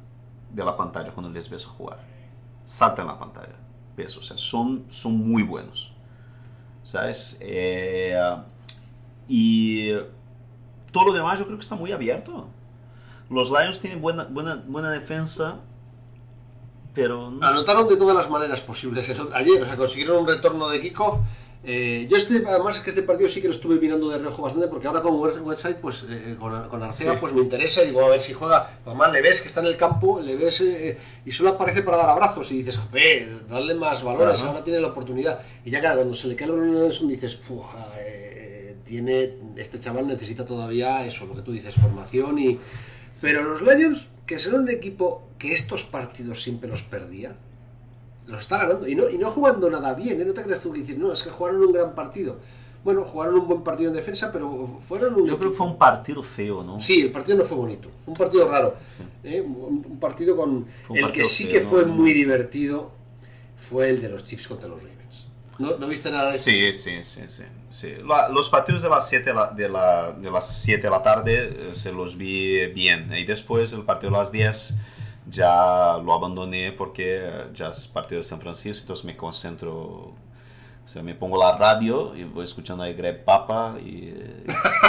de 0.51 0.65
la 0.65 0.75
pantalla 0.75 1.11
cuando 1.11 1.31
les 1.31 1.49
ves 1.49 1.65
jugar 1.65 2.14
salta 2.65 3.01
en 3.01 3.07
la 3.07 3.19
pantalla. 3.19 3.55
¿Ves? 3.95 4.17
O 4.17 4.21
sea, 4.21 4.37
son, 4.37 4.85
son 4.89 5.17
muy 5.17 5.43
buenos. 5.43 5.93
¿Sabes? 6.83 7.37
Eh, 7.41 8.15
Y 9.27 9.91
todo 10.91 11.05
lo 11.07 11.13
demás 11.13 11.39
yo 11.39 11.45
creo 11.45 11.57
que 11.57 11.63
está 11.63 11.75
muy 11.75 11.91
abierto. 11.91 12.47
Los 13.29 13.49
Lions 13.49 13.79
tienen 13.79 14.01
buena, 14.01 14.25
buena, 14.25 14.63
buena 14.67 14.91
defensa, 14.91 15.59
pero... 16.93 17.31
no. 17.31 17.45
Anotaron 17.45 17.87
de 17.87 17.97
todas 17.97 18.15
las 18.15 18.29
maneras 18.29 18.61
posibles 18.61 19.09
ayer, 19.33 19.61
o 19.61 19.65
sea, 19.65 19.75
consiguieron 19.77 20.17
un 20.17 20.27
retorno 20.27 20.69
de 20.69 20.79
kickoff. 20.79 21.19
Eh, 21.67 22.05
yo 22.09 22.15
este, 22.17 22.43
además 22.47 22.75
es 22.77 22.83
que 22.83 22.91
este 22.91 23.01
partido 23.01 23.27
sí 23.27 23.41
que 23.41 23.47
lo 23.47 23.53
estuve 23.53 23.79
mirando 23.79 24.07
de 24.09 24.19
reojo 24.19 24.43
bastante 24.43 24.67
porque 24.67 24.85
ahora 24.87 24.99
West- 25.01 25.39
Westside, 25.41 25.75
pues 25.75 26.05
eh, 26.09 26.35
con, 26.39 26.67
con 26.69 26.83
Arcea, 26.83 27.13
Sí. 27.13 27.17
pues 27.19 27.33
me 27.33 27.41
interesa 27.41 27.83
y 27.83 27.87
digo 27.87 28.05
a 28.05 28.09
ver 28.09 28.19
si 28.21 28.33
juega. 28.33 28.69
Además 28.85 29.11
le 29.11 29.21
ves 29.23 29.41
que 29.41 29.47
está 29.47 29.61
en 29.61 29.65
el 29.67 29.77
campo, 29.77 30.21
le 30.21 30.35
ves 30.35 30.61
eh, 30.61 30.97
y 31.25 31.31
solo 31.31 31.49
aparece 31.49 31.81
para 31.81 31.97
dar 31.97 32.09
abrazos 32.09 32.51
y 32.51 32.57
dices, 32.57 32.77
joder, 32.77 33.47
darle 33.47 33.73
más 33.73 34.03
valores, 34.03 34.41
ahora 34.41 34.63
tiene 34.63 34.79
la 34.79 34.87
oportunidad. 34.89 35.39
Y 35.65 35.71
ya 35.71 35.79
claro, 35.79 35.95
cuando 35.97 36.13
se 36.15 36.27
le 36.27 36.35
cae 36.35 36.47
el 36.47 36.53
balón 36.53 37.07
dices, 37.07 37.35
"Puf, 37.35 37.65
eh, 37.99 38.75
tiene, 38.85 39.33
este 39.55 39.79
chaval 39.79 40.05
necesita 40.05 40.45
todavía 40.45 41.03
eso, 41.05 41.25
lo 41.25 41.35
que 41.35 41.41
tú 41.41 41.51
dices, 41.51 41.73
formación 41.75 42.37
y... 42.37 42.59
Pero 43.21 43.41
los 43.43 43.61
Lions, 43.63 44.07
que 44.27 44.37
son 44.37 44.55
un 44.61 44.69
equipo 44.69 45.29
que 45.39 45.53
estos 45.53 45.85
partidos 45.85 46.43
siempre 46.43 46.69
los 46.69 46.83
perdía, 46.83 47.35
lo 48.27 48.37
está 48.39 48.57
ganando. 48.59 48.87
Y 48.87 48.95
no, 48.95 49.09
y 49.09 49.17
no 49.17 49.29
jugando 49.31 49.69
nada 49.69 49.93
bien, 49.93 50.19
¿eh? 50.21 50.25
No 50.25 50.33
te 50.33 50.41
creas 50.43 50.59
tú 50.61 50.71
que 50.73 50.79
decir, 50.79 50.97
no, 50.97 51.11
es 51.13 51.23
que 51.23 51.29
jugaron 51.29 51.61
un 51.63 51.71
gran 51.73 51.93
partido. 51.95 52.37
Bueno, 52.83 53.03
jugaron 53.03 53.35
un 53.39 53.47
buen 53.47 53.63
partido 53.63 53.89
en 53.89 53.95
defensa, 53.95 54.31
pero 54.31 54.79
fueron 54.87 55.15
un. 55.15 55.25
Yo 55.25 55.37
creo 55.39 55.49
que 55.51 55.57
fue 55.57 55.65
un 55.65 55.77
partido 55.77 56.21
feo, 56.21 56.63
¿no? 56.63 56.79
Sí, 56.79 57.01
el 57.01 57.11
partido 57.11 57.37
no 57.37 57.43
fue 57.43 57.57
bonito. 57.57 57.89
Fue 58.03 58.11
un 58.11 58.17
partido 58.17 58.47
raro. 58.47 58.75
¿eh? 59.23 59.41
Un, 59.41 59.83
un 59.89 59.99
partido 59.99 60.35
con. 60.35 60.67
Un 60.89 60.97
el 60.97 61.11
que 61.11 61.25
sí 61.25 61.45
feo, 61.45 61.53
que 61.53 61.63
¿no? 61.63 61.69
fue 61.71 61.85
muy 61.85 62.13
divertido 62.13 62.91
fue 63.57 63.89
el 63.89 64.01
de 64.01 64.09
los 64.09 64.25
Chiefs 64.25 64.47
contra 64.47 64.69
los 64.69 64.77
Ravens. 64.79 65.27
¿No, 65.57 65.77
no 65.77 65.87
viste 65.87 66.11
nada 66.11 66.29
de 66.29 66.35
esto? 66.35 66.51
Sí, 66.51 66.71
sí, 66.73 67.03
sí, 67.03 67.21
sí. 67.27 67.43
sí. 67.71 67.93
La- 68.05 68.29
los 68.29 68.49
partidos 68.49 68.81
de 68.83 68.89
las 68.89 69.07
7 69.09 69.29
de, 69.29 69.33
la- 69.35 69.51
de, 69.51 69.69
la- 69.69 70.11
de 70.11 70.29
las 70.29 70.61
7 70.61 70.83
de 70.83 70.89
la 70.91 71.01
tarde 71.01 71.33
eh, 71.49 71.71
se 71.73 71.91
los 71.91 72.17
vi 72.17 72.67
bien. 72.67 73.11
Y 73.17 73.25
después 73.25 73.71
el 73.73 73.81
partido 73.83 74.11
de 74.11 74.17
las 74.19 74.31
10 74.31 74.75
ya 75.29 75.97
lo 76.03 76.13
abandoné 76.13 76.71
porque 76.71 77.47
ya 77.53 77.69
es 77.69 77.87
partido 77.87 78.19
de 78.19 78.23
San 78.23 78.39
Francisco, 78.39 78.83
entonces 78.83 79.05
me 79.05 79.15
concentro. 79.17 80.13
O 80.85 80.87
sea, 80.87 81.01
me 81.01 81.15
pongo 81.15 81.39
la 81.39 81.57
radio 81.57 82.15
y 82.15 82.25
voy 82.25 82.45
escuchando 82.45 82.83
a 82.83 82.89
Greg 82.89 83.23
Papa 83.25 83.75
y 83.83 84.13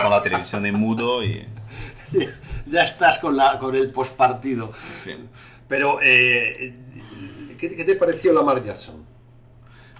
con 0.02 0.10
la 0.10 0.22
televisión 0.22 0.66
en 0.66 0.74
mudo 0.74 1.24
y... 1.24 1.46
ya 2.66 2.82
estás 2.84 3.18
con, 3.18 3.34
la, 3.34 3.58
con 3.58 3.74
el 3.74 3.90
postpartido. 3.90 4.72
Sí. 4.90 5.14
Pero, 5.66 5.98
eh, 6.02 6.74
¿qué, 7.58 7.74
qué 7.74 7.84
te 7.84 7.96
pareció 7.96 8.32
Lamar 8.34 8.62
Jackson? 8.62 9.04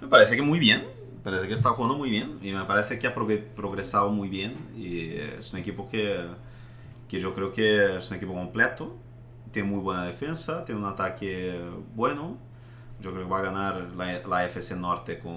Me 0.02 0.08
parece 0.08 0.36
que 0.36 0.42
muy 0.42 0.58
bien, 0.58 0.84
me 1.14 1.20
parece 1.22 1.48
que 1.48 1.54
está 1.54 1.70
jugando 1.70 1.96
muy 1.96 2.10
bien 2.10 2.38
y 2.42 2.52
me 2.52 2.64
parece 2.64 2.98
que 2.98 3.06
ha 3.06 3.14
progre- 3.14 3.42
progresado 3.42 4.10
muy 4.10 4.28
bien 4.28 4.54
y 4.76 5.12
es 5.38 5.52
un 5.52 5.60
equipo 5.60 5.88
que, 5.88 6.26
que 7.08 7.18
yo 7.20 7.34
creo 7.34 7.52
que 7.52 7.96
es 7.96 8.10
un 8.10 8.16
equipo 8.18 8.34
completo, 8.34 8.94
tiene 9.56 9.70
muy 9.70 9.80
buena 9.80 10.04
defensa, 10.04 10.64
tiene 10.66 10.80
un 10.82 10.86
ataque 10.86 11.58
bueno, 11.94 12.36
yo 13.00 13.10
creo 13.12 13.24
que 13.24 13.30
va 13.30 13.38
a 13.38 13.42
ganar 13.42 13.88
la, 13.96 14.20
la 14.26 14.44
FC 14.44 14.76
Norte 14.76 15.18
con... 15.18 15.34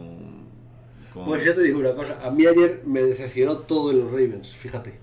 con- 1.14 1.24
Pues 1.26 1.46
yo 1.46 1.56
te 1.56 1.62
digo 1.64 1.80
una 1.80 1.94
cosa, 1.96 2.20
a 2.22 2.30
mí 2.32 2.46
ayer 2.46 2.84
me 2.86 3.02
decepcionó 3.02 3.60
todo 3.60 3.92
en 3.92 4.00
los 4.00 4.08
Ravens, 4.12 4.54
fíjate. 4.56 5.00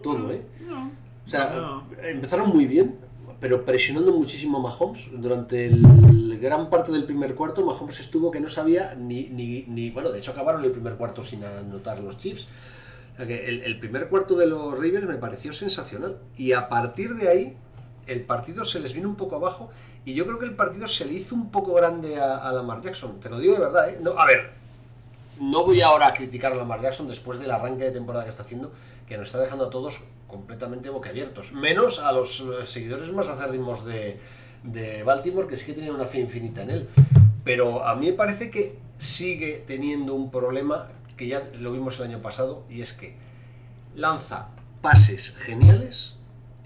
Todo, 0.00 0.30
¿eh? 0.30 0.42
No, 0.68 0.90
O 1.26 1.28
sea, 1.28 1.54
no. 1.56 1.84
empezaron 2.02 2.50
muy 2.50 2.66
bien, 2.66 2.96
pero 3.40 3.64
presionando 3.64 4.12
muchísimo 4.12 4.58
a 4.58 4.62
Mahomes. 4.62 5.08
Durante 5.12 5.66
el 5.66 6.38
gran 6.40 6.70
parte 6.70 6.92
del 6.92 7.04
primer 7.04 7.34
cuarto, 7.34 7.64
Mahomes 7.66 7.98
estuvo 7.98 8.30
que 8.30 8.38
no 8.40 8.48
sabía 8.48 8.94
ni, 8.94 9.24
ni, 9.30 9.64
ni- 9.66 9.90
bueno, 9.90 10.10
de 10.12 10.18
hecho 10.18 10.30
acabaron 10.30 10.62
el 10.64 10.70
primer 10.70 10.94
cuarto 10.94 11.24
sin 11.24 11.42
anotar 11.44 11.98
los 12.00 12.16
Chiefs. 12.18 12.46
O 13.14 13.16
sea 13.16 13.26
que 13.26 13.48
el, 13.48 13.62
el 13.62 13.78
primer 13.78 14.08
cuarto 14.08 14.36
de 14.36 14.46
los 14.46 14.74
Ravens 14.74 15.06
me 15.06 15.16
pareció 15.16 15.52
sensacional. 15.52 16.18
Y 16.36 16.52
a 16.52 16.68
partir 16.68 17.14
de 17.14 17.28
ahí, 17.28 17.56
el 18.06 18.22
partido 18.22 18.64
se 18.64 18.80
les 18.80 18.92
vino 18.92 19.08
un 19.08 19.16
poco 19.16 19.36
abajo. 19.36 19.70
Y 20.04 20.14
yo 20.14 20.24
creo 20.26 20.38
que 20.38 20.46
el 20.46 20.54
partido 20.54 20.86
se 20.86 21.04
le 21.04 21.14
hizo 21.14 21.34
un 21.34 21.50
poco 21.50 21.74
grande 21.74 22.20
a, 22.20 22.36
a 22.36 22.52
Lamar 22.52 22.80
Jackson. 22.80 23.18
Te 23.20 23.28
lo 23.28 23.38
digo 23.38 23.54
de 23.54 23.60
verdad, 23.60 23.90
¿eh? 23.90 23.98
No, 24.00 24.18
a 24.18 24.26
ver, 24.26 24.52
no 25.40 25.64
voy 25.64 25.80
ahora 25.80 26.08
a 26.08 26.14
criticar 26.14 26.52
a 26.52 26.54
Lamar 26.54 26.80
Jackson 26.80 27.08
después 27.08 27.38
del 27.38 27.50
arranque 27.50 27.84
de 27.84 27.90
temporada 27.90 28.24
que 28.24 28.30
está 28.30 28.42
haciendo, 28.42 28.72
que 29.08 29.16
nos 29.18 29.26
está 29.26 29.40
dejando 29.40 29.66
a 29.66 29.70
todos 29.70 30.00
completamente 30.28 30.90
boquiabiertos. 30.90 31.52
Menos 31.52 31.98
a 31.98 32.12
los 32.12 32.40
eh, 32.40 32.66
seguidores 32.66 33.12
más 33.12 33.28
acérrimos 33.28 33.84
de, 33.84 34.20
de 34.62 35.02
Baltimore, 35.02 35.48
que 35.48 35.56
sí 35.56 35.66
que 35.66 35.72
tenían 35.72 35.94
una 35.94 36.06
fe 36.06 36.20
infinita 36.20 36.62
en 36.62 36.70
él. 36.70 36.88
Pero 37.44 37.84
a 37.84 37.94
mí 37.94 38.06
me 38.06 38.12
parece 38.12 38.50
que 38.50 38.78
sigue 38.98 39.62
teniendo 39.66 40.14
un 40.14 40.30
problema 40.30 40.88
que 41.16 41.26
ya 41.26 41.42
lo 41.60 41.72
vimos 41.72 41.98
el 41.98 42.06
año 42.06 42.20
pasado, 42.20 42.64
y 42.68 42.82
es 42.82 42.92
que 42.92 43.16
lanza 43.94 44.48
pases 44.82 45.34
geniales 45.36 46.16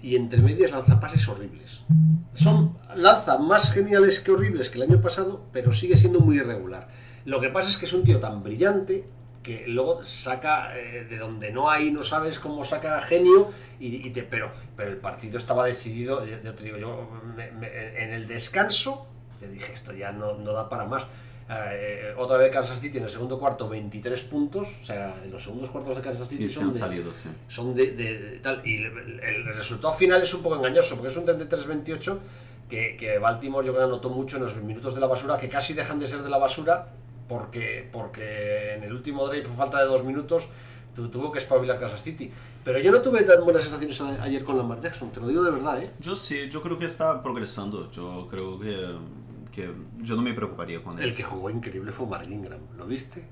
y 0.01 0.15
entre 0.15 0.41
medias 0.41 0.71
lanza 0.71 0.99
pases 0.99 1.27
horribles. 1.27 1.81
Son 2.33 2.77
lanza 2.95 3.37
más 3.37 3.71
geniales 3.71 4.19
que 4.19 4.31
horribles 4.31 4.69
que 4.69 4.77
el 4.81 4.89
año 4.89 5.01
pasado, 5.01 5.45
pero 5.51 5.73
sigue 5.73 5.97
siendo 5.97 6.19
muy 6.19 6.37
irregular. 6.37 6.87
Lo 7.25 7.39
que 7.41 7.49
pasa 7.49 7.69
es 7.69 7.77
que 7.77 7.85
es 7.85 7.93
un 7.93 8.03
tío 8.03 8.19
tan 8.19 8.41
brillante 8.43 9.05
que 9.43 9.65
luego 9.67 10.03
saca 10.05 10.77
eh, 10.77 11.05
de 11.09 11.17
donde 11.17 11.51
no 11.51 11.69
hay, 11.69 11.91
no 11.91 12.03
sabes 12.03 12.37
cómo 12.39 12.63
saca 12.63 13.01
genio, 13.01 13.49
y, 13.79 14.09
te, 14.11 14.21
pero, 14.23 14.51
pero 14.75 14.91
el 14.91 14.97
partido 14.97 15.37
estaba 15.39 15.65
decidido, 15.65 16.23
yo, 16.25 16.53
te 16.53 16.63
digo, 16.63 16.77
yo 16.77 17.09
me- 17.35 17.49
en 18.03 18.11
el 18.13 18.27
descanso, 18.27 19.07
le 19.41 19.49
dije, 19.49 19.73
esto 19.73 19.93
ya 19.93 20.11
no, 20.11 20.35
no 20.35 20.51
da 20.53 20.69
para 20.69 20.85
más. 20.85 21.05
Eh, 21.49 22.13
otra 22.17 22.37
vez 22.37 22.49
Kansas 22.51 22.79
City 22.79 22.97
en 22.99 23.03
el 23.05 23.09
segundo 23.09 23.37
cuarto 23.39 23.67
23 23.67 24.21
puntos, 24.21 24.69
o 24.81 24.85
sea, 24.85 25.15
en 25.23 25.31
los 25.31 25.43
segundos 25.43 25.69
cuartos 25.69 25.97
de 25.97 26.01
Kansas 26.03 26.29
City 26.29 26.43
Sí, 26.43 26.49
se 26.49 26.55
son 26.55 26.63
han 26.65 26.71
de- 26.71 26.77
salido, 26.77 27.13
sí. 27.13 27.29
son 27.49 27.75
de, 27.75 27.91
de- 27.91 28.19
de 28.19 28.39
tal. 28.39 28.61
Y 28.65 28.77
el, 28.83 29.19
el 29.19 29.45
resultado 29.53 29.93
final 29.93 30.21
es 30.21 30.33
un 30.33 30.43
poco 30.43 30.55
engañoso, 30.55 30.95
porque 30.95 31.09
es 31.11 31.17
un 31.17 31.25
33-28 31.25 32.17
que, 32.69 32.95
que 32.95 33.17
Baltimore 33.19 33.65
yo 33.67 33.73
creo 33.73 33.85
que 33.87 33.93
anotó 33.93 34.09
mucho 34.09 34.37
en 34.37 34.43
los 34.43 34.55
minutos 34.55 34.93
de 34.95 35.01
la 35.01 35.07
basura, 35.07 35.37
que 35.37 35.49
casi 35.49 35.73
dejan 35.73 35.99
de 35.99 36.07
ser 36.07 36.21
de 36.21 36.29
la 36.29 36.37
basura, 36.37 36.87
porque, 37.27 37.87
porque 37.91 38.75
en 38.75 38.83
el 38.83 38.93
último 38.93 39.27
drive, 39.27 39.43
fue 39.45 39.55
falta 39.57 39.79
de 39.79 39.85
dos 39.87 40.05
minutos, 40.05 40.47
tu- 40.95 41.09
tuvo 41.09 41.31
que 41.33 41.39
espabilar 41.39 41.79
Kansas 41.79 42.01
City. 42.03 42.31
Pero 42.63 42.79
yo 42.79 42.91
no 42.93 43.01
tuve 43.01 43.23
tan 43.23 43.43
buenas 43.43 43.63
sensaciones 43.63 43.99
a- 43.99 44.23
ayer 44.23 44.45
con 44.45 44.57
Lamar 44.57 44.79
Jackson, 44.79 45.11
te 45.11 45.19
lo 45.19 45.27
digo 45.27 45.43
de 45.43 45.51
verdad, 45.51 45.81
¿eh? 45.83 45.91
Yo 45.99 46.15
sí, 46.15 46.49
yo 46.49 46.61
creo 46.61 46.77
que 46.79 46.85
está 46.85 47.21
progresando, 47.21 47.91
yo 47.91 48.27
creo 48.31 48.57
que, 48.57 48.95
que 49.51 49.71
yo 49.99 50.15
no 50.15 50.21
me 50.21 50.33
preocuparía 50.33 50.81
con 50.83 50.97
él. 50.99 51.09
El 51.09 51.15
que 51.15 51.23
jugó 51.23 51.49
increíble 51.49 51.91
fue 51.91 52.07
Mark 52.07 52.29
Ingram, 52.29 52.59
¿lo 52.77 52.85
viste? 52.85 53.25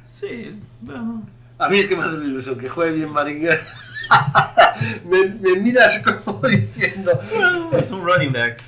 Sí, 0.00 0.60
bueno... 0.80 1.22
A 1.58 1.68
mí 1.70 1.78
es 1.78 1.86
que 1.86 1.96
me 1.96 2.02
hace 2.02 2.16
ilusión 2.16 2.58
que 2.58 2.68
juegue 2.68 2.96
bien 2.96 3.12
Mark 3.12 3.30
Ingram. 3.30 3.58
me, 5.08 5.26
me 5.28 5.60
miras 5.60 6.00
como 6.02 6.40
diciendo... 6.48 7.18
Es 7.72 7.90
un 7.92 8.04
running 8.04 8.32
back. 8.32 8.62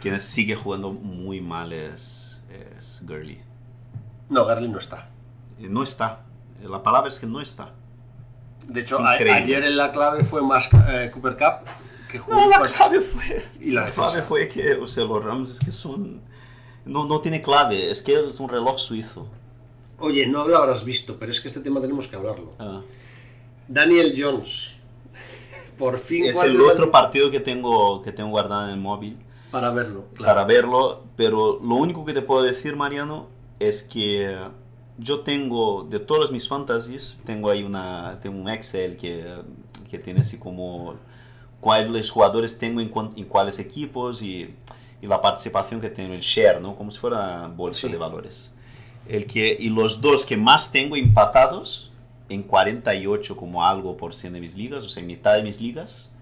Quien 0.00 0.20
sigue 0.20 0.54
jugando 0.56 0.92
muy 0.92 1.40
mal 1.40 1.72
es, 1.72 2.44
es 2.78 3.04
Gurley. 3.06 3.40
No, 4.28 4.44
Garley 4.44 4.68
no 4.68 4.78
está. 4.78 5.08
Eh, 5.58 5.66
No 5.68 5.82
está. 5.82 6.20
La 6.62 6.82
palabra 6.82 7.08
es 7.08 7.18
que 7.18 7.26
no 7.26 7.40
está. 7.40 7.72
De 8.68 8.80
hecho, 8.80 8.98
a- 9.04 9.12
ayer 9.12 9.64
en 9.64 9.76
la 9.76 9.90
clave 9.92 10.22
fue 10.24 10.42
más 10.42 10.68
eh, 10.88 11.10
Cooper 11.12 11.36
Cup 11.36 11.66
que 12.10 12.18
jugó. 12.18 12.36
No, 12.36 12.48
la 12.48 12.62
clave 12.62 13.00
fue. 13.00 13.44
Y 13.60 13.70
la 13.70 13.82
la 13.82 13.90
clave 13.90 14.22
fue 14.22 14.48
que, 14.48 14.74
o 14.74 14.86
sea, 14.86 15.04
los 15.04 15.24
Rams 15.24 15.50
es 15.50 15.60
que 15.60 15.70
son. 15.70 16.20
No, 16.84 17.04
no 17.04 17.20
tiene 17.20 17.42
clave, 17.42 17.90
es 17.90 18.02
que 18.02 18.14
es 18.14 18.40
un 18.40 18.48
reloj 18.48 18.78
suizo. 18.78 19.28
Oye, 19.98 20.26
no 20.26 20.48
lo 20.48 20.56
habrás 20.56 20.84
visto, 20.84 21.18
pero 21.18 21.30
es 21.30 21.40
que 21.40 21.48
este 21.48 21.60
tema 21.60 21.80
tenemos 21.80 22.08
que 22.08 22.16
hablarlo. 22.16 22.52
Ah. 22.58 22.80
Daniel 23.68 24.14
Jones. 24.16 24.76
Por 25.78 25.98
fin 25.98 26.26
Es 26.26 26.42
el 26.42 26.60
otro 26.60 26.90
partido 26.90 27.30
que 27.30 27.40
tengo, 27.40 28.02
que 28.02 28.12
tengo 28.12 28.28
guardado 28.28 28.66
en 28.66 28.74
el 28.74 28.80
móvil 28.80 29.16
Para 29.50 29.70
verlo, 29.70 30.04
claro. 30.14 30.34
para 30.34 30.44
verlo, 30.44 31.04
pero 31.16 31.58
lo 31.62 31.76
único 31.76 32.04
que 32.04 32.12
te 32.12 32.20
puedo 32.20 32.42
decir, 32.42 32.76
Mariano, 32.76 33.28
es 33.58 33.82
que 33.82 34.36
yo 34.98 35.20
tengo, 35.20 35.84
de 35.88 35.98
todas 35.98 36.30
mis 36.30 36.46
fantasies, 36.46 37.22
tengo 37.24 37.48
ahí 37.48 37.62
una, 37.62 38.18
tengo 38.20 38.38
un 38.38 38.50
Excel 38.50 38.98
que, 38.98 39.36
que 39.90 39.98
tiene 39.98 40.20
así 40.20 40.38
como 40.38 40.96
cuáles 41.60 42.10
jugadores 42.10 42.58
tengo 42.58 42.80
en, 42.80 42.88
cuan- 42.90 43.12
en 43.16 43.24
cuáles 43.24 43.58
equipos 43.58 44.22
y, 44.22 44.54
y 45.02 45.06
la 45.06 45.20
participación 45.20 45.80
que 45.80 45.90
tengo, 45.90 46.14
el 46.14 46.20
share, 46.20 46.60
¿no? 46.60 46.76
Como 46.76 46.90
si 46.90 46.98
fuera 46.98 47.46
bolsa 47.48 47.86
Sí. 47.86 47.92
de 47.92 47.98
valores. 47.98 48.54
El 49.08 49.26
que, 49.26 49.56
y 49.58 49.68
los 49.70 50.00
dos 50.00 50.24
que 50.26 50.36
más 50.36 50.70
tengo 50.72 50.96
empatados 50.96 51.92
en 52.28 52.42
48 52.44 53.36
como 53.36 53.64
algo 53.66 53.96
por 53.96 54.14
cien 54.14 54.32
de 54.32 54.40
mis 54.40 54.56
ligas, 54.56 54.84
o 54.84 54.88
sea, 54.88 55.00
en 55.00 55.06
mitad 55.08 55.34
de 55.34 55.42
mis 55.42 55.60
ligas, 55.60 56.14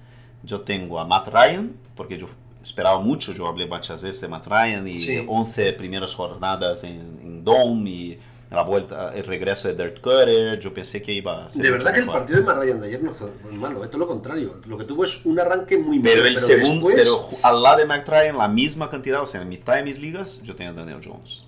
yo 0.43 0.63
tengo 0.63 0.99
a 0.99 1.05
Matt 1.05 1.29
Ryan, 1.29 1.75
porque 1.95 2.17
yo 2.17 2.27
esperaba 2.63 2.99
mucho, 3.01 3.33
yo 3.33 3.47
hablé 3.47 3.67
muchas 3.67 4.01
veces 4.01 4.23
de 4.23 4.29
Matt 4.29 4.47
Ryan 4.47 4.87
y 4.89 5.01
Sí. 5.01 5.25
11 5.27 5.73
primeras 5.75 6.15
jornadas 6.15 6.85
en, 6.85 7.19
en 7.21 7.45
Dome 7.45 7.91
y 7.91 8.19
la 8.51 8.63
vuelta, 8.63 9.13
el 9.15 9.25
regreso 9.25 9.69
de 9.69 9.75
Dirt 9.75 10.01
Cutter, 10.01 10.59
yo 10.59 10.73
pensé 10.73 11.03
que 11.03 11.13
iba 11.13 11.45
a 11.45 11.51
ser 11.51 11.63
De 11.65 11.71
verdad 11.71 11.93
que 11.93 12.01
el 12.01 12.07
partido 12.07 12.39
de 12.41 12.45
Matt 12.47 12.57
Ryan 12.59 12.81
de 12.81 12.87
ayer 12.87 13.03
no 13.03 13.13
fue 13.13 13.29
muy 13.45 13.59
malo, 13.59 13.85
eh, 13.85 13.89
todo 13.89 13.99
lo 13.99 14.07
contrario. 14.07 14.61
Lo 14.67 14.79
que 14.79 14.85
tuvo 14.85 15.05
es 15.05 15.25
un 15.27 15.39
arranque 15.39 15.77
muy 15.77 15.99
malo. 15.99 16.11
Pero 16.15 16.27
el 16.27 16.37
segundo, 16.37 16.89
después- 16.89 16.97
pero 16.97 17.21
al 17.43 17.63
lado 17.63 17.79
de 17.79 17.85
Matt 17.87 18.09
Ryan, 18.09 18.39
la 18.39 18.49
misma 18.49 18.89
cantidad, 18.89 19.21
o 19.21 19.27
sea, 19.27 19.43
en 19.43 19.49
mitad 19.51 19.75
de 19.77 19.83
mis 19.83 19.99
ligas, 20.01 20.43
yo 20.43 20.57
tengo 20.57 20.71
a 20.71 20.75
Daniel 20.75 21.01
Jones. 21.05 21.45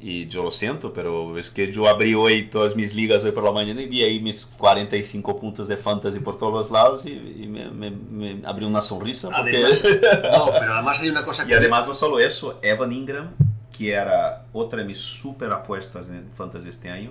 Y 0.00 0.26
yo 0.28 0.42
lo 0.42 0.50
siento, 0.50 0.92
pero 0.92 1.38
es 1.38 1.50
que 1.50 1.72
yo 1.72 1.88
abrí 1.88 2.14
hoy 2.14 2.48
todas 2.50 2.76
mis 2.76 2.94
ligas 2.94 3.24
hoy 3.24 3.32
por 3.32 3.42
la 3.42 3.52
mañana 3.52 3.80
y 3.80 3.86
vi 3.86 4.02
ahí 4.02 4.20
mis 4.20 4.44
45 4.44 5.38
puntos 5.40 5.66
de 5.66 5.78
fantasy 5.78 6.20
por 6.20 6.36
todos 6.36 6.52
los 6.52 6.70
lados 6.70 7.06
y, 7.06 7.12
y 7.12 7.48
me, 7.48 7.70
me, 7.70 7.90
me 7.90 8.42
abrió 8.46 8.68
una 8.68 8.82
sonrisa. 8.82 9.30
Porque... 9.34 9.56
Además, 9.56 9.82
no, 10.38 10.46
pero 10.58 10.74
además 10.74 11.00
hay 11.00 11.08
una 11.08 11.24
cosa 11.24 11.44
y 11.44 11.46
que... 11.48 11.54
además 11.54 11.86
no 11.86 11.94
solo 11.94 12.18
eso, 12.18 12.58
Evan 12.62 12.92
Ingram, 12.92 13.30
que 13.76 13.92
era 13.92 14.46
otra 14.52 14.80
de 14.80 14.84
mis 14.84 15.00
super 15.00 15.52
apuestas 15.52 16.08
en 16.08 16.30
fantasy 16.32 16.68
este 16.68 16.90
año, 16.90 17.10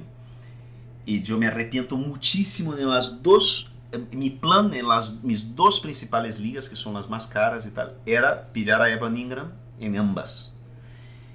y 1.06 1.22
yo 1.22 1.38
me 1.38 1.48
arrepiento 1.48 1.98
muchísimo 1.98 2.74
de 2.74 2.86
las 2.86 3.22
dos 3.22 3.70
mi 4.12 4.30
plan 4.30 4.74
en 4.74 4.88
las 4.88 5.24
mis 5.24 5.56
dos 5.56 5.80
principales 5.80 6.40
ligas, 6.40 6.68
que 6.68 6.76
son 6.76 6.94
las 6.94 7.10
más 7.10 7.28
caras 7.28 7.66
y 7.66 7.72
tal, 7.72 7.96
era 8.06 8.52
pillar 8.52 8.82
a 8.82 8.90
Evan 8.90 9.16
Ingram 9.18 9.52
en 9.80 9.98
ambas. 9.98 10.58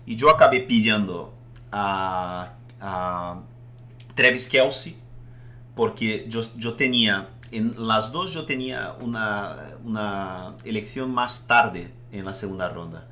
Y 0.07 0.17
yo 0.17 0.31
acabé 0.31 0.61
pillando 0.61 1.35
a, 1.71 2.55
a 2.81 3.41
Travis 4.15 4.49
Kelsey, 4.49 4.97
porque 5.75 6.27
yo, 6.29 6.41
yo 6.57 6.75
tenía, 6.75 7.29
en 7.53 7.75
las 7.77 8.11
dos 8.11 8.33
yo 8.33 8.45
tenía 8.45 8.95
una, 9.01 9.77
una 9.85 10.57
elección 10.65 11.13
más 11.13 11.47
tarde 11.47 11.93
en 12.11 12.25
la 12.25 12.33
segunda 12.33 12.69
ronda. 12.69 13.07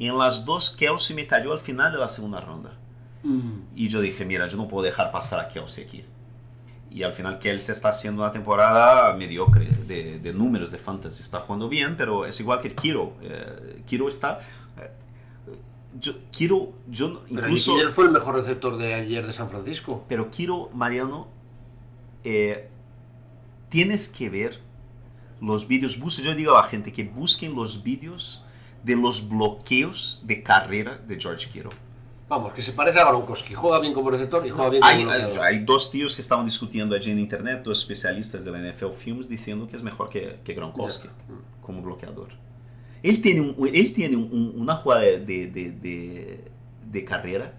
Y 0.00 0.06
en 0.06 0.16
las 0.16 0.46
dos 0.46 0.70
Kelsey 0.70 1.14
me 1.14 1.26
cayó 1.26 1.52
al 1.52 1.58
final 1.58 1.92
de 1.92 1.98
la 1.98 2.08
segunda 2.08 2.40
ronda. 2.40 2.72
Mm. 3.22 3.64
Y 3.76 3.88
yo 3.88 4.00
dije, 4.00 4.24
mira, 4.24 4.46
yo 4.48 4.56
no 4.56 4.66
puedo 4.66 4.82
dejar 4.82 5.12
pasar 5.12 5.40
a 5.40 5.48
Kelsey 5.48 5.84
aquí. 5.84 6.06
Y 6.90 7.02
al 7.02 7.12
final 7.12 7.38
Kelsey 7.38 7.74
está 7.74 7.90
haciendo 7.90 8.22
una 8.22 8.32
temporada 8.32 9.12
mediocre 9.12 9.66
de, 9.66 10.18
de 10.18 10.32
números 10.32 10.70
de 10.70 10.78
fantasy. 10.78 11.20
Está 11.20 11.40
jugando 11.40 11.68
bien, 11.68 11.98
pero 11.98 12.24
es 12.24 12.40
igual 12.40 12.62
que 12.62 12.74
Kiro. 12.74 13.12
Eh, 13.20 13.82
Kiro 13.84 14.08
está... 14.08 14.40
eh, 14.78 14.90
yo, 16.00 16.14
Kiro, 16.30 16.72
yo 16.88 17.22
Pero 17.28 17.40
incluso... 17.42 17.76
Fue 17.90 18.06
el 18.06 18.10
mejor 18.10 18.36
receptor 18.36 18.78
de 18.78 18.94
ayer 18.94 19.26
de 19.26 19.34
San 19.34 19.50
Francisco. 19.50 20.06
Pero 20.08 20.30
quiero, 20.30 20.70
Mariano, 20.72 21.28
eh, 22.24 22.70
tienes 23.68 24.08
que 24.08 24.30
ver 24.30 24.60
los 25.42 25.68
vídeos. 25.68 25.98
Yo 26.16 26.34
digo 26.34 26.56
a 26.56 26.62
la 26.62 26.68
gente 26.68 26.90
que 26.90 27.04
busquen 27.04 27.54
los 27.54 27.82
vídeos 27.82 28.46
de 28.82 28.96
los 28.96 29.28
bloqueos 29.28 30.22
de 30.24 30.42
carrera 30.42 30.98
de 31.06 31.20
George 31.20 31.48
Kittle. 31.50 31.70
Vamos, 32.28 32.52
que 32.52 32.62
se 32.62 32.72
parece 32.72 33.00
a 33.00 33.06
Gronkowski. 33.08 33.54
Juega 33.54 33.80
bien 33.80 33.92
como 33.92 34.08
receptor 34.10 34.46
y 34.46 34.50
juega 34.50 34.70
bien 34.70 34.82
como 34.82 34.92
Hay, 34.92 35.02
bloqueador. 35.04 35.40
hay 35.44 35.58
dos 35.64 35.90
tíos 35.90 36.14
que 36.14 36.22
estaban 36.22 36.44
discutiendo 36.46 36.94
allí 36.94 37.10
en 37.10 37.18
internet, 37.18 37.62
dos 37.64 37.80
especialistas 37.80 38.44
de 38.44 38.52
la 38.52 38.58
NFL 38.58 38.92
Films, 38.96 39.28
diciendo 39.28 39.66
que 39.68 39.74
es 39.76 39.82
mejor 39.82 40.08
que, 40.08 40.38
que 40.44 40.54
Gronkowski 40.54 41.08
como 41.60 41.82
bloqueador. 41.82 42.28
Él 43.02 43.20
tiene, 43.20 43.40
un- 43.40 43.68
él 43.74 43.92
tiene 43.92 44.16
un- 44.16 44.52
una 44.56 44.76
jugada 44.76 45.02
de, 45.02 45.18
de- 45.18 45.70
de- 45.72 46.44
de 46.84 47.04
carrera 47.04 47.54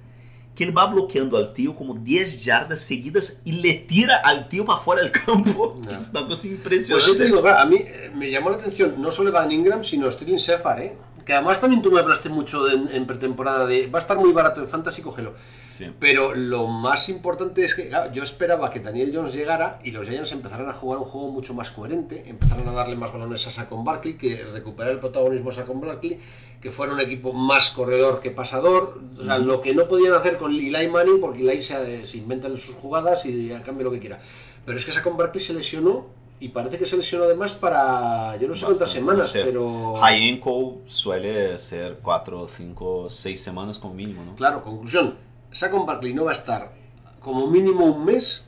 que 0.55 0.65
él 0.65 0.77
va 0.77 0.85
bloqueando 0.85 1.37
al 1.37 1.53
tío 1.53 1.75
como 1.75 1.93
10 1.95 2.43
yardas 2.43 2.81
seguidas 2.81 3.41
y 3.45 3.53
le 3.53 3.73
tira 3.73 4.17
al 4.23 4.47
tío 4.49 4.65
para 4.65 4.79
fuera 4.79 5.01
del 5.01 5.11
campo. 5.11 5.75
Ya. 5.89 5.97
Es 5.97 6.11
una 6.11 6.27
cosa 6.27 6.27
Pues 6.27 6.43
yo 6.43 6.49
impresionante. 6.51 7.15
te 7.17 7.25
digo, 7.25 7.41
claro, 7.41 7.59
a 7.59 7.65
mí 7.65 7.77
eh, 7.77 8.11
me 8.15 8.29
llamó 8.29 8.49
la 8.51 8.57
atención 8.57 9.01
no 9.01 9.11
solo 9.11 9.31
Van 9.31 9.51
Ingram, 9.51 9.83
sino 9.83 10.09
Sterling 10.11 10.35
Shepard, 10.37 10.79
¿eh? 10.81 10.93
Que 11.25 11.33
además 11.33 11.59
también 11.59 11.81
tú 11.81 11.91
me 11.91 11.99
hablaste 11.99 12.29
mucho 12.29 12.69
en, 12.69 12.87
en 12.91 13.05
pretemporada 13.05 13.65
de 13.65 13.87
va 13.87 13.99
a 13.99 14.01
estar 14.01 14.17
muy 14.17 14.31
barato 14.31 14.61
en 14.61 14.67
Fantasy, 14.67 15.01
cógelo. 15.01 15.33
Sí. 15.67 15.91
Pero 15.99 16.35
lo 16.35 16.67
más 16.67 17.09
importante 17.09 17.63
es 17.63 17.75
que 17.75 17.87
claro, 17.89 18.11
yo 18.11 18.23
esperaba 18.23 18.69
que 18.69 18.79
Daniel 18.79 19.11
Jones 19.13 19.33
llegara 19.33 19.79
y 19.83 19.91
los 19.91 20.07
Giants 20.07 20.31
empezaran 20.31 20.69
a 20.69 20.73
jugar 20.73 20.99
un 20.99 21.05
juego 21.05 21.29
mucho 21.29 21.53
más 21.53 21.71
coherente, 21.71 22.23
empezaran 22.27 22.67
a 22.67 22.71
darle 22.71 22.95
más 22.95 23.11
balones 23.11 23.45
a 23.47 23.51
Saquon 23.51 23.83
Barkley, 23.83 24.13
que 24.15 24.43
recuperar 24.51 24.91
el 24.91 24.99
protagonismo 24.99 25.49
a 25.49 25.53
Saquon 25.53 25.81
Barkley, 25.81 26.19
que 26.61 26.71
fuera 26.71 26.93
un 26.93 26.99
equipo 26.99 27.33
más 27.33 27.71
corredor 27.71 28.19
que 28.19 28.31
pasador, 28.31 28.99
o 29.19 29.23
sea, 29.23 29.37
lo 29.37 29.61
que 29.61 29.73
no 29.73 29.87
podían 29.87 30.13
hacer 30.13 30.37
con 30.37 30.51
Eli 30.51 30.87
Manning, 30.87 31.19
porque 31.19 31.41
Eli 31.41 31.63
se, 31.63 32.05
se 32.05 32.17
inventa 32.17 32.49
sus 32.49 32.75
jugadas 32.75 33.25
y 33.25 33.51
a 33.51 33.63
cambio 33.63 33.85
lo 33.85 33.91
que 33.91 33.99
quiera. 33.99 34.19
Pero 34.65 34.77
es 34.77 34.85
que 34.85 34.91
Saquon 34.91 35.17
Barkley 35.17 35.43
se 35.43 35.53
lesionó 35.53 36.20
y 36.41 36.49
parece 36.49 36.79
que 36.79 36.87
se 36.87 36.97
lesionó 36.97 37.25
además 37.25 37.53
para 37.53 38.35
yo 38.37 38.47
no 38.47 38.55
sé 38.55 38.65
cuántas 38.65 38.89
semanas, 38.89 39.31
sí. 39.31 39.39
pero... 39.43 39.95
High 39.97 40.31
ankle 40.31 40.79
suele 40.87 41.59
ser 41.59 41.99
4, 42.01 42.47
5, 42.47 43.09
6 43.11 43.43
semanas 43.43 43.77
como 43.77 43.93
mínimo, 43.93 44.25
¿no? 44.25 44.35
Claro, 44.35 44.63
conclusión. 44.63 45.17
Saquon 45.51 45.85
Barkley 45.85 46.15
no 46.15 46.25
va 46.25 46.31
a 46.31 46.33
estar 46.33 46.73
como 47.19 47.45
mínimo 47.45 47.85
un 47.85 48.03
mes 48.05 48.43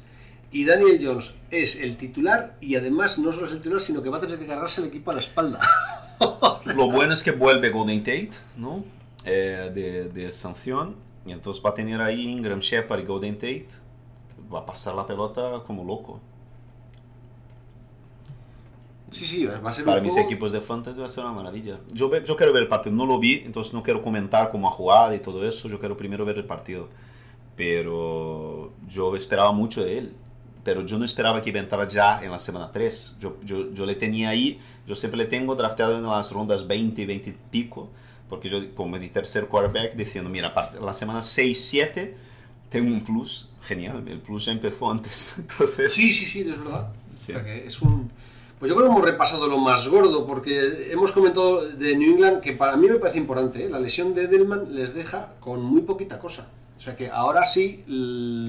y 0.52 0.66
Daniel 0.66 1.00
Jones 1.04 1.36
es 1.52 1.76
el 1.76 1.96
titular 1.96 2.58
y 2.60 2.76
además 2.76 3.20
no 3.20 3.32
solo 3.32 3.46
es 3.46 3.52
el 3.52 3.60
titular, 3.60 3.80
sino 3.80 4.02
que 4.02 4.10
va 4.10 4.18
a 4.18 4.22
tener 4.22 4.40
que 4.40 4.48
cargarse 4.48 4.82
el 4.82 4.88
equipo 4.88 5.12
a 5.12 5.14
la 5.14 5.20
espalda. 5.20 5.60
Lo 6.66 6.90
bueno 6.90 7.14
es 7.14 7.22
que 7.22 7.32
vuelve 7.32 7.70
Golden 7.70 8.00
Tate, 8.00 8.32
¿no? 8.58 8.84
Eh, 9.24 9.70
de, 9.72 10.10
de 10.10 10.32
sanción. 10.32 10.96
Y 11.28 11.32
entonces 11.32 11.64
va 11.64 11.70
a 11.70 11.74
tener 11.76 12.02
ahí 12.02 12.28
Ingram 12.28 12.60
Shepard 12.60 13.02
y 13.02 13.06
Golden 13.06 13.36
Tate. 13.36 13.70
Va 14.52 14.62
a 14.62 14.66
pasar 14.66 14.96
la 14.96 15.06
pelota 15.06 15.62
como 15.68 15.84
loco. 15.84 16.20
Sí, 19.14 19.26
sí, 19.26 19.46
va 19.46 19.70
a 19.70 19.74
ser 19.74 19.86
Para 19.86 19.98
un 19.98 20.04
mis 20.04 20.14
juego- 20.14 20.28
equipos 20.30 20.52
de 20.52 20.62
fantasy 20.62 21.00
va 21.00 21.06
a 21.06 21.10
ser 21.10 21.24
una 21.24 21.34
maravilla. 21.34 21.80
Yo, 21.94 22.10
ve- 22.10 22.24
yo 22.26 22.36
quiero 22.36 22.52
ver 22.54 22.64
el 22.64 22.68
partido. 22.70 22.96
No 22.96 23.06
lo 23.06 23.20
vi, 23.20 23.42
entonces 23.46 23.74
no 23.74 23.84
quiero 23.84 24.02
comentar 24.02 24.50
cómo 24.50 24.68
ha 24.68 24.72
jugado 24.72 25.14
y 25.14 25.20
todo 25.20 25.48
eso. 25.48 25.70
Yo 25.70 25.80
quiero 25.80 25.96
primero 25.98 26.26
ver 26.26 26.38
el 26.38 26.46
partido. 26.46 26.90
Pero 27.56 28.72
yo 28.88 29.16
esperaba 29.16 29.52
mucho 29.52 29.84
de 29.84 29.98
él. 30.00 30.14
Pero 30.64 30.86
yo 30.86 30.98
no 30.98 31.04
esperaba 31.06 31.42
que 31.42 31.50
iba 31.50 31.60
a 31.60 31.64
entrar 31.64 31.88
ya 31.90 32.24
en 32.24 32.32
la 32.32 32.40
semana 32.40 32.72
3. 32.72 33.18
Yo, 33.20 33.38
yo, 33.44 33.74
yo 33.74 33.86
le 33.86 33.96
tenía 33.96 34.30
ahí, 34.30 34.60
yo 34.88 34.96
siempre 34.96 35.18
le 35.18 35.26
tengo 35.26 35.56
drafteado 35.56 35.98
en 35.98 36.04
las 36.06 36.32
rondas 36.32 36.66
20, 36.68 37.06
20 37.06 37.30
y 37.32 37.36
pico. 37.52 37.90
Porque 38.30 38.50
yo, 38.50 38.74
como 38.74 38.98
mi 38.98 39.10
tercer 39.10 39.48
quarterback, 39.48 39.94
diciendo, 39.96 40.30
mira, 40.30 40.54
la 40.82 40.94
semana 40.94 41.22
6, 41.22 41.60
7, 41.70 42.16
tengo 42.70 42.92
un 42.94 43.04
plus 43.04 43.50
genial. 43.64 44.04
El 44.08 44.20
plus 44.20 44.46
ya 44.46 44.54
empezó 44.54 44.90
antes. 44.90 45.36
Entonces, 45.40 45.94
Sí, 45.94 46.14
sí, 46.14 46.26
sí, 46.26 46.40
es 46.42 46.58
verdad. 46.58 46.92
Sí. 47.16 47.34
O 47.34 47.36
sea 47.36 47.44
que 47.44 47.68
es 47.68 47.82
un... 47.82 48.10
Pues 48.64 48.70
yo 48.72 48.78
creo 48.78 48.88
que 48.88 48.94
hemos 48.96 49.04
repasado 49.06 49.50
lo 49.50 49.58
más 49.58 49.90
gordo, 49.90 50.26
porque 50.26 50.88
hemos 50.90 51.12
comentado 51.12 51.66
de 51.66 51.98
New 51.98 52.12
England 52.14 52.40
que 52.40 52.54
para 52.54 52.78
mí 52.78 52.88
me 52.88 52.96
parece 52.96 53.20
importante. 53.20 53.66
¿eh? 53.66 53.70
La 53.70 53.78
lesión 53.78 54.16
de 54.16 54.24
Edelman 54.24 54.74
les 54.74 54.94
deja 54.96 55.34
con 55.42 55.62
muy 55.62 55.82
poquita 55.82 56.18
cosa. 56.18 56.48
O 56.78 56.80
sea 56.80 56.96
que 56.96 57.10
ahora 57.10 57.46
sí 57.46 57.84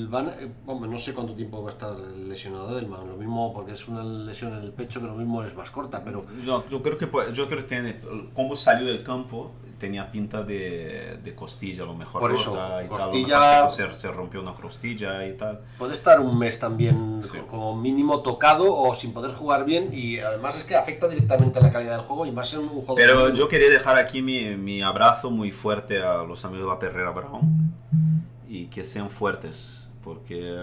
van, 0.08 0.28
eh, 0.38 0.52
hombre, 0.66 0.88
no 0.88 0.98
sé 0.98 1.14
cuánto 1.14 1.34
tiempo 1.34 1.60
va 1.64 1.70
a 1.70 1.72
estar 1.72 1.98
lesionado 1.98 2.78
Edelman. 2.78 3.08
Lo 3.08 3.16
mismo 3.16 3.52
porque 3.52 3.72
es 3.72 3.88
una 3.88 4.04
lesión 4.04 4.52
en 4.54 4.60
el 4.62 4.70
pecho 4.70 5.00
que 5.00 5.06
lo 5.08 5.14
mismo 5.16 5.42
es 5.42 5.52
más 5.56 5.72
corta, 5.72 6.04
pero 6.04 6.24
Yo, 6.44 6.62
yo 6.70 6.80
creo 6.80 6.96
que 6.96 7.08
puede- 7.08 7.32
yo 7.32 7.48
creo 7.48 7.58
que 7.58 7.64
tiene 7.64 7.96
como 8.34 8.54
salió 8.54 8.86
del 8.86 9.02
campo 9.02 9.50
tenía 9.78 10.10
pinta 10.10 10.42
de, 10.44 11.18
de 11.22 11.34
costilla 11.34 11.82
a 11.82 11.86
lo 11.86 11.94
mejor 11.94 12.20
Por 12.20 12.32
eso, 12.32 12.52
tal, 12.52 12.86
costilla- 12.88 13.66
mejor 13.66 13.94
se, 13.94 14.08
rompió 14.12 14.40
una 14.42 14.54
costilla 14.54 15.26
y 15.26 15.34
tal 15.36 15.60
puede 15.78 15.94
estar 15.94 16.20
un 16.20 16.38
mes 16.38 16.58
también 16.58 17.22
Sí. 17.22 17.38
como 17.50 17.76
mínimo 17.76 18.20
tocado 18.22 18.74
o 18.74 18.94
sin 18.94 19.12
poder 19.12 19.32
jugar 19.32 19.64
bien 19.64 19.90
y 19.92 20.18
además 20.18 20.56
es 20.56 20.64
que 20.64 20.76
afecta 20.76 21.08
directamente 21.08 21.58
a 21.58 21.62
la 21.62 21.72
calidad 21.72 21.96
del 21.96 22.04
juego 22.06 22.26
y 22.26 22.32
más 22.32 22.52
en 22.54 22.60
un 22.60 22.68
juego 22.68 22.94
pero 22.94 23.30
yo 23.32 23.48
quería 23.48 23.70
dejar 23.70 23.96
aquí 23.98 24.22
mi, 24.22 24.56
mi 24.56 24.82
abrazo 24.82 25.30
muy 25.30 25.50
fuerte 25.52 26.02
a 26.02 26.22
los 26.22 26.44
amigos 26.44 26.66
de 26.66 26.72
la 26.72 26.78
Perrera 26.78 27.10
Brown 27.10 27.72
y 28.48 28.66
que 28.66 28.84
sean 28.84 29.10
fuertes 29.10 29.88
porque 30.02 30.56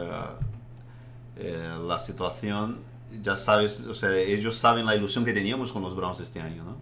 eh, 1.37 1.77
la 1.85 1.97
situación 1.97 2.79
ya 3.21 3.35
sabes 3.35 3.85
o 3.87 3.93
sea 3.93 4.15
ellos 4.15 4.55
saben 4.57 4.85
la 4.85 4.95
ilusión 4.95 5.25
que 5.25 5.33
teníamos 5.33 5.71
con 5.71 5.81
los 5.81 5.95
Browns 5.95 6.19
este 6.19 6.39
año 6.39 6.63
¿no? 6.63 6.77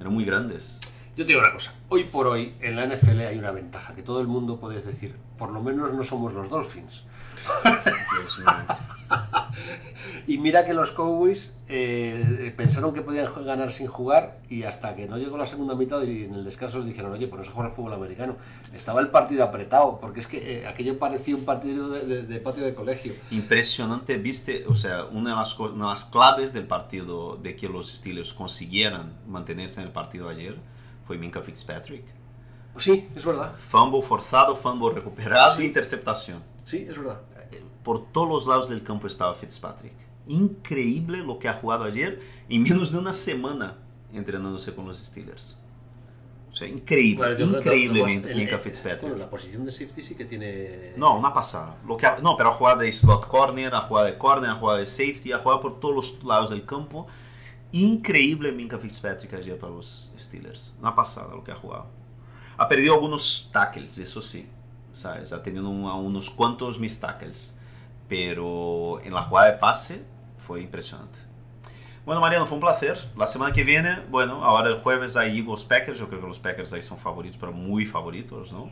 eran 0.00 0.12
muy 0.12 0.24
grandes 0.24 0.96
Yo 1.16 1.24
te 1.26 1.32
digo 1.32 1.40
una 1.40 1.52
cosa, 1.52 1.74
hoy 1.88 2.04
por 2.04 2.26
hoy 2.26 2.54
en 2.60 2.76
la 2.76 2.86
NFL 2.86 3.20
hay 3.20 3.38
una 3.38 3.50
ventaja, 3.50 3.94
que 3.94 4.02
todo 4.02 4.20
el 4.20 4.26
mundo 4.26 4.58
puede 4.58 4.80
decir, 4.80 5.16
por 5.38 5.50
lo 5.52 5.60
menos 5.60 5.92
no 5.92 6.02
somos 6.04 6.32
los 6.32 6.48
Dolphins. 6.48 7.02
Y 10.26 10.38
mira 10.38 10.64
que 10.64 10.72
los 10.74 10.92
Cowboys 10.92 11.52
eh, 11.68 12.54
pensaron 12.56 12.94
que 12.94 13.02
podían 13.02 13.26
ganar 13.44 13.72
sin 13.72 13.88
jugar 13.88 14.38
y 14.48 14.62
hasta 14.62 14.94
que 14.94 15.08
no 15.08 15.18
llegó 15.18 15.36
la 15.36 15.46
segunda 15.46 15.74
mitad 15.74 16.00
y 16.02 16.24
en 16.24 16.34
el 16.34 16.44
descanso 16.44 16.78
les 16.78 16.86
dijeron, 16.88 17.12
oye, 17.12 17.26
pues 17.26 17.40
no 17.40 17.44
se 17.44 17.50
juega 17.50 17.68
el 17.70 17.74
fútbol 17.74 17.94
americano. 17.94 18.36
Estaba 18.72 19.00
el 19.00 19.08
partido 19.08 19.42
apretado, 19.42 19.98
porque 20.00 20.20
es 20.20 20.26
que 20.28 20.60
eh, 20.60 20.66
aquello 20.68 20.98
parecía 20.98 21.34
un 21.34 21.44
partido 21.44 21.88
de, 21.88 22.06
de- 22.06 22.22
de 22.22 22.40
patio 22.40 22.64
de 22.64 22.74
colegio. 22.74 23.14
impresionante, 23.32 24.16
viste, 24.18 24.64
o 24.68 24.74
sea, 24.74 25.04
una 25.06 25.30
de, 25.30 25.36
las, 25.36 25.58
una 25.58 25.84
de 25.86 25.90
las 25.90 26.04
claves 26.04 26.52
del 26.52 26.66
partido 26.66 27.36
de 27.36 27.56
que 27.56 27.68
los 27.68 27.90
Steelers 27.92 28.32
consiguieran 28.32 29.14
mantenerse 29.26 29.80
en 29.80 29.88
el 29.88 29.92
partido 29.92 30.28
ayer 30.28 30.56
fue 31.10 31.18
Minka 31.18 31.42
Fitzpatrick. 31.42 32.04
Sí, 32.78 33.08
es 33.16 33.24
verdad. 33.24 33.52
Fumble 33.56 34.00
forzado, 34.00 34.54
fumble 34.54 34.94
recuperado, 34.94 35.60
interceptación. 35.60 36.40
Sí, 36.62 36.86
es 36.88 36.96
verdad. 36.96 37.20
Eh, 37.50 37.60
Por 37.82 38.12
todos 38.12 38.28
los 38.28 38.46
lados 38.46 38.68
del 38.68 38.84
campo 38.84 39.08
estaba 39.08 39.34
Fitzpatrick. 39.34 39.92
Increíble 40.28 41.18
lo 41.24 41.40
que 41.40 41.48
ha 41.48 41.54
jugado 41.54 41.82
ayer 41.82 42.20
en 42.48 42.62
menos 42.62 42.92
de 42.92 42.98
una 42.98 43.12
semana 43.12 43.74
entrenándose 44.14 44.72
con 44.72 44.86
los 44.86 44.98
Steelers. 45.04 45.58
O 46.48 46.52
sea, 46.52 46.68
increíble, 46.68 47.34
Bueno, 47.34 47.36
que 47.36 47.58
increíble 47.58 48.00
el- 48.30 48.36
Minka 48.36 48.54
eh, 48.54 48.58
Fitzpatrick. 48.60 49.00
Bueno, 49.02 49.16
la 49.16 49.28
posición 49.28 49.64
de 49.64 49.72
safety 49.72 50.02
sí 50.02 50.14
que 50.14 50.24
tiene... 50.24 50.92
No, 50.96 51.18
una 51.18 51.32
pasada. 51.32 51.76
Lo 51.88 51.96
que 51.96 52.06
ha- 52.06 52.18
no, 52.22 52.36
pero 52.36 52.50
ha 52.50 52.52
jugado 52.52 52.78
de 52.82 52.92
slot 52.92 53.26
corner, 53.26 53.74
ha 53.74 53.80
jugado 53.80 54.06
de 54.06 54.16
corner, 54.16 54.50
ha 54.50 54.54
jugado 54.54 54.78
de 54.78 54.86
safety, 54.86 55.32
ha 55.32 55.40
jugado 55.40 55.60
por 55.60 55.80
todos 55.80 55.94
los 55.96 56.22
lados 56.24 56.50
del 56.50 56.64
campo. 56.64 57.08
Increíble 57.72 58.52
Minka 58.52 58.78
Fitzpatrick 58.78 59.32
ayer 59.34 59.58
para 59.58 59.72
los 59.72 60.12
Steelers. 60.18 60.74
Una 60.80 60.94
pasada 60.94 61.34
lo 61.34 61.44
que 61.44 61.52
ha 61.52 61.56
jugado. 61.56 61.86
Ha 62.56 62.68
algunos 62.94 63.50
tackles, 63.52 63.98
eso 63.98 64.20
sí. 64.20 64.48
¿sabes? 64.92 65.32
Ha 65.32 65.42
a 65.88 65.94
unos 65.94 66.30
cuantos 66.30 66.78
mis 66.78 66.98
tackles, 67.00 67.56
pero 68.08 69.00
la 69.12 69.22
jugada 69.22 69.52
de 69.52 69.58
pase 69.58 70.04
fue 70.36 70.62
impresionante. 70.62 71.18
Bueno, 72.04 72.20
Mariano, 72.20 72.46
fue 72.46 72.56
un 72.56 72.60
placer. 72.60 72.98
La 73.16 73.26
semana 73.26 73.52
que 73.52 73.62
viene, 73.62 74.00
bueno, 74.10 74.44
ahora 74.44 74.70
el 74.70 74.76
jueves 74.76 75.16
hay 75.16 75.38
Eagles 75.38 75.64
Packers. 75.64 75.98
Yo 75.98 76.08
creo 76.08 76.20
que 76.20 76.26
los 76.26 76.38
Packers 76.38 76.72
ahí 76.72 76.82
son 76.82 76.98
favoritos, 76.98 77.38
pero 77.38 77.52
muy 77.52 77.84
favoritos, 77.84 78.52
¿no? 78.52 78.70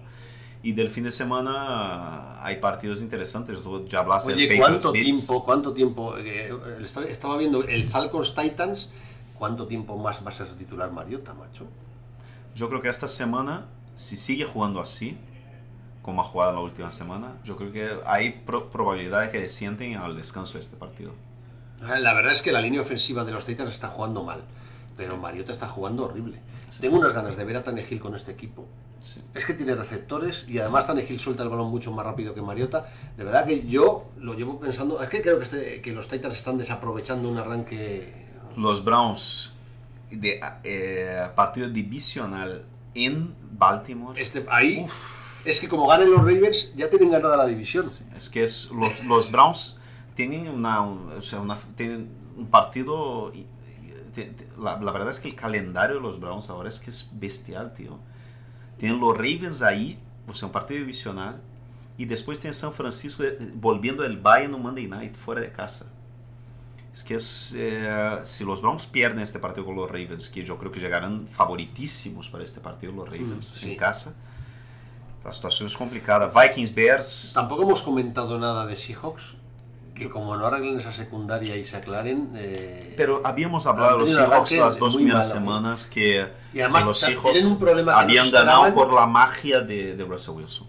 Y 0.63 0.73
del 0.73 0.91
fin 0.91 1.05
de 1.05 1.13
semana 1.13 2.43
hay 2.43 2.57
partidos 2.57 3.01
interesantes. 3.01 3.63
Tú 3.63 3.87
ya 3.87 4.01
hablaste 4.01 4.33
Oye, 4.35 4.49
del 4.49 4.59
¿cuánto 4.59 4.91
tiempo, 4.93 5.45
cuánto 5.45 5.73
tiempo? 5.73 6.17
eh, 6.19 6.51
eh, 6.51 6.83
estaba- 7.09 7.37
viendo 7.37 7.63
el 7.65 7.85
Falcons 7.85 8.35
Titans. 8.35 8.91
¿Cuánto 9.39 9.69
tiempo 9.69 9.97
más 9.97 10.25
vas 10.25 10.41
a 10.41 10.47
ser 10.47 10.57
titular 10.57 10.91
Mariota, 10.91 11.33
macho? 11.33 11.65
Yo 12.57 12.69
creo 12.69 12.83
que 12.83 12.89
esta 12.89 13.07
semana, 13.07 13.67
si 13.95 14.17
sigue 14.17 14.45
jugando 14.45 14.81
así, 14.81 15.17
como 16.03 16.23
ha 16.23 16.25
jugado 16.25 16.53
la 16.55 16.61
última 16.61 16.91
semana, 16.91 17.35
yo 17.45 17.57
creo 17.57 17.71
que 17.71 17.89
hay 18.05 18.33
pro- 18.45 18.69
probabilidad 18.71 19.21
de 19.23 19.31
que 19.31 19.39
le 19.39 19.49
sienten 19.49 19.95
al 19.95 20.17
descanso 20.17 20.55
de 20.55 20.61
este 20.61 20.77
partido. 20.77 21.13
La 21.81 22.13
verdad 22.15 22.33
es 22.33 22.43
que 22.43 22.51
la 22.51 22.61
línea 22.61 22.81
ofensiva 22.81 23.23
de 23.25 23.31
los 23.31 23.45
Titans 23.45 23.71
está 23.71 23.87
jugando 23.87 24.25
mal, 24.25 24.41
pero 24.97 25.17
Mariota 25.17 25.53
está 25.53 25.69
jugando 25.69 26.07
horrible. 26.07 26.41
Tengo 26.81 26.99
unas 26.99 27.13
ganas 27.13 27.37
de 27.37 27.45
ver 27.45 27.59
a 27.59 27.63
Tannehill 27.63 28.01
con 28.01 28.17
este 28.17 28.33
equipo. 28.33 28.67
Sí. 29.01 29.23
Es 29.35 29.47
que 29.47 29.55
tiene 29.55 29.75
receptores 29.75 30.45
y 30.49 30.59
además 30.59 30.87
Tannehill 30.87 31.21
suelta 31.21 31.43
el 31.45 31.49
balón 31.49 31.71
mucho 31.71 31.93
más 31.93 32.05
rápido 32.05 32.35
que 32.35 32.43
Mariota. 32.43 32.87
De 33.17 33.25
verdad 33.25 33.47
que 33.47 33.67
yo 33.67 34.07
lo 34.19 34.35
llevo 34.35 34.59
pensando. 34.59 35.03
Es 35.03 35.09
que 35.09 35.23
creo 35.23 35.39
que, 35.39 35.45
este- 35.45 35.81
que 35.81 35.93
los 35.93 36.09
Titans 36.09 36.37
están 36.37 36.59
desaprovechando 36.59 37.29
un 37.29 37.39
arranque. 37.39 38.27
Los 38.57 38.85
Browns 38.85 39.53
de 40.11 40.41
eh, 40.65 41.29
partido 41.37 41.69
divisional 41.69 42.65
en 42.95 43.35
Baltimore. 43.53 44.21
Este, 44.21 44.45
ahí 44.51 44.83
Uf. 44.85 45.45
es 45.45 45.61
que 45.61 45.69
como 45.69 45.87
ganen 45.87 46.11
los 46.11 46.21
Ravens 46.21 46.73
ya 46.75 46.91
tienen 46.91 47.11
ganada 47.11 47.37
la 47.37 47.47
división. 47.47 47.85
Es 48.17 48.29
que 48.29 48.43
es, 48.43 48.71
los, 48.73 49.05
los 49.05 49.31
Browns 49.31 49.81
tienen, 50.15 50.49
una, 50.49 50.81
un, 50.81 51.13
o 51.13 51.21
sea, 51.21 51.41
una- 51.41 51.59
tienen 51.77 52.09
un 52.37 52.47
partido... 52.49 53.33
La, 54.59 54.77
la 54.81 54.91
verdad 54.91 55.11
es 55.11 55.21
que 55.21 55.29
el 55.29 55.37
calendario 55.37 55.97
de 55.97 56.03
los 56.03 56.19
Browns 56.19 56.51
ahora 56.51 56.69
es 56.69 56.81
que 56.81 56.91
es 56.91 57.11
bestial, 57.15 57.73
tío. 57.73 57.99
Tienen 58.79 59.01
los 59.01 59.17
Ravens 59.17 59.63
ahí, 59.63 59.99
o 60.27 60.33
sea, 60.35 60.47
un 60.47 60.53
partido 60.53 60.81
divisional. 60.81 61.41
Y 61.97 62.05
después 62.05 62.39
tienen 62.39 62.55
San 62.55 62.73
Francisco 62.73 63.25
eh, 63.25 63.37
volviendo 63.55 64.05
el 64.05 64.19
Bayern 64.19 64.55
en 64.55 64.63
Monday 64.63 64.87
Night, 64.87 65.17
fuera 65.17 65.41
de 65.41 65.51
casa. 65.53 65.91
Es 66.95 67.03
que 67.05 67.15
es, 67.15 67.55
eh, 67.57 68.19
si 68.25 68.45
los 68.45 68.63
Browns 68.63 68.87
pierden 68.87 69.21
este 69.21 69.39
partido 69.39 69.67
con 69.67 69.77
los 69.77 69.89
Ravens, 69.91 70.29
que 70.31 70.45
yo 70.45 70.57
creo 70.59 70.71
que 70.73 70.81
llegarán 70.81 71.27
favoritísimos 71.27 72.29
para 72.31 72.45
este 72.45 72.61
partido 72.61 72.93
los 72.93 73.07
Ravens 73.09 73.55
Mm, 73.57 73.61
sí. 73.61 73.71
en 73.71 73.77
casa, 73.77 74.17
la 75.25 75.33
situación 75.33 75.67
es 75.69 75.77
complicada. 75.77 76.29
Vikings, 76.29 76.75
Bears, 76.75 77.33
Tampoco 77.35 77.63
hemos 77.63 77.83
comentado 77.83 78.39
nada 78.39 78.65
de 78.67 78.75
Seahawks, 78.77 79.37
que 79.99 80.09
como 80.11 80.37
no 80.37 80.47
arreglen 80.47 80.79
esa 80.79 80.93
secundaria 80.93 81.57
y 81.57 81.65
se 81.65 81.77
aclaren. 81.77 82.31
eh, 82.37 82.95
Pero 82.97 83.21
habíamos 83.25 83.67
hablado 83.67 83.95
de 83.95 83.99
los 84.01 84.15
Seahawks 84.15 84.57
las 84.57 84.79
dos 84.79 84.97
primeras 84.97 85.31
¿eh? 85.31 85.35
semanas 85.35 85.87
que, 85.87 86.29
Y 86.55 86.61
además 86.61 86.85
que 86.85 86.89
los 86.89 86.99
Seahawks 86.99 87.61
no 87.61 87.93
habían 87.93 88.31
ganado 88.31 88.73
por 88.75 88.93
la 88.93 89.07
magia 89.07 89.61
de, 89.61 89.97
de 89.97 90.05
Russell 90.05 90.35
Wilson. 90.37 90.67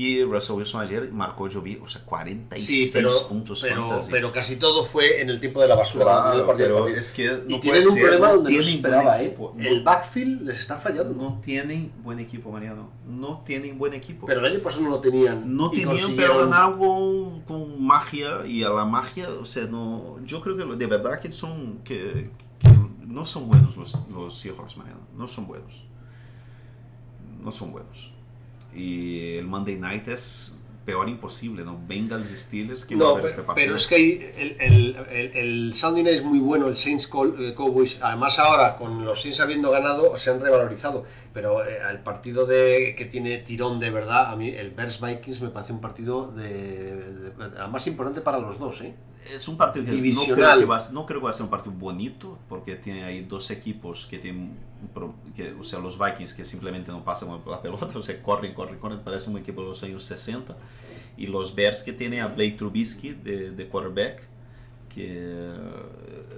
Y 0.00 0.22
Russell 0.22 0.54
Wilson 0.58 0.82
ayer 0.82 1.10
marcó, 1.12 1.48
yo 1.48 1.60
vi, 1.60 1.76
o 1.82 1.88
sea, 1.88 2.04
46 2.04 2.92
Sí, 2.92 2.96
pero, 2.96 3.10
puntos 3.28 3.62
pero, 3.62 3.88
fantasy. 3.88 4.12
pero 4.12 4.30
casi 4.30 4.54
todo 4.54 4.84
fue 4.84 5.20
en 5.20 5.28
el 5.28 5.40
tiempo 5.40 5.60
de 5.60 5.66
la 5.66 5.74
basura. 5.74 6.04
Claro, 6.04 6.46
partido. 6.46 6.84
pero 6.84 6.86
es 6.86 7.12
que 7.12 7.26
no 7.48 7.56
y 7.56 7.60
tienen 7.60 7.82
un 7.84 7.94
ser, 7.94 8.02
problema 8.02 8.28
no 8.28 8.34
donde 8.36 8.52
no 8.52 8.62
se 8.62 8.70
esperaba, 8.70 9.20
¿eh? 9.20 9.36
no. 9.36 9.54
El 9.58 9.82
backfield 9.82 10.42
les 10.42 10.60
está 10.60 10.76
fallando. 10.76 11.14
No 11.14 11.40
tienen 11.44 11.90
buen 12.04 12.20
equipo, 12.20 12.52
Mariano. 12.52 12.90
No 13.08 13.42
tienen 13.44 13.76
buen 13.76 13.92
equipo. 13.92 14.24
Pero 14.28 14.38
el 14.38 14.46
año 14.54 14.62
pasado 14.62 14.84
no 14.84 14.90
lo 14.90 15.00
tenían. 15.00 15.56
no 15.56 15.68
tenían, 15.68 15.88
pero 15.88 15.98
consiguieron- 15.98 16.50
ganaron 16.50 16.78
con, 16.78 17.40
con 17.42 17.84
magia 17.84 18.46
y 18.46 18.62
a 18.62 18.68
la 18.68 18.84
magia, 18.84 19.28
o 19.30 19.44
sea, 19.46 19.64
no, 19.66 20.18
yo 20.24 20.40
creo 20.42 20.56
que 20.56 20.64
de 20.76 20.86
verdad 20.86 21.18
que 21.18 21.32
son, 21.32 21.78
que, 21.82 22.30
que 22.60 22.70
no 23.04 23.24
son 23.24 23.48
buenos 23.48 23.76
los, 23.76 24.08
los 24.10 24.38
Seahawks, 24.38 24.76
Mariano, 24.76 25.00
no 25.16 25.26
son 25.26 25.48
buenos, 25.48 25.86
no 27.42 27.50
son 27.50 27.72
buenos. 27.72 28.14
Y 28.74 29.36
el 29.36 29.46
Monday 29.46 29.76
Night 29.76 30.08
es 30.08 30.54
peor 30.84 31.08
imposible, 31.08 31.64
¿no? 31.64 31.78
Bengals 31.86 32.30
y 32.32 32.36
Steelers 32.36 32.84
que 32.86 32.96
va 32.96 33.04
a 33.04 33.08
No, 33.08 33.14
ver 33.16 33.26
este 33.26 33.42
partido. 33.42 33.66
pero 33.66 33.76
es 33.76 33.86
que 33.86 34.34
el, 34.38 34.56
el, 34.58 34.96
el, 35.10 35.36
el 35.36 35.74
Sunday 35.74 36.02
Night 36.02 36.16
es 36.16 36.24
muy 36.24 36.38
bueno, 36.38 36.66
el 36.68 36.76
Saints 36.76 37.04
eh, 37.04 37.54
Cowboys. 37.54 37.98
Además, 38.00 38.38
ahora 38.38 38.76
con 38.76 39.04
los 39.04 39.20
Saints 39.20 39.40
habiendo 39.40 39.70
ganado, 39.70 40.16
se 40.16 40.30
han 40.30 40.40
revalorizado. 40.40 41.04
Pero 41.38 41.64
eh, 41.64 41.78
el 41.88 42.00
partido 42.00 42.46
de, 42.46 42.96
que 42.98 43.04
tiene 43.04 43.38
tirón 43.38 43.78
de 43.78 43.90
verdad, 43.90 44.32
a 44.32 44.34
mí 44.34 44.48
el 44.48 44.70
Bears 44.72 45.00
Vikings 45.00 45.40
me 45.40 45.50
parece 45.50 45.72
un 45.72 45.80
partido 45.80 46.32
de, 46.32 46.96
de- 46.96 47.32
además 47.60 47.86
importante 47.86 48.20
para 48.20 48.40
los 48.40 48.58
dos. 48.58 48.80
¿eh? 48.80 48.92
Es 49.32 49.46
un 49.46 49.56
partido 49.56 49.84
que 49.84 49.92
no 49.92 49.98
creo 49.98 50.02
Divisional. 50.10 50.58
que, 50.58 50.64
va, 50.64 50.80
no 50.92 51.06
creo 51.06 51.20
que 51.20 51.24
va 51.24 51.30
a 51.30 51.32
ser 51.32 51.44
un 51.44 51.50
partido 51.50 51.74
bonito, 51.76 52.36
porque 52.48 52.74
tiene 52.74 53.04
ahí 53.04 53.20
dos 53.22 53.52
equipos 53.52 54.06
que 54.06 54.18
tienen, 54.18 54.50
que, 55.36 55.52
o 55.52 55.62
sea, 55.62 55.78
los 55.78 55.96
Vikings 55.96 56.34
que 56.34 56.44
simplemente 56.44 56.90
no 56.90 57.04
pasan 57.04 57.28
la 57.46 57.62
pelota, 57.62 57.88
o 57.94 58.02
sea, 58.02 58.20
corren, 58.20 58.52
corren, 58.52 58.80
corren, 58.80 58.98
parece 59.00 59.30
un 59.30 59.38
equipo 59.38 59.62
de 59.62 59.68
los 59.68 59.82
años 59.84 60.02
60, 60.02 60.56
y 61.16 61.28
los 61.28 61.54
Bears 61.54 61.84
que 61.84 61.92
tienen 61.92 62.20
a 62.20 62.26
Blake 62.26 62.56
Trubisky 62.58 63.10
de, 63.12 63.52
de 63.52 63.68
quarterback, 63.68 64.22
que 64.88 65.06
eh, 65.08 65.52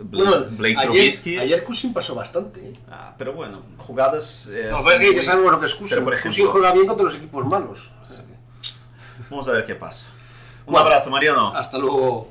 Blake, 0.03 0.29
Bueno, 0.31 0.47
Blake 0.51 0.75
ayer, 0.79 0.85
Trubisky, 0.91 1.39
ayer 1.39 1.65
Cousin 1.65 1.93
pasó 1.93 2.15
bastante. 2.15 2.61
¿eh? 2.69 2.73
ah, 2.91 3.15
pero 3.19 3.33
bueno, 3.33 3.63
jugadas... 3.79 4.51
eh, 4.53 4.69
No, 4.71 4.79
son 4.79 4.87
pero 4.93 5.03
es 5.05 5.11
que 5.11 5.17
ya 5.17 5.23
sabemos 5.23 5.53
lo 5.53 5.61
que 5.61 5.67
es 5.67 5.75
pero 5.89 6.05
por 6.05 6.15
ejemplo- 6.15 6.51
juega 6.51 6.73
bien 6.73 6.87
contra 6.87 7.05
los 7.05 7.15
equipos 7.15 7.47
malos. 7.47 7.91
Vamos 9.31 9.49
a 9.49 9.53
ver 9.53 9.65
qué 9.65 9.75
pasa. 9.75 10.13
Un 10.67 10.73
Bueno. 10.73 10.87
abrazo, 10.87 11.11
Mariano. 11.11 11.55
Hasta 11.55 11.79
luego. 11.79 12.31